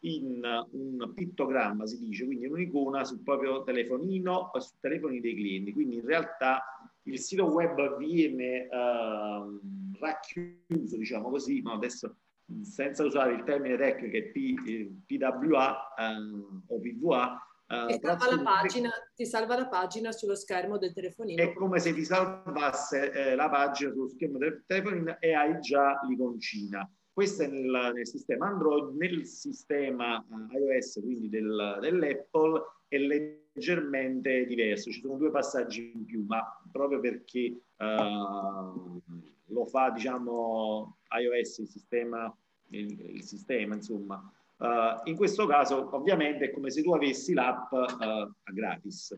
in 0.02 0.42
un 0.72 1.12
pittogramma, 1.14 1.88
si 1.88 1.98
dice, 2.00 2.26
quindi 2.26 2.46
un'icona 2.46 3.04
sul 3.04 3.22
proprio 3.22 3.64
telefonino 3.64 4.52
o 4.54 4.60
sui 4.60 4.78
telefoni 4.80 5.20
dei 5.20 5.34
clienti. 5.36 5.74
Quindi 5.74 5.96
in 5.96 6.06
realtà 6.06 6.64
il 7.04 7.20
sito 7.20 7.46
web 7.46 7.98
viene 7.98 8.68
uh, 8.70 9.60
racchiuso, 10.00 10.98
diciamo 10.98 11.30
così, 11.30 11.62
ma 11.62 11.74
adesso 11.74 12.16
senza 12.62 13.04
usare 13.04 13.34
il 13.34 13.44
termine 13.44 13.78
tecnico 13.78 14.12
che 14.12 14.18
è 14.20 14.32
P, 14.32 15.06
PWA 15.06 15.94
uh, 15.98 16.02
ehm, 16.02 16.64
o 16.68 16.80
PVA, 16.80 17.47
Uh, 17.68 17.88
ti, 17.88 18.00
salva 18.00 18.34
la 18.34 18.42
pagina, 18.42 18.90
ti 19.14 19.26
salva 19.26 19.58
la 19.58 19.68
pagina 19.68 20.12
sullo 20.14 20.36
schermo 20.36 20.78
del 20.78 20.94
telefonino. 20.94 21.42
È 21.42 21.54
come 21.54 21.80
se 21.80 21.94
ti 21.94 22.06
salvasse 22.06 23.12
eh, 23.12 23.36
la 23.36 23.50
pagina 23.50 23.92
sullo 23.92 24.08
schermo 24.08 24.38
del 24.38 24.64
telefonino 24.66 25.18
e 25.20 25.34
hai 25.34 25.60
già 25.60 26.00
l'iconcina. 26.08 26.90
Questo 27.12 27.44
è 27.44 27.48
nel, 27.48 27.92
nel 27.94 28.08
sistema 28.08 28.48
Android, 28.48 28.96
nel 28.96 29.26
sistema 29.26 30.24
uh, 30.30 30.56
iOS, 30.56 31.02
quindi 31.02 31.28
del, 31.28 31.78
dell'Apple, 31.82 32.64
è 32.88 32.98
leggermente 32.98 34.46
diverso. 34.46 34.90
Ci 34.90 35.02
sono 35.02 35.18
due 35.18 35.32
passaggi 35.32 35.92
in 35.94 36.06
più, 36.06 36.24
ma 36.26 36.42
proprio 36.72 37.02
perché 37.02 37.64
uh, 37.78 39.02
lo 39.46 39.66
fa 39.66 39.90
diciamo 39.90 41.00
iOS, 41.20 41.58
il 41.58 41.68
sistema, 41.68 42.34
il, 42.70 43.16
il 43.16 43.24
sistema 43.24 43.76
insomma. 43.76 44.32
Uh, 44.60 45.08
in 45.08 45.16
questo 45.16 45.46
caso 45.46 45.96
ovviamente 45.96 46.46
è 46.46 46.52
come 46.52 46.72
se 46.72 46.82
tu 46.82 46.92
avessi 46.92 47.34
l'app 47.34 47.72
uh, 47.72 48.34
gratis. 48.52 49.16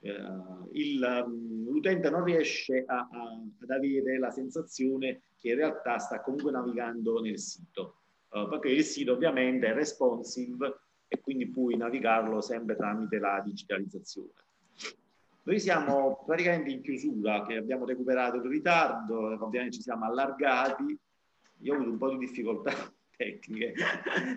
Uh, 0.00 0.70
l'utente 0.72 2.08
non 2.08 2.24
riesce 2.24 2.84
a, 2.86 3.08
a, 3.10 3.40
ad 3.60 3.70
avere 3.70 4.18
la 4.18 4.30
sensazione 4.30 5.20
che 5.36 5.50
in 5.50 5.56
realtà 5.56 5.98
sta 5.98 6.22
comunque 6.22 6.52
navigando 6.52 7.20
nel 7.20 7.38
sito, 7.38 7.96
perché 8.28 8.70
il 8.70 8.84
sito 8.84 9.12
ovviamente 9.12 9.66
è 9.68 9.72
responsive 9.72 10.80
e 11.06 11.20
quindi 11.20 11.48
puoi 11.48 11.76
navigarlo 11.76 12.40
sempre 12.40 12.74
tramite 12.76 13.18
la 13.18 13.40
digitalizzazione. 13.44 14.30
Noi 15.44 15.60
siamo 15.60 16.22
praticamente 16.26 16.70
in 16.70 16.82
chiusura, 16.82 17.44
che 17.46 17.56
abbiamo 17.56 17.84
recuperato 17.84 18.36
il 18.36 18.48
ritardo, 18.48 19.42
ovviamente 19.42 19.76
ci 19.76 19.82
siamo 19.82 20.06
allargati. 20.06 20.98
Io 21.60 21.72
ho 21.72 21.76
avuto 21.76 21.90
un 21.90 21.98
po' 21.98 22.10
di 22.10 22.18
difficoltà 22.18 22.72
tecniche 23.18 23.74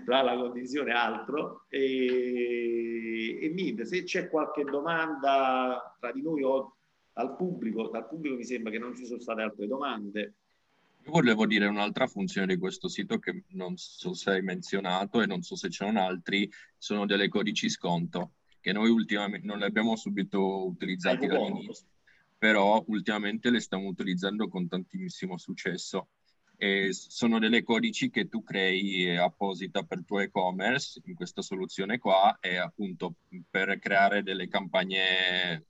tra 0.03 0.21
la 0.23 0.35
condivisione 0.35 0.89
e 0.89 0.95
altro. 0.95 1.65
E, 1.69 3.37
e 3.41 3.49
niente, 3.49 3.85
se 3.85 4.03
c'è 4.03 4.27
qualche 4.27 4.63
domanda 4.63 5.95
tra 5.99 6.11
di 6.11 6.21
noi 6.21 6.41
o 6.43 6.75
al 7.13 7.35
pubblico, 7.35 7.89
dal 7.89 8.07
pubblico 8.07 8.35
mi 8.35 8.43
sembra 8.43 8.71
che 8.71 8.79
non 8.79 8.95
ci 8.95 9.05
sono 9.05 9.19
state 9.19 9.41
altre 9.41 9.67
domande. 9.67 10.33
Io 11.03 11.11
volevo 11.11 11.45
dire 11.45 11.65
un'altra 11.67 12.07
funzione 12.07 12.53
di 12.53 12.59
questo 12.59 12.87
sito 12.87 13.17
che 13.19 13.43
non 13.49 13.75
so 13.77 14.13
se 14.13 14.31
hai 14.31 14.41
menzionato 14.41 15.21
e 15.21 15.25
non 15.25 15.41
so 15.41 15.55
se 15.55 15.69
c'erano 15.69 16.03
altri, 16.05 16.49
sono 16.77 17.05
delle 17.05 17.27
codici 17.27 17.69
sconto 17.69 18.33
che 18.59 18.71
noi 18.71 18.89
ultimamente 18.89 19.45
non 19.45 19.57
le 19.57 19.65
abbiamo 19.65 19.95
subito 19.95 20.67
utilizzati 20.67 21.25
dall'inizio, 21.25 21.87
però 22.37 22.83
ultimamente 22.87 23.49
le 23.49 23.59
stiamo 23.59 23.87
utilizzando 23.87 24.47
con 24.47 24.67
tantissimo 24.67 25.37
successo. 25.37 26.09
E 26.63 26.93
sono 26.93 27.39
delle 27.39 27.63
codici 27.63 28.11
che 28.11 28.27
tu 28.29 28.43
crei 28.43 29.17
apposita 29.17 29.81
per 29.81 29.97
il 29.97 30.05
tuo 30.05 30.19
e-commerce. 30.19 31.01
In 31.05 31.15
questa 31.15 31.41
soluzione 31.41 31.97
qua 31.97 32.37
e 32.39 32.57
appunto 32.57 33.15
per 33.49 33.79
creare 33.79 34.21
delle 34.21 34.47
campagne 34.47 35.65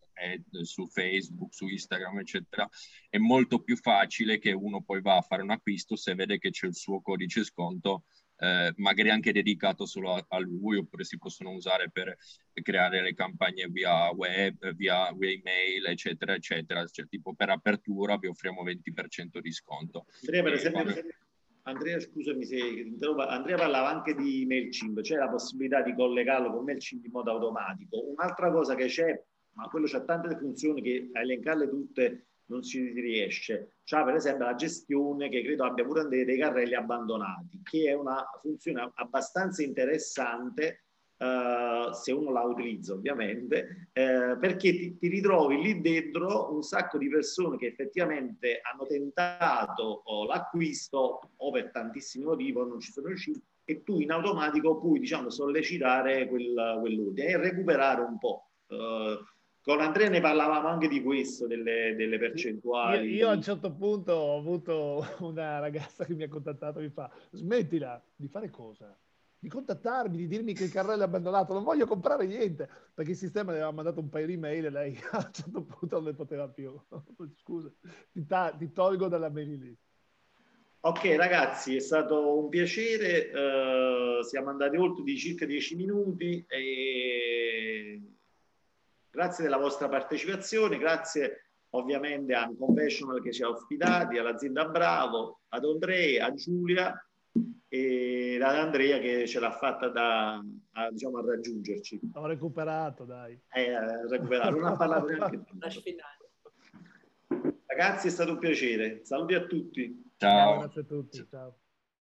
su 0.63 0.85
Facebook, 0.87 1.53
su 1.53 1.69
Instagram, 1.69 2.19
eccetera, 2.19 2.69
è 3.09 3.17
molto 3.17 3.61
più 3.61 3.77
facile 3.77 4.37
che 4.37 4.51
uno 4.51 4.81
poi 4.81 5.01
va 5.01 5.15
a 5.15 5.21
fare 5.21 5.43
un 5.43 5.51
acquisto 5.51 5.95
se 5.95 6.13
vede 6.13 6.37
che 6.39 6.49
c'è 6.49 6.67
il 6.67 6.75
suo 6.75 6.99
codice 6.99 7.45
sconto 7.45 8.03
eh, 8.41 8.73
magari 8.77 9.11
anche 9.11 9.31
dedicato 9.31 9.85
solo 9.85 10.15
a, 10.15 10.25
a, 10.29 10.39
lui, 10.39 10.77
oppure 10.77 11.03
si 11.03 11.19
possono 11.19 11.51
usare 11.51 11.91
per 11.91 12.17
creare 12.53 13.03
le 13.03 13.13
campagne 13.13 13.67
via 13.67 14.09
web, 14.09 14.73
via, 14.73 15.11
via 15.13 15.29
email, 15.29 15.85
eccetera, 15.85 16.33
eccetera. 16.33 16.83
Cioè, 16.87 17.07
tipo 17.07 17.35
per 17.35 17.49
apertura 17.49 18.17
vi 18.17 18.27
offriamo 18.27 18.63
20% 18.63 19.37
di 19.39 19.51
sconto. 19.51 20.05
Andrea, 20.21 20.43
per 20.43 20.53
esempio, 20.53 20.81
quando... 20.81 21.01
Andrea, 21.63 21.99
scusami 21.99 22.43
se 22.43 22.57
interrompo, 22.57 23.27
Andrea 23.27 23.57
parlava 23.57 23.89
anche 23.89 24.15
di 24.15 24.45
MailChimp, 24.47 25.01
c'è 25.01 25.17
la 25.17 25.29
possibilità 25.29 25.83
di 25.83 25.93
collegarlo 25.93 26.51
con 26.51 26.63
MailChimp 26.63 27.05
in 27.05 27.11
modo 27.11 27.29
automatico. 27.29 28.09
Un'altra 28.09 28.51
cosa 28.51 28.73
che 28.73 28.87
c'è, 28.87 29.23
ma 29.51 29.67
quello 29.67 29.85
c'ha 29.85 30.01
tante 30.01 30.35
funzioni 30.35 30.81
che 30.81 31.11
a 31.13 31.21
elencarle 31.21 31.69
tutte 31.69 32.25
non 32.51 32.63
si 32.63 32.91
riesce. 32.91 33.77
C'ha 33.85 34.03
per 34.03 34.15
esempio 34.15 34.45
la 34.45 34.55
gestione 34.55 35.29
che 35.29 35.41
credo 35.41 35.63
abbia 35.63 35.85
pure 35.85 36.07
dei 36.07 36.37
carrelli 36.37 36.75
abbandonati, 36.75 37.61
che 37.63 37.89
è 37.89 37.93
una 37.93 38.23
funzione 38.41 38.91
abbastanza 38.95 39.63
interessante 39.63 40.83
Uh, 41.21 41.93
se 41.93 42.11
uno 42.11 42.31
la 42.31 42.41
utilizza 42.41 42.93
ovviamente, 42.93 43.89
uh, 43.93 44.39
perché 44.39 44.71
ti, 44.71 44.97
ti, 44.97 45.07
ritrovi 45.07 45.61
lì 45.61 45.79
dentro 45.79 46.51
un 46.51 46.63
sacco 46.63 46.97
di 46.97 47.09
persone 47.09 47.57
che 47.57 47.67
effettivamente 47.67 48.59
hanno 48.63 48.87
tentato 48.87 50.01
oh, 50.03 50.25
l'acquisto 50.25 51.19
o 51.35 51.51
per 51.51 51.69
tantissimi 51.69 52.23
motivi 52.25 52.53
non 52.53 52.79
ci 52.79 52.91
sono 52.91 53.05
riusciti 53.05 53.39
e 53.65 53.83
tu 53.83 53.99
in 53.99 54.09
automatico 54.09 54.79
puoi 54.79 54.99
diciamo 54.99 55.29
sollecitare 55.29 56.27
quel, 56.27 56.79
quell'utile 56.79 57.27
e 57.27 57.37
recuperare 57.37 58.01
un 58.01 58.17
po'. 58.17 58.49
Uh, 58.65 59.23
con 59.61 59.79
Andrea 59.79 60.09
ne 60.09 60.21
parlavamo 60.21 60.67
anche 60.67 60.87
di 60.87 61.03
questo, 61.03 61.45
delle, 61.45 61.93
delle 61.95 62.17
percentuali. 62.17 63.09
Io, 63.09 63.25
io, 63.25 63.29
a 63.29 63.33
un 63.33 63.41
certo 63.41 63.71
punto 63.71 64.11
ho 64.13 64.37
avuto 64.39 65.05
una 65.19 65.59
ragazza 65.59 66.03
che 66.03 66.15
mi 66.15 66.23
ha 66.23 66.29
contattato 66.29 66.79
e 66.79 66.83
mi 66.83 66.89
fa 66.89 67.11
smettila 67.31 68.03
di 68.15 68.27
fare 68.27 68.49
cosa? 68.49 68.97
Di 69.37 69.49
contattarmi, 69.49 70.17
di 70.17 70.27
dirmi 70.27 70.53
che 70.53 70.65
il 70.65 70.71
carrello 70.71 71.01
è 71.01 71.05
abbandonato, 71.05 71.53
non 71.53 71.63
voglio 71.63 71.87
comprare 71.87 72.25
niente, 72.25 72.69
perché 72.93 73.11
il 73.11 73.17
sistema 73.17 73.51
le 73.51 73.57
aveva 73.57 73.71
mandato 73.71 73.99
un 73.99 74.09
paio 74.09 74.27
di 74.27 74.37
mail 74.37 74.65
e 74.65 74.69
lei 74.69 74.99
a 75.11 75.17
un 75.17 75.31
certo 75.31 75.63
punto 75.63 75.95
non 75.95 76.05
ne 76.05 76.13
poteva 76.13 76.47
più. 76.47 76.79
Scusa, 77.37 77.71
ti, 78.11 78.25
ta- 78.25 78.53
ti 78.57 78.71
tolgo 78.71 79.07
dalla 79.07 79.29
mail 79.29 79.57
list. 79.57 79.89
Ok 80.83 81.15
ragazzi, 81.15 81.75
è 81.75 81.79
stato 81.79 82.39
un 82.39 82.49
piacere, 82.49 83.29
uh, 83.29 84.23
siamo 84.23 84.49
andati 84.49 84.77
oltre 84.77 85.03
di 85.03 85.15
circa 85.15 85.45
dieci 85.45 85.75
minuti 85.75 86.43
e 86.47 88.01
Grazie 89.11 89.43
della 89.43 89.57
vostra 89.57 89.89
partecipazione, 89.89 90.77
grazie 90.77 91.47
ovviamente 91.71 92.33
a 92.33 92.47
Unconventional 92.47 93.21
che 93.21 93.31
ci 93.31 93.43
ha 93.43 93.49
ospitati, 93.49 94.17
all'azienda 94.17 94.67
Bravo, 94.69 95.41
ad 95.49 95.65
Andrea, 95.65 96.27
a 96.27 96.33
Giulia 96.33 97.05
e 97.67 98.39
ad 98.41 98.55
Andrea 98.55 98.99
che 98.99 99.27
ce 99.27 99.39
l'ha 99.39 99.51
fatta 99.51 99.89
da, 99.89 100.41
a, 100.71 100.91
diciamo, 100.91 101.17
a 101.17 101.25
raggiungerci. 101.25 101.99
Ho 102.13 102.25
recuperato, 102.25 103.03
dai. 103.05 103.39
Eh, 103.53 104.07
recuperato, 104.07 104.51
non 104.51 104.65
ha 104.65 104.75
parlato 104.75 105.07
neanche 105.07 105.43
Ragazzi, 107.65 108.07
è 108.07 108.11
stato 108.11 108.31
un 108.31 108.39
piacere. 108.39 109.03
Saluti 109.03 109.33
a 109.33 109.45
tutti. 109.45 110.13
Ciao. 110.17 110.59
Grazie 110.59 110.81
a 110.81 110.85
tutti. 110.85 111.27
Ciao. 111.29 111.57